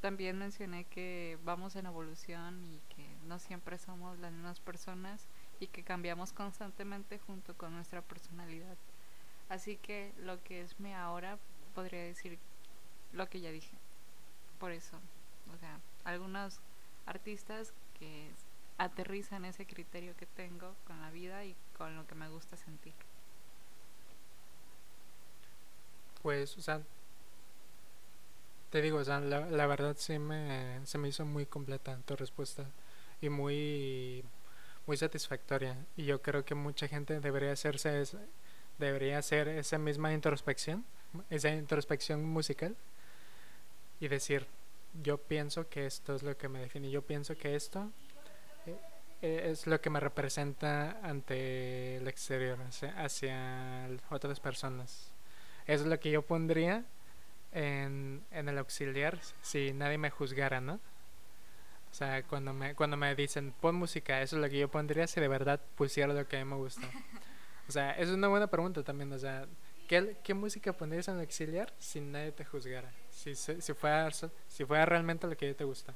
también 0.00 0.38
mencioné 0.38 0.84
que 0.84 1.38
vamos 1.44 1.76
en 1.76 1.86
evolución 1.86 2.64
y 2.64 2.80
que 2.94 3.06
no 3.26 3.38
siempre 3.38 3.78
somos 3.78 4.18
las 4.18 4.32
mismas 4.32 4.60
personas 4.60 5.26
y 5.60 5.66
que 5.66 5.82
cambiamos 5.82 6.32
constantemente 6.32 7.18
junto 7.18 7.54
con 7.54 7.74
nuestra 7.74 8.02
personalidad. 8.02 8.76
Así 9.48 9.76
que 9.76 10.12
lo 10.18 10.42
que 10.42 10.62
es 10.62 10.78
mi 10.78 10.92
ahora 10.92 11.38
podría 11.74 12.02
decir 12.02 12.38
lo 13.12 13.28
que 13.28 13.40
ya 13.40 13.50
dije. 13.50 13.77
Por 14.58 14.72
eso, 14.72 14.96
o 15.54 15.58
sea, 15.58 15.78
algunos 16.04 16.60
artistas 17.06 17.72
que 17.98 18.30
aterrizan 18.78 19.44
ese 19.44 19.66
criterio 19.66 20.16
que 20.16 20.26
tengo 20.26 20.74
con 20.86 21.00
la 21.00 21.10
vida 21.10 21.44
y 21.44 21.56
con 21.76 21.96
lo 21.96 22.06
que 22.06 22.14
me 22.14 22.28
gusta 22.28 22.56
sentir. 22.56 22.94
Pues, 26.22 26.56
o 26.58 26.60
sea, 26.60 26.82
te 28.70 28.82
digo, 28.82 28.98
o 28.98 29.04
sea, 29.04 29.20
la, 29.20 29.46
la 29.46 29.66
verdad 29.66 29.96
sí 29.98 30.18
me, 30.18 30.84
se 30.86 30.98
me 30.98 31.08
hizo 31.08 31.24
muy 31.24 31.46
completa 31.46 31.98
tu 32.06 32.16
respuesta 32.16 32.66
y 33.20 33.28
muy, 33.28 34.24
muy 34.86 34.96
satisfactoria. 34.96 35.76
Y 35.96 36.04
yo 36.04 36.20
creo 36.20 36.44
que 36.44 36.54
mucha 36.54 36.88
gente 36.88 37.20
debería 37.20 37.52
hacerse 37.52 38.04
debería 38.78 39.18
hacer 39.18 39.48
esa 39.48 39.76
misma 39.76 40.12
introspección, 40.12 40.84
esa 41.30 41.50
introspección 41.50 42.24
musical 42.24 42.76
y 44.00 44.08
decir, 44.08 44.46
yo 45.02 45.18
pienso 45.18 45.68
que 45.68 45.86
esto 45.86 46.14
es 46.14 46.22
lo 46.22 46.36
que 46.36 46.48
me 46.48 46.60
define, 46.60 46.90
yo 46.90 47.02
pienso 47.02 47.36
que 47.36 47.54
esto 47.54 47.90
eh, 49.20 49.50
es 49.50 49.66
lo 49.66 49.80
que 49.80 49.90
me 49.90 50.00
representa 50.00 50.98
ante 51.02 51.96
el 51.96 52.08
exterior, 52.08 52.60
hacia, 52.60 53.02
hacia 53.02 53.88
otras 54.10 54.40
personas. 54.40 55.12
Es 55.66 55.84
lo 55.84 55.98
que 55.98 56.10
yo 56.10 56.22
pondría 56.22 56.84
en, 57.52 58.24
en 58.30 58.48
el 58.48 58.58
auxiliar 58.58 59.18
si 59.42 59.72
nadie 59.72 59.98
me 59.98 60.10
juzgara, 60.10 60.60
¿no? 60.60 60.80
O 61.90 61.94
sea, 61.94 62.22
cuando 62.22 62.52
me, 62.52 62.74
cuando 62.74 62.96
me 62.96 63.14
dicen 63.14 63.52
pon 63.60 63.74
música, 63.74 64.22
eso 64.22 64.36
es 64.36 64.42
lo 64.42 64.48
que 64.48 64.58
yo 64.58 64.68
pondría 64.68 65.06
si 65.06 65.20
de 65.20 65.28
verdad 65.28 65.60
pusiera 65.74 66.12
lo 66.12 66.28
que 66.28 66.36
a 66.36 66.44
mí 66.44 66.50
me 66.50 66.56
gusta. 66.56 66.88
O 67.68 67.72
sea, 67.72 67.92
es 67.92 68.08
una 68.10 68.28
buena 68.28 68.46
pregunta 68.46 68.82
también. 68.82 69.12
O 69.12 69.18
sea, 69.18 69.46
¿qué, 69.88 70.16
qué 70.22 70.34
música 70.34 70.72
pondrías 70.72 71.08
en 71.08 71.14
el 71.14 71.20
auxiliar 71.20 71.72
si 71.78 72.00
nadie 72.00 72.32
te 72.32 72.44
juzgara? 72.44 72.90
Si, 73.18 73.34
si, 73.34 73.74
fuera, 73.74 74.10
si 74.12 74.64
fuera 74.64 74.86
realmente 74.86 75.26
lo 75.26 75.36
que 75.36 75.46
a 75.46 75.48
ti 75.50 75.54
te 75.56 75.64
gusta. 75.64 75.92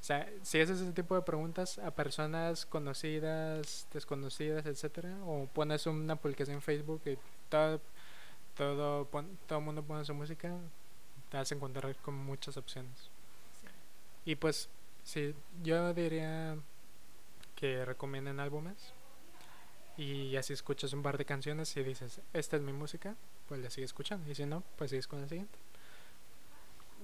O 0.00 0.04
sea, 0.04 0.30
si 0.42 0.60
haces 0.60 0.80
ese 0.80 0.92
tipo 0.92 1.16
de 1.16 1.22
preguntas 1.22 1.78
a 1.80 1.90
personas 1.90 2.64
conocidas, 2.66 3.88
desconocidas, 3.92 4.64
etcétera, 4.64 5.16
o 5.24 5.46
pones 5.46 5.86
una 5.86 6.14
publicación 6.14 6.56
en 6.56 6.62
Facebook 6.62 7.02
y 7.06 7.18
todo 7.48 7.80
todo 8.56 9.08
todo 9.46 9.60
mundo 9.60 9.82
pone 9.82 10.04
su 10.04 10.14
música, 10.14 10.56
te 11.30 11.36
vas 11.36 11.50
a 11.50 11.54
encontrar 11.54 11.94
con 11.96 12.14
muchas 12.14 12.56
opciones. 12.56 13.10
Y 14.24 14.36
pues, 14.36 14.68
sí, 15.02 15.34
yo 15.64 15.92
diría 15.94 16.56
que 17.56 17.84
recomienden 17.84 18.38
álbumes 18.38 18.92
y 19.96 20.36
así 20.36 20.52
escuchas 20.52 20.92
un 20.92 21.02
par 21.02 21.18
de 21.18 21.24
canciones 21.24 21.76
y 21.76 21.82
dices, 21.82 22.20
esta 22.32 22.56
es 22.56 22.62
mi 22.62 22.72
música, 22.72 23.16
pues 23.48 23.60
la 23.60 23.68
sigues 23.70 23.90
escuchando. 23.90 24.30
Y 24.30 24.34
si 24.36 24.46
no, 24.46 24.62
pues 24.76 24.90
sigues 24.90 25.08
con 25.08 25.22
la 25.22 25.28
siguiente. 25.28 25.58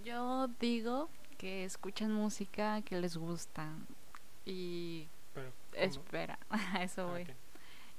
Yo 0.05 0.49
digo 0.61 1.09
que 1.39 1.65
escuchen 1.65 2.13
música 2.13 2.83
que 2.83 3.01
les 3.01 3.17
gusta 3.17 3.73
y 4.45 5.09
espera, 5.73 6.39
a 6.51 6.83
eso 6.83 7.09
ah, 7.09 7.11
voy. 7.11 7.27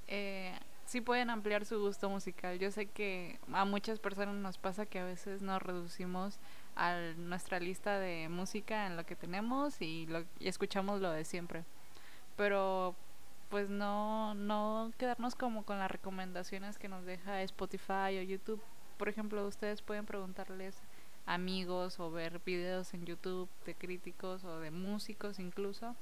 Eh, 0.07 0.55
sí 0.85 1.01
pueden 1.01 1.31
ampliar 1.31 1.65
su 1.65 1.79
gusto 1.79 2.07
musical. 2.09 2.59
Yo 2.59 2.69
sé 2.69 2.85
que 2.85 3.39
a 3.51 3.65
muchas 3.65 3.99
personas 3.99 4.35
nos 4.35 4.59
pasa 4.59 4.85
que 4.85 4.99
a 4.99 5.05
veces 5.05 5.41
nos 5.41 5.59
reducimos 5.61 6.37
a 6.75 6.95
nuestra 7.17 7.59
lista 7.59 7.97
de 7.97 8.29
música 8.29 8.85
en 8.85 8.97
lo 8.97 9.05
que 9.05 9.15
tenemos 9.15 9.81
y, 9.81 10.05
lo, 10.05 10.25
y 10.39 10.47
escuchamos 10.47 11.01
lo 11.01 11.09
de 11.09 11.25
siempre. 11.25 11.63
Pero 12.37 12.95
pues 13.49 13.69
no, 13.69 14.35
no 14.35 14.91
quedarnos 14.99 15.33
como 15.33 15.63
con 15.63 15.79
las 15.79 15.89
recomendaciones 15.89 16.77
que 16.77 16.87
nos 16.87 17.03
deja 17.05 17.41
Spotify 17.41 18.19
o 18.19 18.21
YouTube. 18.21 18.61
Por 18.97 19.09
ejemplo, 19.09 19.45
ustedes 19.47 19.81
pueden 19.81 20.05
preguntarles 20.05 20.81
amigos 21.25 21.99
o 21.99 22.11
ver 22.11 22.39
videos 22.45 22.93
en 22.93 23.05
YouTube 23.05 23.49
de 23.65 23.75
críticos 23.75 24.43
o 24.43 24.59
de 24.59 24.71
músicos 24.71 25.39
incluso 25.39 25.95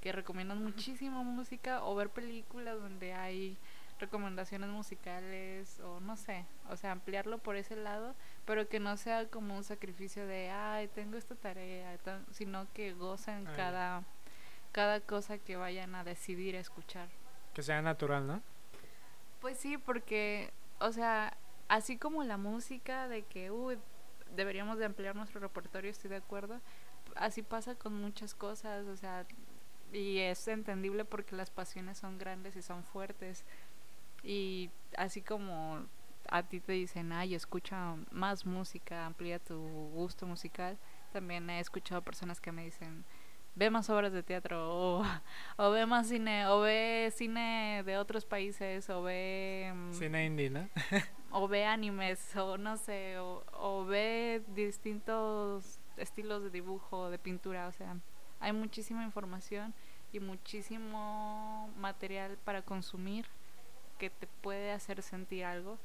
que 0.00 0.12
recomiendan 0.12 0.62
muchísimo 0.62 1.22
música 1.22 1.84
o 1.84 1.94
ver 1.94 2.10
películas 2.10 2.80
donde 2.80 3.14
hay 3.14 3.56
recomendaciones 4.00 4.68
musicales 4.68 5.78
o 5.80 6.00
no 6.00 6.16
sé, 6.16 6.44
o 6.68 6.76
sea, 6.76 6.90
ampliarlo 6.90 7.38
por 7.38 7.54
ese 7.54 7.76
lado, 7.76 8.16
pero 8.44 8.68
que 8.68 8.80
no 8.80 8.96
sea 8.96 9.28
como 9.28 9.56
un 9.56 9.62
sacrificio 9.62 10.26
de, 10.26 10.50
ay, 10.50 10.88
tengo 10.88 11.16
esta 11.16 11.36
tarea, 11.36 11.96
sino 12.32 12.66
que 12.74 12.94
gocen 12.94 13.44
cada, 13.56 14.02
cada 14.72 15.00
cosa 15.00 15.38
que 15.38 15.56
vayan 15.56 15.94
a 15.94 16.02
decidir 16.02 16.56
escuchar. 16.56 17.08
Que 17.54 17.62
sea 17.62 17.80
natural, 17.80 18.26
¿no? 18.26 18.42
Pues 19.40 19.56
sí, 19.56 19.78
porque, 19.78 20.52
o 20.80 20.90
sea, 20.90 21.36
así 21.68 21.96
como 21.96 22.24
la 22.24 22.38
música 22.38 23.06
de 23.06 23.22
que, 23.22 23.52
uy, 23.52 23.78
deberíamos 24.34 24.78
de 24.78 24.84
ampliar 24.84 25.14
nuestro 25.16 25.40
repertorio, 25.40 25.90
estoy 25.90 26.10
de 26.10 26.16
acuerdo, 26.16 26.60
así 27.16 27.42
pasa 27.42 27.74
con 27.74 27.94
muchas 27.94 28.34
cosas, 28.34 28.86
o 28.86 28.96
sea, 28.96 29.26
y 29.92 30.18
es 30.18 30.48
entendible 30.48 31.04
porque 31.04 31.36
las 31.36 31.50
pasiones 31.50 31.98
son 31.98 32.18
grandes 32.18 32.56
y 32.56 32.62
son 32.62 32.82
fuertes. 32.82 33.44
Y 34.22 34.70
así 34.96 35.20
como 35.20 35.84
a 36.28 36.42
ti 36.42 36.60
te 36.60 36.72
dicen, 36.72 37.12
ay, 37.12 37.34
escucha 37.34 37.96
más 38.10 38.46
música, 38.46 39.06
amplía 39.06 39.38
tu 39.38 39.58
gusto 39.94 40.26
musical, 40.26 40.78
también 41.12 41.48
he 41.50 41.60
escuchado 41.60 42.02
personas 42.02 42.40
que 42.40 42.52
me 42.52 42.64
dicen, 42.64 43.04
ve 43.54 43.70
más 43.70 43.90
obras 43.90 44.12
de 44.12 44.22
teatro, 44.22 45.02
o, 45.56 45.70
ve 45.70 45.86
más 45.86 46.08
cine, 46.08 46.46
o 46.46 46.60
ve 46.60 47.12
cine 47.14 47.82
de 47.84 47.98
otros 47.98 48.24
países, 48.24 48.88
o 48.88 49.02
ve... 49.02 49.72
Mm, 49.74 49.92
cine 49.92 50.26
indie, 50.26 50.50
¿no? 50.50 50.68
o 51.32 51.48
ve 51.48 51.64
animes, 51.64 52.36
o 52.36 52.58
no 52.58 52.76
sé, 52.76 53.16
o, 53.18 53.84
ve 53.86 54.42
distintos 54.54 55.80
estilos 55.96 56.42
de 56.42 56.50
dibujo, 56.50 57.10
de 57.10 57.18
pintura, 57.18 57.68
o 57.68 57.72
sea, 57.72 57.96
hay 58.40 58.52
muchísima 58.52 59.02
información 59.02 59.74
y 60.12 60.20
muchísimo 60.20 61.70
material 61.78 62.36
para 62.44 62.62
consumir 62.62 63.26
que 63.98 64.10
te 64.10 64.26
puede 64.26 64.72
hacer 64.72 65.02
sentir 65.02 65.44
algo, 65.44 65.78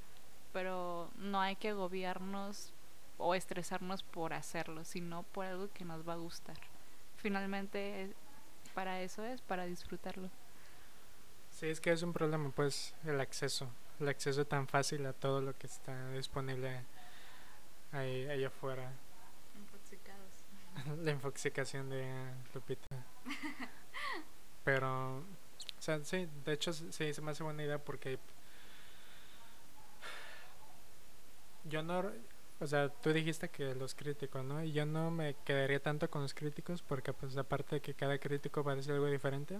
pero 0.51 1.09
no 1.15 1.39
hay 1.39 1.55
que 1.55 1.69
agobiarnos 1.69 2.73
o 3.17 3.33
estresarnos 3.33 4.03
por 4.03 4.33
hacerlo, 4.33 4.83
sino 4.83 5.23
por 5.23 5.45
algo 5.45 5.69
que 5.71 5.85
nos 5.85 6.07
va 6.07 6.13
a 6.13 6.17
gustar. 6.17 6.57
Finalmente, 7.15 8.13
para 8.73 9.01
eso 9.01 9.23
es, 9.23 9.41
para 9.41 9.65
disfrutarlo. 9.65 10.29
Sí, 11.51 11.67
es 11.67 11.79
que 11.79 11.91
es 11.91 12.03
un 12.03 12.13
problema, 12.13 12.51
pues, 12.51 12.93
el 13.05 13.19
acceso. 13.21 13.69
El 13.99 14.09
acceso 14.09 14.45
tan 14.45 14.67
fácil 14.67 15.05
a 15.05 15.13
todo 15.13 15.41
lo 15.41 15.57
que 15.57 15.67
está 15.67 16.11
disponible 16.11 16.83
ahí, 17.91 18.27
allá 18.29 18.47
afuera. 18.47 18.91
Infoxicados. 19.55 20.97
La 21.03 21.11
infoxicación 21.11 21.89
de 21.89 22.33
Lupita. 22.53 22.85
Pero, 24.63 25.17
o 25.17 25.81
sea, 25.81 26.03
sí, 26.03 26.27
de 26.45 26.53
hecho, 26.53 26.73
sí, 26.73 27.13
se 27.13 27.21
me 27.21 27.31
hace 27.31 27.43
buena 27.43 27.63
idea 27.63 27.77
porque 27.77 28.19
yo 31.63 31.81
no, 31.83 32.11
o 32.59 32.67
sea, 32.67 32.89
tú 32.89 33.13
dijiste 33.13 33.49
que 33.49 33.75
los 33.75 33.93
críticos, 33.93 34.43
¿no? 34.43 34.63
Y 34.63 34.71
yo 34.71 34.85
no 34.85 35.11
me 35.11 35.35
quedaría 35.45 35.79
tanto 35.79 36.09
con 36.09 36.21
los 36.21 36.33
críticos 36.33 36.81
porque, 36.81 37.13
pues, 37.13 37.37
aparte 37.37 37.75
de 37.75 37.81
que 37.81 37.93
cada 37.93 38.17
crítico 38.17 38.63
decir 38.63 38.93
algo 38.93 39.07
diferente, 39.07 39.59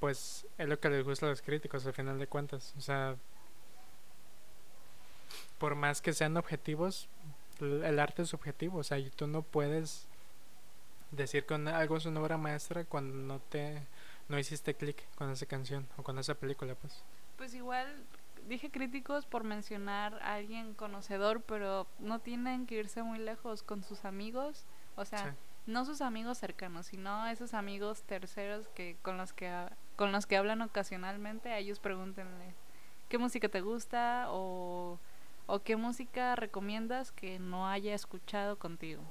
pues 0.00 0.46
es 0.58 0.68
lo 0.68 0.78
que 0.78 0.90
les 0.90 1.04
gusta 1.04 1.26
a 1.26 1.30
los 1.30 1.42
críticos 1.42 1.86
al 1.86 1.92
final 1.92 2.18
de 2.18 2.26
cuentas. 2.26 2.74
O 2.76 2.80
sea, 2.80 3.16
por 5.58 5.74
más 5.74 6.00
que 6.02 6.12
sean 6.12 6.36
objetivos, 6.36 7.08
el 7.60 7.98
arte 7.98 8.22
es 8.22 8.28
subjetivo. 8.28 8.78
O 8.78 8.84
sea, 8.84 8.98
y 8.98 9.10
tú 9.10 9.26
no 9.26 9.42
puedes 9.42 10.06
decir 11.10 11.46
que 11.46 11.54
algo 11.54 11.96
es 11.96 12.06
una 12.06 12.20
obra 12.20 12.36
maestra 12.36 12.84
cuando 12.84 13.14
no 13.14 13.40
te 13.40 13.82
no 14.28 14.38
hiciste 14.38 14.74
clic 14.74 15.04
con 15.16 15.30
esa 15.30 15.44
canción 15.46 15.86
o 15.98 16.02
con 16.02 16.18
esa 16.18 16.34
película, 16.34 16.74
pues. 16.74 17.02
Pues 17.36 17.54
igual 17.54 17.86
dije 18.48 18.70
críticos 18.70 19.26
por 19.26 19.44
mencionar 19.44 20.14
a 20.22 20.34
alguien 20.34 20.74
conocedor, 20.74 21.42
pero 21.42 21.86
no 21.98 22.18
tienen 22.20 22.66
que 22.66 22.76
irse 22.76 23.02
muy 23.02 23.18
lejos 23.18 23.62
con 23.62 23.82
sus 23.82 24.04
amigos, 24.04 24.64
o 24.96 25.04
sea, 25.04 25.30
Sí. 25.32 25.36
no 25.66 25.84
sus 25.84 26.00
amigos 26.00 26.38
cercanos, 26.38 26.86
sino 26.86 27.26
esos 27.26 27.52
amigos 27.54 28.02
terceros 28.02 28.68
que 28.68 28.96
con 29.02 29.16
los 29.18 29.32
que 29.32 29.68
con 29.96 30.10
los 30.10 30.26
que 30.26 30.36
hablan 30.36 30.60
ocasionalmente, 30.62 31.50
a 31.50 31.58
ellos 31.58 31.78
pregúntenle 31.80 32.54
qué 33.08 33.18
música 33.18 33.48
te 33.48 33.60
gusta 33.60 34.26
o 34.30 34.98
o 35.46 35.62
qué 35.62 35.76
música 35.76 36.36
recomiendas 36.36 37.12
que 37.12 37.38
no 37.38 37.68
haya 37.68 37.94
escuchado 37.94 38.58
contigo. 38.58 39.02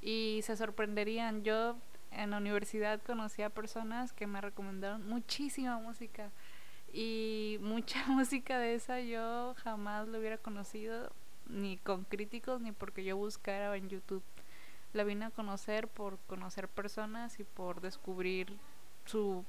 Y 0.00 0.40
se 0.42 0.56
sorprenderían, 0.56 1.44
yo 1.44 1.76
en 2.10 2.30
la 2.30 2.38
universidad 2.38 3.00
conocí 3.02 3.42
a 3.42 3.50
personas 3.50 4.12
que 4.12 4.26
me 4.26 4.40
recomendaron 4.40 5.08
muchísima 5.08 5.78
música 5.78 6.30
y 6.92 7.58
mucha 7.62 8.04
música 8.06 8.58
de 8.58 8.74
esa 8.74 9.00
yo 9.00 9.54
jamás 9.58 10.08
lo 10.08 10.18
hubiera 10.18 10.38
conocido 10.38 11.12
ni 11.48 11.78
con 11.78 12.04
críticos 12.04 12.60
ni 12.60 12.72
porque 12.72 13.04
yo 13.04 13.16
buscara 13.16 13.74
en 13.76 13.88
YouTube. 13.88 14.22
La 14.92 15.04
vine 15.04 15.24
a 15.24 15.30
conocer 15.30 15.88
por 15.88 16.18
conocer 16.26 16.68
personas 16.68 17.40
y 17.40 17.44
por 17.44 17.80
descubrir 17.80 18.52
su 19.06 19.44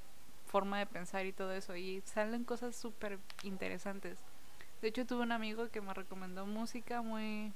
forma 0.46 0.80
de 0.80 0.86
pensar 0.86 1.26
y 1.26 1.34
todo 1.34 1.52
eso 1.52 1.76
y 1.76 2.02
salen 2.06 2.46
cosas 2.46 2.76
súper 2.76 3.20
interesantes. 3.44 4.20
De 4.84 4.90
hecho 4.90 5.06
tuve 5.06 5.22
un 5.22 5.32
amigo 5.32 5.70
que 5.70 5.80
me 5.80 5.94
recomendó 5.94 6.46
música 6.46 7.02
muy 7.02 7.54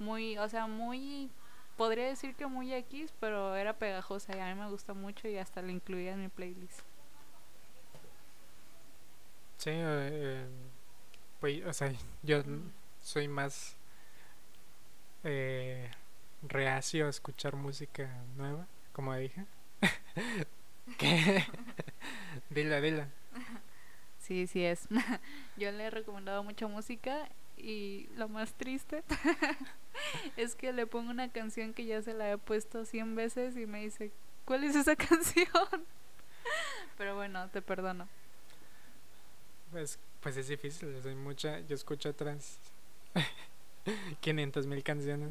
muy, 0.00 0.36
o 0.38 0.48
sea, 0.48 0.66
muy 0.66 1.30
podría 1.76 2.08
decir 2.08 2.34
que 2.34 2.48
muy 2.48 2.74
X, 2.74 3.14
pero 3.20 3.54
era 3.54 3.78
pegajosa 3.78 4.36
y 4.36 4.40
a 4.40 4.52
mí 4.52 4.60
me 4.60 4.68
gustó 4.68 4.96
mucho 4.96 5.28
y 5.28 5.38
hasta 5.38 5.62
la 5.62 5.70
incluía 5.70 6.14
en 6.14 6.22
mi 6.22 6.28
playlist. 6.28 6.80
Sí, 9.58 9.70
eh, 9.72 10.48
pues, 11.38 11.64
o 11.64 11.72
sea, 11.72 11.92
yo 12.24 12.42
soy 13.02 13.28
más 13.28 13.76
eh, 15.22 15.88
reacio 16.42 17.06
a 17.06 17.10
escuchar 17.10 17.54
música 17.54 18.24
nueva, 18.36 18.66
como 18.92 19.14
dije. 19.14 19.46
¿Qué? 20.98 21.46
dila, 22.50 22.80
dila. 22.80 23.08
Sí, 24.28 24.46
sí 24.46 24.62
es. 24.62 24.86
Yo 25.56 25.72
le 25.72 25.84
he 25.84 25.90
recomendado 25.90 26.44
mucha 26.44 26.68
música 26.68 27.30
y 27.56 28.08
lo 28.16 28.28
más 28.28 28.52
triste 28.52 29.02
es 30.36 30.54
que 30.54 30.72
le 30.74 30.86
pongo 30.86 31.10
una 31.10 31.32
canción 31.32 31.72
que 31.72 31.86
ya 31.86 32.02
se 32.02 32.12
la 32.12 32.30
he 32.30 32.36
puesto 32.36 32.84
100 32.84 33.16
veces 33.16 33.56
y 33.56 33.64
me 33.64 33.80
dice, 33.80 34.12
¿cuál 34.44 34.64
es 34.64 34.76
esa 34.76 34.94
canción? 34.96 35.86
Pero 36.98 37.16
bueno, 37.16 37.48
te 37.48 37.62
perdono. 37.62 38.06
Pues, 39.72 39.98
pues 40.20 40.36
es 40.36 40.48
difícil, 40.48 40.94
hay 41.04 41.14
mucha, 41.14 41.60
yo 41.60 41.74
escucho 41.74 42.10
otras 42.10 42.58
500 44.20 44.66
mil 44.66 44.82
canciones. 44.82 45.30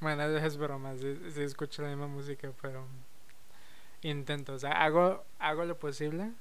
bueno, 0.00 0.22
es 0.24 0.56
broma, 0.58 0.94
sí, 0.96 1.18
sí 1.32 1.42
escucho 1.42 1.80
la 1.80 1.88
misma 1.88 2.08
música, 2.08 2.52
pero 2.60 2.86
intento, 4.02 4.52
o 4.52 4.58
sea, 4.58 4.72
hago, 4.72 5.24
hago 5.38 5.64
lo 5.64 5.78
posible, 5.78 6.32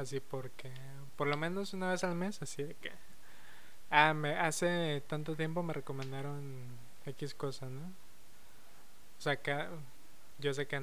así 0.00 0.20
porque, 0.20 0.72
por 1.16 1.28
lo 1.28 1.36
menos 1.36 1.72
una 1.74 1.90
vez 1.90 2.04
al 2.04 2.14
mes, 2.14 2.42
así 2.42 2.62
de 2.62 2.74
que, 2.74 2.92
ah, 3.90 4.14
me, 4.14 4.38
hace 4.38 5.02
tanto 5.06 5.36
tiempo 5.36 5.62
me 5.62 5.72
recomendaron 5.74 6.40
X 7.06 7.34
cosa, 7.34 7.66
¿no? 7.68 7.82
O 9.18 9.22
sea, 9.22 9.36
que 9.36 9.66
yo 10.38 10.54
sé 10.54 10.66
que, 10.66 10.80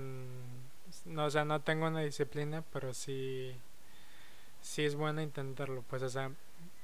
no, 1.05 1.25
o 1.25 1.29
sea, 1.31 1.45
no 1.45 1.61
tengo 1.61 1.87
una 1.87 2.01
disciplina, 2.01 2.63
pero 2.71 2.93
sí 2.93 3.55
sí 4.61 4.83
es 4.85 4.95
bueno 4.95 5.21
intentarlo, 5.21 5.83
pues, 5.89 6.03
o 6.03 6.09
sea, 6.09 6.31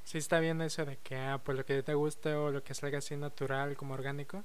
sí 0.03 0.17
está 0.17 0.39
bien 0.39 0.61
eso 0.61 0.85
de 0.85 0.97
que, 0.97 1.17
ah, 1.17 1.39
pues 1.43 1.57
lo 1.57 1.65
que 1.65 1.83
te 1.83 1.93
guste 1.93 2.33
o 2.35 2.51
lo 2.51 2.63
que 2.63 2.73
salga 2.73 2.99
así 2.99 3.15
natural, 3.17 3.75
como 3.77 3.93
orgánico, 3.93 4.43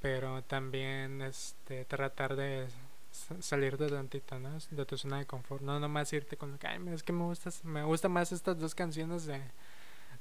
pero 0.00 0.42
también, 0.44 1.22
este, 1.22 1.84
tratar 1.86 2.36
de 2.36 2.68
sa- 3.12 3.40
salir 3.42 3.76
de 3.78 3.88
tantito, 3.88 4.38
¿no? 4.38 4.58
De 4.70 4.86
tu 4.86 4.96
zona 4.96 5.18
de 5.18 5.26
confort, 5.26 5.62
no 5.62 5.78
nomás 5.80 6.12
irte 6.12 6.36
con 6.36 6.52
lo 6.52 6.58
que, 6.58 6.66
ay, 6.66 6.80
es 6.92 7.02
que 7.02 7.12
me 7.12 7.24
gusta, 7.24 7.50
me 7.64 7.84
gusta 7.84 8.08
más 8.08 8.32
estas 8.32 8.58
dos 8.58 8.74
canciones 8.74 9.26
de, 9.26 9.40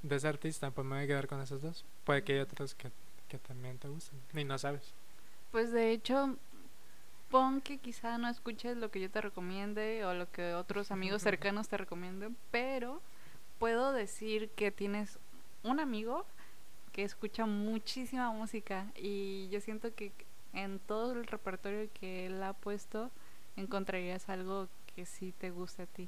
de 0.03 0.15
ese 0.15 0.27
artista, 0.27 0.71
pues 0.71 0.85
me 0.85 0.95
voy 0.95 1.03
a 1.05 1.07
quedar 1.07 1.27
con 1.27 1.41
esas 1.41 1.61
dos, 1.61 1.85
puede 2.05 2.23
que 2.23 2.33
hay 2.33 2.39
otras 2.39 2.75
que, 2.75 2.91
que 3.27 3.37
también 3.39 3.77
te 3.77 3.87
gusten, 3.87 4.19
y 4.33 4.43
no 4.43 4.57
sabes. 4.57 4.93
Pues 5.51 5.71
de 5.71 5.91
hecho, 5.91 6.35
pon 7.29 7.61
que 7.61 7.77
quizá 7.77 8.17
no 8.17 8.27
escuches 8.29 8.77
lo 8.77 8.89
que 8.91 9.01
yo 9.01 9.09
te 9.09 9.21
recomiende 9.21 10.05
o 10.05 10.13
lo 10.13 10.31
que 10.31 10.53
otros 10.53 10.91
amigos 10.91 11.21
cercanos 11.21 11.67
te 11.67 11.77
recomienden, 11.77 12.35
pero 12.51 13.01
puedo 13.59 13.91
decir 13.91 14.49
que 14.51 14.71
tienes 14.71 15.19
un 15.63 15.79
amigo 15.79 16.25
que 16.91 17.03
escucha 17.03 17.45
muchísima 17.45 18.31
música 18.31 18.87
y 18.95 19.47
yo 19.49 19.61
siento 19.61 19.93
que 19.93 20.11
en 20.53 20.79
todo 20.79 21.13
el 21.13 21.25
repertorio 21.25 21.89
que 21.93 22.25
él 22.25 22.41
ha 22.43 22.53
puesto 22.53 23.11
encontrarías 23.55 24.29
algo 24.29 24.67
que 24.95 25.05
sí 25.05 25.33
te 25.37 25.51
guste 25.51 25.83
a 25.83 25.85
ti. 25.85 26.07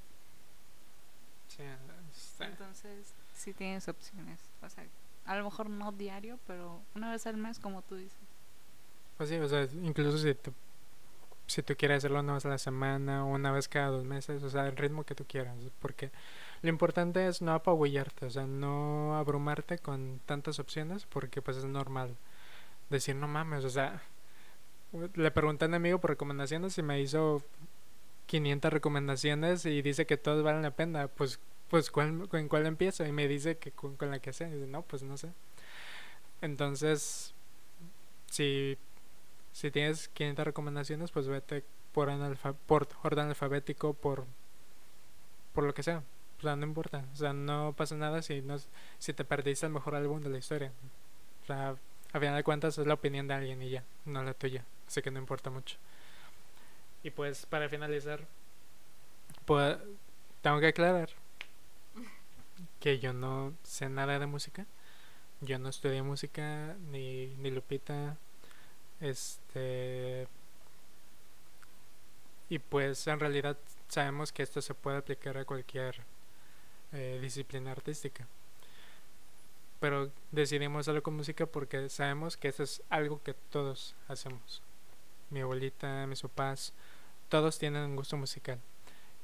Sí, 1.47 1.63
está- 1.63 2.45
Entonces, 2.45 3.13
sí 3.35 3.53
tienes 3.53 3.87
opciones. 3.87 4.39
O 4.61 4.69
sea, 4.69 4.85
a 5.25 5.35
lo 5.35 5.43
mejor 5.43 5.69
no 5.69 5.91
diario, 5.91 6.39
pero 6.47 6.79
una 6.95 7.11
vez 7.11 7.27
al 7.27 7.37
mes, 7.37 7.59
como 7.59 7.81
tú 7.81 7.95
dices. 7.95 8.17
Pues 9.17 9.29
sí, 9.29 9.35
o 9.35 9.47
sea, 9.47 9.67
incluso 9.83 10.17
si 10.17 10.33
tú, 10.33 10.53
si 11.47 11.61
tú 11.61 11.75
quieres 11.75 11.97
hacerlo 11.97 12.21
una 12.21 12.33
vez 12.33 12.45
a 12.45 12.49
la 12.49 12.57
semana 12.57 13.25
o 13.25 13.27
una 13.29 13.51
vez 13.51 13.67
cada 13.67 13.87
dos 13.87 14.03
meses, 14.05 14.41
o 14.43 14.49
sea, 14.49 14.67
el 14.67 14.77
ritmo 14.77 15.03
que 15.03 15.13
tú 15.15 15.25
quieras, 15.27 15.55
porque 15.79 16.09
lo 16.61 16.69
importante 16.69 17.27
es 17.27 17.41
no 17.41 17.53
apabullarte, 17.53 18.25
o 18.25 18.29
sea, 18.31 18.45
no 18.47 19.15
abrumarte 19.17 19.77
con 19.77 20.21
tantas 20.25 20.59
opciones, 20.59 21.05
porque 21.05 21.41
pues 21.41 21.57
es 21.57 21.65
normal 21.65 22.15
decir, 22.89 23.15
no 23.15 23.27
mames, 23.27 23.63
o 23.65 23.69
sea, 23.69 24.01
le 25.15 25.31
pregunté 25.31 25.65
a 25.65 25.67
un 25.67 25.73
amigo 25.75 25.99
por 25.99 26.11
recomendaciones 26.11 26.77
y 26.77 26.83
me 26.83 26.99
hizo 27.01 27.43
500 28.27 28.73
recomendaciones 28.73 29.65
y 29.65 29.81
dice 29.81 30.05
que 30.05 30.17
todas 30.17 30.43
valen 30.43 30.61
la 30.61 30.71
pena, 30.71 31.07
pues, 31.07 31.39
pues 31.69 31.91
¿cuál, 31.91 32.27
¿con 32.29 32.47
cuál 32.47 32.65
empiezo? 32.65 33.05
Y 33.05 33.11
me 33.11 33.27
dice 33.27 33.57
que 33.57 33.71
con, 33.71 33.95
la 33.99 34.19
que 34.19 34.33
sé, 34.33 34.47
y 34.49 34.53
dice, 34.53 34.67
no, 34.67 34.81
pues 34.83 35.03
no 35.03 35.17
sé. 35.17 35.31
Entonces, 36.41 37.33
si 38.27 38.77
si 39.51 39.71
tienes 39.71 40.07
500 40.09 40.45
recomendaciones, 40.45 41.11
pues 41.11 41.27
vete 41.27 41.63
por, 41.93 42.09
por 42.67 42.87
orden 43.03 43.27
alfabético, 43.27 43.93
por, 43.93 44.25
por 45.53 45.63
lo 45.63 45.73
que 45.73 45.83
sea. 45.83 46.03
O 46.39 46.41
sea, 46.41 46.55
no 46.55 46.65
importa. 46.65 47.05
O 47.13 47.15
sea, 47.15 47.33
no 47.33 47.73
pasa 47.77 47.95
nada 47.95 48.21
si, 48.21 48.41
no, 48.41 48.57
si 48.97 49.13
te 49.13 49.25
perdiste 49.25 49.65
el 49.65 49.73
mejor 49.73 49.95
álbum 49.95 50.21
de 50.21 50.29
la 50.29 50.37
historia. 50.37 50.71
O 51.43 51.45
sea, 51.45 51.75
a 52.13 52.19
final 52.19 52.35
de 52.35 52.43
cuentas 52.43 52.77
es 52.77 52.87
la 52.87 52.93
opinión 52.93 53.27
de 53.27 53.33
alguien 53.33 53.61
y 53.61 53.69
ya, 53.69 53.83
no 54.05 54.23
la 54.23 54.33
tuya. 54.33 54.63
Así 54.91 55.01
que 55.01 55.09
no 55.09 55.19
importa 55.19 55.49
mucho. 55.49 55.77
Y 57.01 57.11
pues, 57.11 57.45
para 57.45 57.69
finalizar, 57.69 58.27
pues, 59.45 59.77
tengo 60.41 60.59
que 60.59 60.67
aclarar 60.67 61.09
que 62.81 62.99
yo 62.99 63.13
no 63.13 63.53
sé 63.63 63.87
nada 63.87 64.19
de 64.19 64.25
música. 64.25 64.65
Yo 65.39 65.59
no 65.59 65.69
estudié 65.69 66.01
música, 66.01 66.75
ni, 66.91 67.27
ni 67.37 67.51
Lupita, 67.51 68.17
este. 68.99 70.27
Y 72.49 72.59
pues 72.59 73.07
en 73.07 73.19
realidad 73.21 73.57
sabemos 73.87 74.33
que 74.33 74.43
esto 74.43 74.61
se 74.61 74.73
puede 74.73 74.97
aplicar 74.97 75.37
a 75.37 75.45
cualquier 75.45 76.01
eh, 76.91 77.17
disciplina 77.21 77.71
artística. 77.71 78.27
Pero 79.79 80.11
decidimos 80.31 80.81
hacerlo 80.81 81.01
con 81.01 81.15
música 81.15 81.45
porque 81.45 81.87
sabemos 81.87 82.35
que 82.35 82.49
eso 82.49 82.63
es 82.63 82.83
algo 82.89 83.23
que 83.23 83.33
todos 83.33 83.95
hacemos. 84.09 84.61
Mi 85.32 85.41
abuelita, 85.41 86.05
mis 86.07 86.21
papás, 86.21 86.73
todos 87.29 87.57
tienen 87.57 87.84
un 87.84 87.95
gusto 87.95 88.17
musical. 88.17 88.59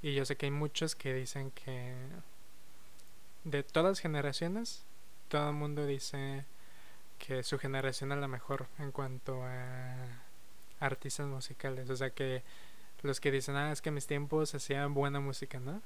Y 0.01 0.15
yo 0.15 0.25
sé 0.25 0.35
que 0.35 0.47
hay 0.47 0.51
muchos 0.51 0.95
que 0.95 1.13
dicen 1.13 1.51
que 1.51 1.93
de 3.43 3.63
todas 3.63 3.99
generaciones, 3.99 4.83
todo 5.27 5.49
el 5.49 5.55
mundo 5.55 5.85
dice 5.85 6.45
que 7.19 7.43
su 7.43 7.59
generación 7.59 8.11
es 8.11 8.17
la 8.17 8.27
mejor 8.27 8.67
en 8.79 8.91
cuanto 8.91 9.43
a 9.43 9.95
artistas 10.79 11.27
musicales. 11.27 11.89
O 11.89 11.95
sea 11.95 12.09
que 12.09 12.43
los 13.03 13.19
que 13.19 13.31
dicen, 13.31 13.55
ah, 13.55 13.71
es 13.71 13.81
que 13.81 13.89
en 13.89 13.95
mis 13.95 14.07
tiempos 14.07 14.53
hacían 14.55 14.93
buena 14.93 15.19
música, 15.19 15.59
¿no? 15.59 15.81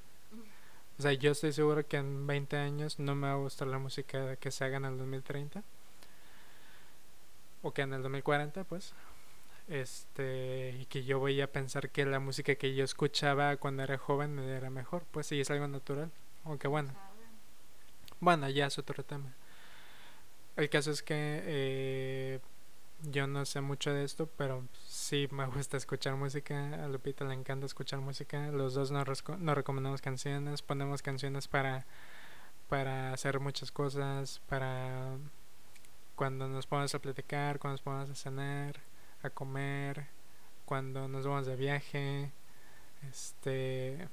O 0.98 1.02
sea, 1.02 1.14
yo 1.14 1.32
estoy 1.32 1.52
seguro 1.54 1.88
que 1.88 1.98
en 1.98 2.28
20 2.28 2.58
años 2.58 3.00
no 3.00 3.16
me 3.16 3.28
va 3.28 3.34
a 3.34 3.38
gustar 3.38 3.68
la 3.68 3.80
música 3.80 4.36
que 4.36 4.52
se 4.52 4.64
haga 4.66 4.78
en 4.78 4.86
el 4.86 4.98
2030. 4.98 5.64
O 7.64 7.74
que 7.74 7.82
en 7.82 7.94
el 7.94 8.04
2040, 8.04 8.64
pues. 8.66 8.94
Este, 9.72 10.76
y 10.82 10.86
que 10.88 11.06
yo 11.06 11.20
voy 11.20 11.40
a 11.40 11.50
pensar 11.50 11.92
que 11.92 12.06
la 12.06 12.20
música 12.20 12.56
que 12.56 12.76
yo 12.76 12.84
escuchaba 12.84 13.56
cuando 13.56 13.84
era 13.84 13.98
joven 13.98 14.38
era 14.38 14.70
mejor. 14.70 15.06
Pues 15.12 15.28
sí, 15.28 15.40
es 15.40 15.50
algo 15.50 15.66
natural. 15.70 16.12
Aunque 16.44 16.68
bueno. 16.68 16.94
Bueno, 18.20 18.50
ya 18.50 18.66
es 18.68 18.78
otro 18.78 19.02
tema. 19.06 19.34
El 20.58 20.70
caso 20.70 20.92
es 20.92 21.02
que 21.02 21.16
eh, 21.16 22.40
yo 23.04 23.28
no 23.28 23.46
sé 23.46 23.62
mucho 23.62 23.94
de 23.94 24.04
esto, 24.04 24.28
pero 24.36 24.68
sí 24.86 25.30
me 25.32 25.46
gusta 25.46 25.78
escuchar 25.78 26.16
música. 26.16 26.84
A 26.84 26.90
Lupita 26.90 27.24
le 27.24 27.34
encanta 27.34 27.66
escuchar 27.66 28.02
música. 28.02 28.52
Los 28.52 28.74
dos 28.74 28.92
nos, 28.92 29.08
recomendamos 29.56 30.02
canciones, 30.02 30.62
ponemos 30.62 31.02
canciones 31.02 31.48
para, 31.48 31.86
para 32.68 33.14
hacer 33.14 33.40
muchas 33.40 33.72
cosas, 33.72 34.42
para 34.50 35.16
cuando 36.16 36.50
nos 36.50 36.68
ponemos 36.68 36.94
a 36.94 37.00
platicar, 37.00 37.58
cuando 37.58 37.76
nos 37.76 37.82
ponemos 37.82 38.10
a 38.10 38.16
cenar, 38.16 38.91
a 39.24 39.30
comer, 39.30 40.08
cuando 40.66 41.08
nos 41.08 41.26
vamos 41.26 41.46
de 41.46 41.56
viaje. 41.56 42.32
Este 43.10 44.08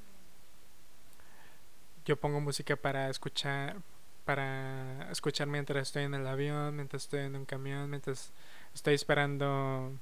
yo 2.04 2.16
pongo 2.16 2.40
música 2.40 2.74
para 2.76 3.10
escuchar 3.10 3.76
para 4.24 5.10
escuchar 5.10 5.46
mientras 5.46 5.88
estoy 5.88 6.04
en 6.04 6.14
el 6.14 6.26
avión, 6.26 6.76
mientras 6.76 7.04
estoy 7.04 7.20
en 7.20 7.36
un 7.36 7.44
camión, 7.46 7.88
mientras 7.88 8.32
estoy 8.74 8.94
esperando 8.94 9.92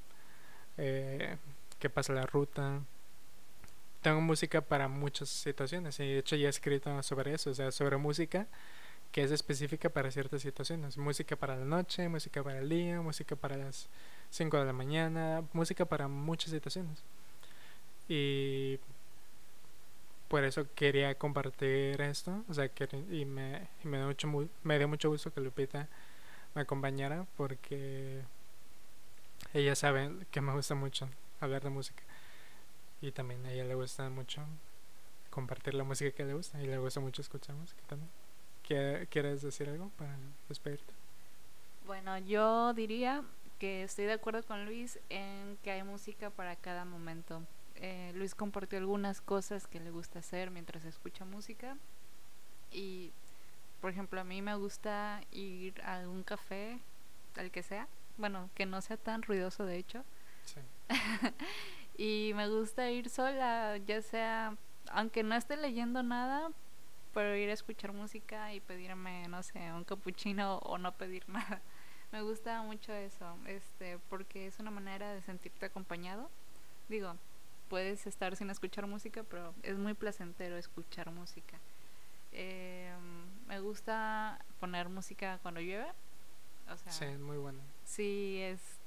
eh, 0.78 1.36
que 1.78 1.90
pase 1.90 2.12
la 2.12 2.26
ruta. 2.26 2.80
Tengo 4.02 4.20
música 4.20 4.61
para 4.61 4.88
muchas 4.88 5.28
situaciones 5.28 5.98
y 6.00 6.04
de 6.04 6.18
hecho 6.18 6.36
ya 6.36 6.46
he 6.46 6.50
escrito 6.50 7.02
sobre 7.02 7.34
eso, 7.34 7.50
o 7.50 7.54
sea, 7.54 7.70
sobre 7.70 7.96
música 7.98 8.46
que 9.12 9.22
es 9.22 9.30
específica 9.30 9.88
para 9.88 10.11
ciertas 10.11 10.42
situaciones. 10.42 10.98
Música 10.98 11.36
para 11.36 11.57
la 11.57 11.64
noche, 11.64 12.09
música 12.09 12.42
para 12.42 12.59
el 12.59 12.68
día, 12.68 13.00
música 13.00 13.36
para 13.36 13.57
las 13.57 13.88
5 14.37 14.59
de 14.59 14.64
la 14.64 14.72
mañana, 14.72 15.43
música 15.53 15.84
para 15.84 16.09
muchas 16.09 16.51
situaciones. 16.51 17.03
Y 18.09 18.78
por 20.28 20.45
eso 20.45 20.66
quería 20.74 21.14
compartir 21.16 22.01
esto, 22.01 22.45
o 22.49 22.55
sea, 22.55 22.68
que, 22.68 22.89
y, 23.11 23.24
me, 23.24 23.68
me, 23.84 23.99
dio 23.99 24.07
mucho, 24.07 24.49
me 24.62 24.78
dio 24.78 24.89
mucho 24.89 25.09
gusto 25.09 25.32
que 25.32 25.41
Lupita 25.41 25.89
me 26.55 26.62
acompañara 26.62 27.26
porque 27.37 28.22
ella 29.55 29.74
sabe 29.74 30.11
que 30.30 30.41
me 30.41 30.53
gusta 30.53 30.74
mucho 30.74 31.09
hablar 31.41 31.62
de 31.62 31.70
música 31.70 32.03
y 33.01 33.12
también 33.12 33.45
a 33.47 33.53
ella 33.53 33.64
le 33.64 33.74
gusta 33.74 34.09
mucho 34.11 34.43
compartir 35.30 35.74
la 35.74 35.84
música 35.84 36.11
que 36.11 36.24
le 36.24 36.34
gusta 36.34 36.62
y 36.62 36.66
le 36.66 36.78
gusta 36.78 37.01
mucho 37.01 37.22
escuchar 37.22 37.55
música 37.55 37.80
también. 37.87 38.11
¿Quieres 39.11 39.43
decir 39.43 39.68
algo 39.68 39.91
para 39.97 40.16
despedirte? 40.49 40.93
Bueno, 41.87 42.18
yo 42.18 42.74
diría 42.74 43.22
que 43.59 43.82
estoy 43.82 44.07
de 44.07 44.12
acuerdo 44.12 44.42
con 44.44 44.64
Luis 44.64 44.98
en 45.09 45.59
que 45.62 45.70
hay 45.70 45.82
música 45.82 46.30
para 46.30 46.57
cada 46.57 46.84
momento 46.84 47.42
eh, 47.80 48.12
Luis 48.14 48.34
compartió 48.34 48.78
algunas 48.78 49.20
cosas 49.20 49.66
que 49.66 49.80
le 49.80 49.90
gusta 49.90 50.20
hacer 50.20 50.50
mientras 50.50 50.84
escucha 50.84 51.24
música. 51.24 51.76
Y, 52.72 53.12
por 53.80 53.90
ejemplo, 53.90 54.20
a 54.20 54.24
mí 54.24 54.42
me 54.42 54.54
gusta 54.57 55.22
ir 55.32 55.80
a 55.82 55.96
algún 55.96 56.22
café, 56.22 56.78
al 57.36 57.50
que 57.50 57.62
sea. 57.62 57.86
Bueno, 58.16 58.48
que 58.54 58.66
no 58.66 58.80
sea 58.80 58.96
tan 58.96 59.22
ruidoso, 59.22 59.64
de 59.66 59.76
hecho. 59.76 60.04
y 61.98 62.32
me 62.34 62.48
gusta 62.48 62.90
ir 62.90 63.11
sola, 63.11 63.76
ya 63.78 64.00
sea, 64.00 64.57
aunque 64.90 65.22
no 65.22 65.34
esté 65.34 65.57
leyendo 65.57 66.02
nada, 66.02 66.50
pero 67.12 67.36
ir 67.36 67.50
a 67.50 67.54
escuchar 67.54 67.92
música 67.92 68.54
y 68.54 68.61
pedirme, 68.61 69.28
no 69.28 69.42
sé, 69.42 69.72
un 69.72 69.84
cappuccino 69.84 70.59
o 70.59 70.78
no 70.78 70.92
pedir 70.92 71.28
nada. 71.28 71.61
Me 72.12 72.22
gusta 72.22 72.62
mucho 72.62 72.92
eso, 72.92 73.36
este, 73.46 73.98
porque 74.09 74.46
es 74.46 74.59
una 74.59 74.70
manera 74.70 75.12
de 75.12 75.22
sentirte 75.22 75.66
acompañado. 75.66 76.30
Digo, 76.88 77.14
puedes 77.68 78.07
estar 78.07 78.36
sin 78.36 78.50
escuchar 78.50 78.86
música, 78.86 79.24
pero 79.24 79.54
es 79.62 79.76
muy 79.76 79.94
placentero 79.94 80.57
escuchar 80.57 81.11
música. 81.11 81.59
Eh, 82.32 82.94
me 83.48 83.61
gusta 83.61 84.38
poner 84.61 84.88
música 84.88 85.38
cuando 85.42 85.61
llueve. 85.61 85.88
O 86.70 86.76
sea, 86.76 86.92
sí, 86.92 87.07
muy 87.18 87.38
bueno. 87.38 87.61
Sí, 87.84 88.42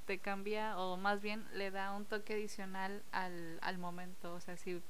te 0.06 0.18
cambia, 0.18 0.78
o 0.78 0.96
más 0.96 1.20
bien 1.20 1.46
le 1.54 1.70
da 1.70 1.92
un 1.92 2.04
toque 2.04 2.34
adicional 2.34 3.02
al, 3.12 3.58
al 3.62 3.78
momento. 3.78 4.34
O 4.34 4.40
sea, 4.40 4.56
si, 4.56 4.82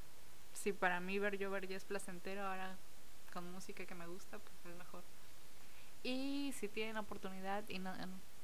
si 0.52 0.72
para 0.72 1.00
mí 1.00 1.18
ver 1.18 1.38
llover 1.38 1.68
ya 1.68 1.76
es 1.76 1.84
placentero, 1.84 2.46
ahora 2.46 2.76
con 3.32 3.50
música 3.52 3.84
que 3.86 3.94
me 3.94 4.06
gusta, 4.06 4.38
pues 4.38 4.54
es 4.72 4.78
mejor. 4.78 5.02
Y 6.02 6.52
si 6.52 6.68
tienen 6.68 6.96
oportunidad 6.96 7.68
y 7.68 7.78
no, 7.78 7.92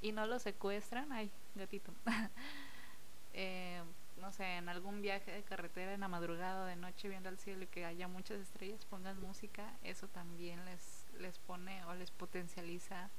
y 0.03 0.13
no 0.13 0.27
lo 0.27 0.39
secuestran, 0.39 1.11
ay, 1.13 1.31
gatito. 1.55 1.93
eh, 3.33 3.83
no 4.21 4.33
sé, 4.33 4.57
en 4.57 4.69
algún 4.69 5.03
viaje 5.03 5.31
de 5.31 5.43
carretera 5.43 5.93
en 5.93 6.01
la 6.01 6.09
madrugada 6.09 6.65
o 6.65 6.67
de 6.67 6.77
noche 6.77 7.09
viendo 7.09 7.29
al 7.29 7.39
cielo 7.39 7.65
y 7.65 7.67
que 7.67 7.85
haya 7.85 8.09
muchas 8.09 8.39
estrellas, 8.41 8.85
pongan 8.87 9.21
música, 9.21 9.75
eso 9.83 10.09
también 10.09 10.65
les, 10.65 11.07
les 11.19 11.39
pone 11.39 11.85
o 11.85 11.95
les 11.95 12.11
potencializa 12.11 13.11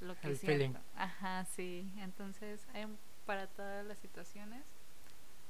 lo 0.00 0.18
que 0.18 0.34
sienten. 0.34 0.78
Ajá, 0.96 1.44
sí. 1.44 1.90
Entonces, 1.98 2.66
hay 2.74 2.86
para 3.26 3.46
todas 3.46 3.86
las 3.86 3.98
situaciones, 3.98 4.64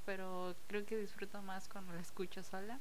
pero 0.04 0.54
creo 0.66 0.84
que 0.84 0.96
disfruto 0.96 1.40
más 1.42 1.68
cuando 1.68 1.92
la 1.92 2.00
escucho 2.00 2.42
sola, 2.42 2.80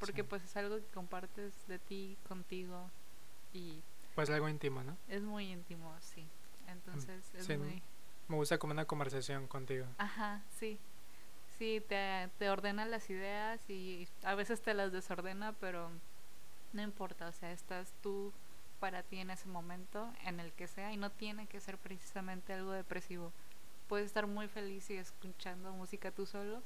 porque 0.00 0.24
pues 0.24 0.42
es 0.42 0.56
algo 0.56 0.76
que 0.76 0.86
compartes 0.86 1.66
de 1.68 1.78
ti, 1.78 2.16
contigo 2.28 2.90
y... 3.52 3.82
Pues 4.16 4.30
algo 4.30 4.48
íntimo, 4.48 4.82
¿no? 4.82 4.96
Es 5.08 5.22
muy 5.22 5.52
íntimo, 5.52 5.94
sí. 6.00 6.26
Entonces, 6.68 7.30
mm, 7.34 7.36
es 7.36 7.58
muy... 7.58 7.82
Me 8.28 8.36
gusta 8.36 8.58
como 8.58 8.72
una 8.72 8.86
conversación 8.86 9.46
contigo. 9.46 9.86
Ajá, 9.98 10.42
sí. 10.58 10.80
Sí, 11.58 11.82
te, 11.86 12.28
te 12.38 12.50
ordena 12.50 12.86
las 12.86 13.08
ideas 13.10 13.60
y 13.68 14.08
a 14.24 14.34
veces 14.34 14.62
te 14.62 14.74
las 14.74 14.90
desordena, 14.90 15.52
pero 15.60 15.90
no 16.72 16.82
importa, 16.82 17.28
o 17.28 17.32
sea, 17.32 17.52
estás 17.52 17.92
tú 18.02 18.32
para 18.80 19.02
ti 19.02 19.18
en 19.18 19.30
ese 19.30 19.48
momento, 19.48 20.10
en 20.24 20.40
el 20.40 20.50
que 20.52 20.66
sea, 20.66 20.92
y 20.92 20.96
no 20.96 21.10
tiene 21.10 21.46
que 21.46 21.60
ser 21.60 21.76
precisamente 21.76 22.54
algo 22.54 22.72
depresivo. 22.72 23.32
Puedes 23.86 24.06
estar 24.06 24.26
muy 24.26 24.48
feliz 24.48 24.88
y 24.90 24.96
escuchando 24.96 25.72
música 25.72 26.10
tú 26.10 26.24
solo 26.26 26.62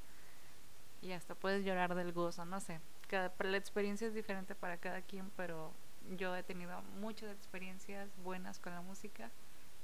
y 1.02 1.12
hasta 1.12 1.34
puedes 1.34 1.64
llorar 1.64 1.94
del 1.96 2.12
gozo, 2.12 2.44
no 2.44 2.60
sé. 2.60 2.80
Cada, 3.08 3.32
la 3.40 3.56
experiencia 3.56 4.06
es 4.06 4.14
diferente 4.14 4.54
para 4.54 4.76
cada 4.76 5.02
quien, 5.02 5.30
pero 5.36 5.72
yo 6.18 6.36
he 6.36 6.42
tenido 6.42 6.82
muchas 7.00 7.30
experiencias 7.32 8.08
buenas 8.22 8.58
con 8.58 8.74
la 8.74 8.80
música 8.80 9.30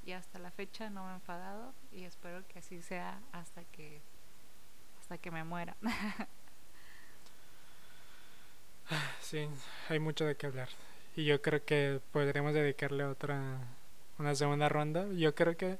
y 0.04 0.12
hasta 0.12 0.38
la 0.38 0.50
fecha 0.50 0.90
no 0.90 1.04
me 1.04 1.10
he 1.12 1.14
enfadado 1.14 1.72
y 1.92 2.04
espero 2.04 2.46
que 2.48 2.60
así 2.60 2.80
sea 2.82 3.20
hasta 3.32 3.64
que 3.64 4.00
hasta 5.00 5.18
que 5.18 5.30
me 5.30 5.44
muera. 5.44 5.76
sí, 9.20 9.48
hay 9.88 9.98
mucho 9.98 10.24
de 10.24 10.36
qué 10.36 10.46
hablar. 10.46 10.68
Y 11.14 11.24
yo 11.24 11.40
creo 11.40 11.64
que 11.64 12.00
podríamos 12.12 12.54
dedicarle 12.54 13.04
otra, 13.04 13.58
una 14.18 14.34
segunda 14.34 14.68
ronda. 14.68 15.06
Yo 15.12 15.34
creo 15.34 15.56
que 15.56 15.78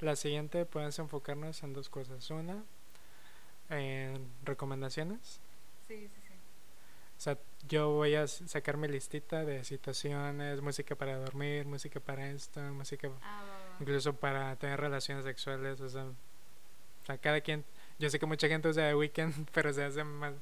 la 0.00 0.16
siguiente 0.16 0.64
podemos 0.64 0.98
enfocarnos 0.98 1.62
en 1.62 1.72
dos 1.72 1.88
cosas. 1.88 2.30
Una, 2.30 2.62
en 3.68 4.30
recomendaciones. 4.44 5.40
Sí, 5.88 6.08
sí, 6.08 6.20
sí. 6.26 6.34
O 7.16 7.20
sea, 7.20 7.38
yo 7.68 7.90
voy 7.90 8.14
a 8.14 8.26
sacar 8.26 8.76
mi 8.76 8.88
listita 8.88 9.44
de 9.44 9.62
situaciones, 9.64 10.60
música 10.60 10.94
para 10.94 11.16
dormir, 11.18 11.66
música 11.66 12.00
para 12.00 12.30
esto, 12.30 12.60
música 12.60 13.10
ah, 13.22 13.44
incluso 13.80 14.14
para 14.14 14.56
tener 14.56 14.80
relaciones 14.80 15.24
sexuales. 15.24 15.80
O 15.80 15.88
sea, 15.88 16.04
o 16.04 17.06
sea, 17.06 17.18
cada 17.18 17.40
quien 17.40 17.64
yo 17.98 18.08
sé 18.10 18.18
que 18.18 18.26
mucha 18.26 18.48
gente 18.48 18.68
usa 18.68 18.88
The 18.88 18.94
Weeknd, 18.94 19.48
pero 19.52 19.72
se 19.72 19.84
hace 19.84 20.04
más, 20.04 20.34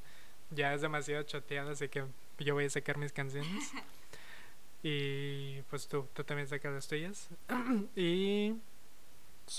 ya 0.51 0.75
es 0.75 0.81
demasiado 0.81 1.23
choteado, 1.25 1.71
así 1.71 1.89
que 1.89 2.05
yo 2.39 2.55
voy 2.55 2.67
a 2.67 2.71
sacar 2.71 2.99
mis 2.99 3.13
canciones. 3.13 3.73
y 4.83 5.63
pues 5.63 5.89
tú, 5.89 6.07
tú 6.15 6.23
también 6.23 6.49
sacas 6.49 6.73
las 6.73 6.87
tuyas. 6.87 7.29
y, 7.97 8.55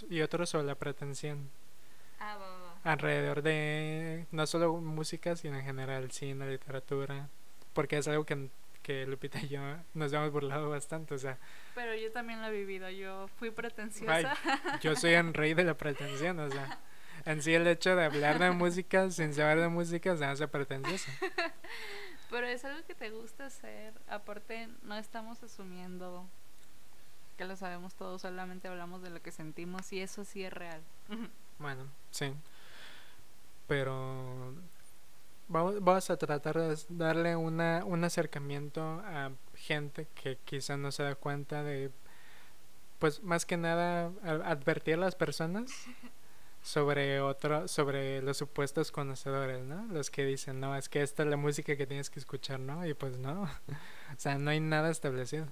y 0.10 0.22
otro 0.22 0.46
sobre 0.46 0.68
la 0.68 0.76
pretensión. 0.76 1.50
Ah, 2.20 2.38
Alrededor 2.84 3.42
de 3.42 4.26
no 4.32 4.48
solo 4.48 4.74
música, 4.78 5.36
sino 5.36 5.58
en 5.58 5.66
general 5.66 6.12
cine, 6.12 6.50
literatura. 6.50 7.30
Porque 7.78 7.98
es 8.00 8.08
algo 8.08 8.26
que, 8.26 8.50
que 8.82 9.06
Lupita 9.06 9.40
y 9.40 9.50
yo 9.50 9.62
nos 9.94 10.12
hemos 10.12 10.32
burlado 10.32 10.70
bastante, 10.72 11.14
o 11.14 11.18
sea. 11.20 11.38
Pero 11.76 11.94
yo 11.94 12.12
también 12.12 12.42
lo 12.42 12.48
he 12.48 12.52
vivido, 12.52 12.90
yo 12.90 13.28
fui 13.38 13.52
pretenciosa. 13.52 14.36
yo 14.82 14.96
soy 14.96 15.14
el 15.14 15.32
rey 15.36 15.54
de 15.54 15.64
la 15.64 15.78
pretensión, 15.78 16.40
o 16.40 16.50
sea 16.50 16.80
en 17.28 17.42
sí 17.42 17.54
el 17.54 17.68
hecho 17.68 17.94
de 17.96 18.06
hablar 18.06 18.40
de 18.40 18.52
música 18.52 19.12
sin 19.12 19.34
saber 19.34 19.60
de 19.60 19.68
música 19.68 20.16
se 20.16 20.24
hace 20.24 20.48
pretencioso. 20.48 21.12
Pero 22.32 22.48
es 22.48 22.64
algo 22.64 22.86
que 22.86 22.96
te 22.96 23.10
gusta 23.10 23.48
hacer. 23.48 23.94
Aparte, 24.08 24.70
no 24.84 24.96
estamos 24.98 25.44
asumiendo 25.44 26.26
que 27.38 27.44
lo 27.44 27.58
sabemos 27.58 27.96
todos, 27.96 28.22
solamente 28.22 28.70
hablamos 28.70 29.02
de 29.02 29.10
lo 29.10 29.22
que 29.22 29.32
sentimos 29.32 29.92
y 29.92 30.00
eso 30.00 30.24
sí 30.24 30.44
es 30.44 30.54
real. 30.54 30.82
Bueno, 31.60 31.84
sí. 32.12 32.34
Pero 33.68 34.54
vamos, 35.48 35.84
vamos 35.84 36.10
a 36.10 36.18
tratar 36.18 36.58
de 36.58 36.78
darle 36.90 37.36
una, 37.36 37.84
un 37.86 38.04
acercamiento 38.04 38.82
a 39.06 39.32
gente 39.56 40.08
que 40.16 40.38
quizá 40.46 40.78
no 40.78 40.92
se 40.92 41.04
da 41.04 41.16
cuenta 41.16 41.64
de, 41.64 41.92
pues 43.00 43.24
más 43.24 43.46
que 43.46 43.58
nada, 43.58 44.12
advertir 44.24 44.96
a 44.96 44.98
las 44.98 45.16
personas 45.16 45.72
sobre 46.62 47.22
otro, 47.22 47.68
sobre 47.68 48.22
los 48.22 48.38
supuestos 48.38 48.92
conocedores, 48.92 49.64
¿no? 49.64 49.86
Los 49.88 50.12
que 50.12 50.26
dicen, 50.26 50.60
no, 50.60 50.76
es 50.76 50.90
que 50.90 51.02
esta 51.02 51.24
es 51.24 51.30
la 51.30 51.38
música 51.38 51.78
que 51.78 51.88
tienes 51.88 52.10
que 52.10 52.20
escuchar, 52.20 52.60
¿no? 52.60 52.86
Y 52.86 52.94
pues 52.94 53.18
no, 53.18 53.44
o 54.14 54.18
sea, 54.18 54.38
no 54.38 54.50
hay 54.50 54.60
nada 54.60 54.90
establecido. 54.90 55.48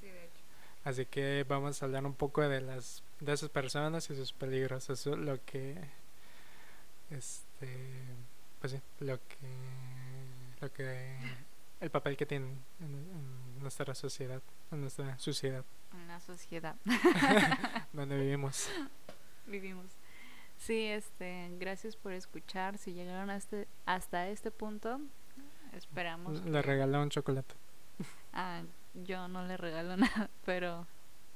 Sí, 0.00 0.06
de 0.06 0.24
hecho. 0.24 0.42
Así 0.84 1.06
que 1.06 1.44
vamos 1.48 1.82
a 1.82 1.86
hablar 1.86 2.06
un 2.06 2.14
poco 2.14 2.40
de 2.40 2.60
las 2.60 3.02
de 3.20 3.34
esas 3.34 3.50
personas 3.50 4.08
y 4.08 4.16
sus 4.16 4.32
peligros, 4.32 4.88
eso 4.88 5.12
es 5.12 5.18
lo 5.18 5.44
que 5.44 5.76
este 7.10 7.68
pues 8.60 8.72
sí, 8.72 8.80
lo 9.00 9.18
que 9.18 9.36
lo 10.60 10.72
que 10.72 11.18
el 11.80 11.90
papel 11.90 12.16
que 12.16 12.26
tienen 12.26 12.62
en, 12.80 12.86
en 12.94 13.58
nuestra 13.60 13.94
sociedad, 13.94 14.42
en 14.70 14.82
nuestra 14.82 15.18
sociedad 15.18 15.64
En 15.94 16.06
la 16.08 16.20
sociedad 16.20 16.76
donde 17.92 18.16
vivimos. 18.18 18.68
vivimos. 19.46 19.86
Sí, 20.58 20.84
este, 20.86 21.48
gracias 21.58 21.96
por 21.96 22.12
escuchar. 22.12 22.76
Si 22.76 22.92
llegaron 22.92 23.30
a 23.30 23.36
este, 23.36 23.66
hasta 23.86 24.28
este 24.28 24.50
punto, 24.50 25.00
esperamos. 25.72 26.44
Le 26.44 26.50
que- 26.52 26.62
regaló 26.62 27.02
un 27.02 27.08
chocolate. 27.10 27.54
Ah, 28.34 28.62
yo 28.94 29.26
no 29.28 29.46
le 29.46 29.56
regalo 29.56 29.96
nada, 29.96 30.28
pero, 30.44 30.86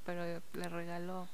pero 0.04 0.42
le 0.52 0.68
regalo 0.68 1.26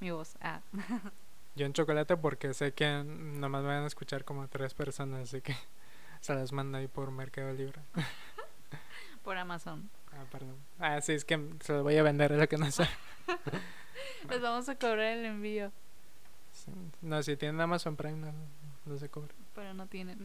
mi 0.00 0.10
voz. 0.10 0.34
Ah, 0.40 0.60
Yo 1.54 1.66
un 1.66 1.72
chocolate 1.72 2.16
porque 2.16 2.54
sé 2.54 2.72
que 2.72 3.02
nomás 3.04 3.64
van 3.64 3.84
a 3.84 3.86
escuchar 3.86 4.24
como 4.24 4.48
tres 4.48 4.74
personas, 4.74 5.22
así 5.22 5.40
que 5.40 5.54
se 6.20 6.34
las 6.34 6.52
mando 6.52 6.78
ahí 6.78 6.88
por 6.88 7.10
Mercado 7.10 7.52
Libre. 7.52 7.80
por 9.24 9.36
Amazon. 9.36 9.90
Ah, 10.12 10.24
perdón. 10.30 10.56
Ah, 10.78 11.00
sí, 11.00 11.12
es 11.12 11.24
que 11.24 11.40
se 11.60 11.72
lo 11.72 11.82
voy 11.82 11.96
a 11.96 12.02
vender, 12.02 12.32
es 12.32 12.38
lo 12.38 12.48
que 12.48 12.56
no 12.56 12.70
sé. 12.70 12.88
Les 14.28 14.40
vamos 14.40 14.68
a 14.68 14.76
cobrar 14.76 15.18
el 15.18 15.24
envío. 15.24 15.72
No, 17.00 17.22
si 17.22 17.36
tienen 17.36 17.60
Amazon 17.60 17.96
Prime 17.96 18.18
no, 18.18 18.32
no 18.84 18.98
se 18.98 19.08
cobra. 19.08 19.32
pero 19.54 19.72
no 19.74 19.86
tienen. 19.86 20.22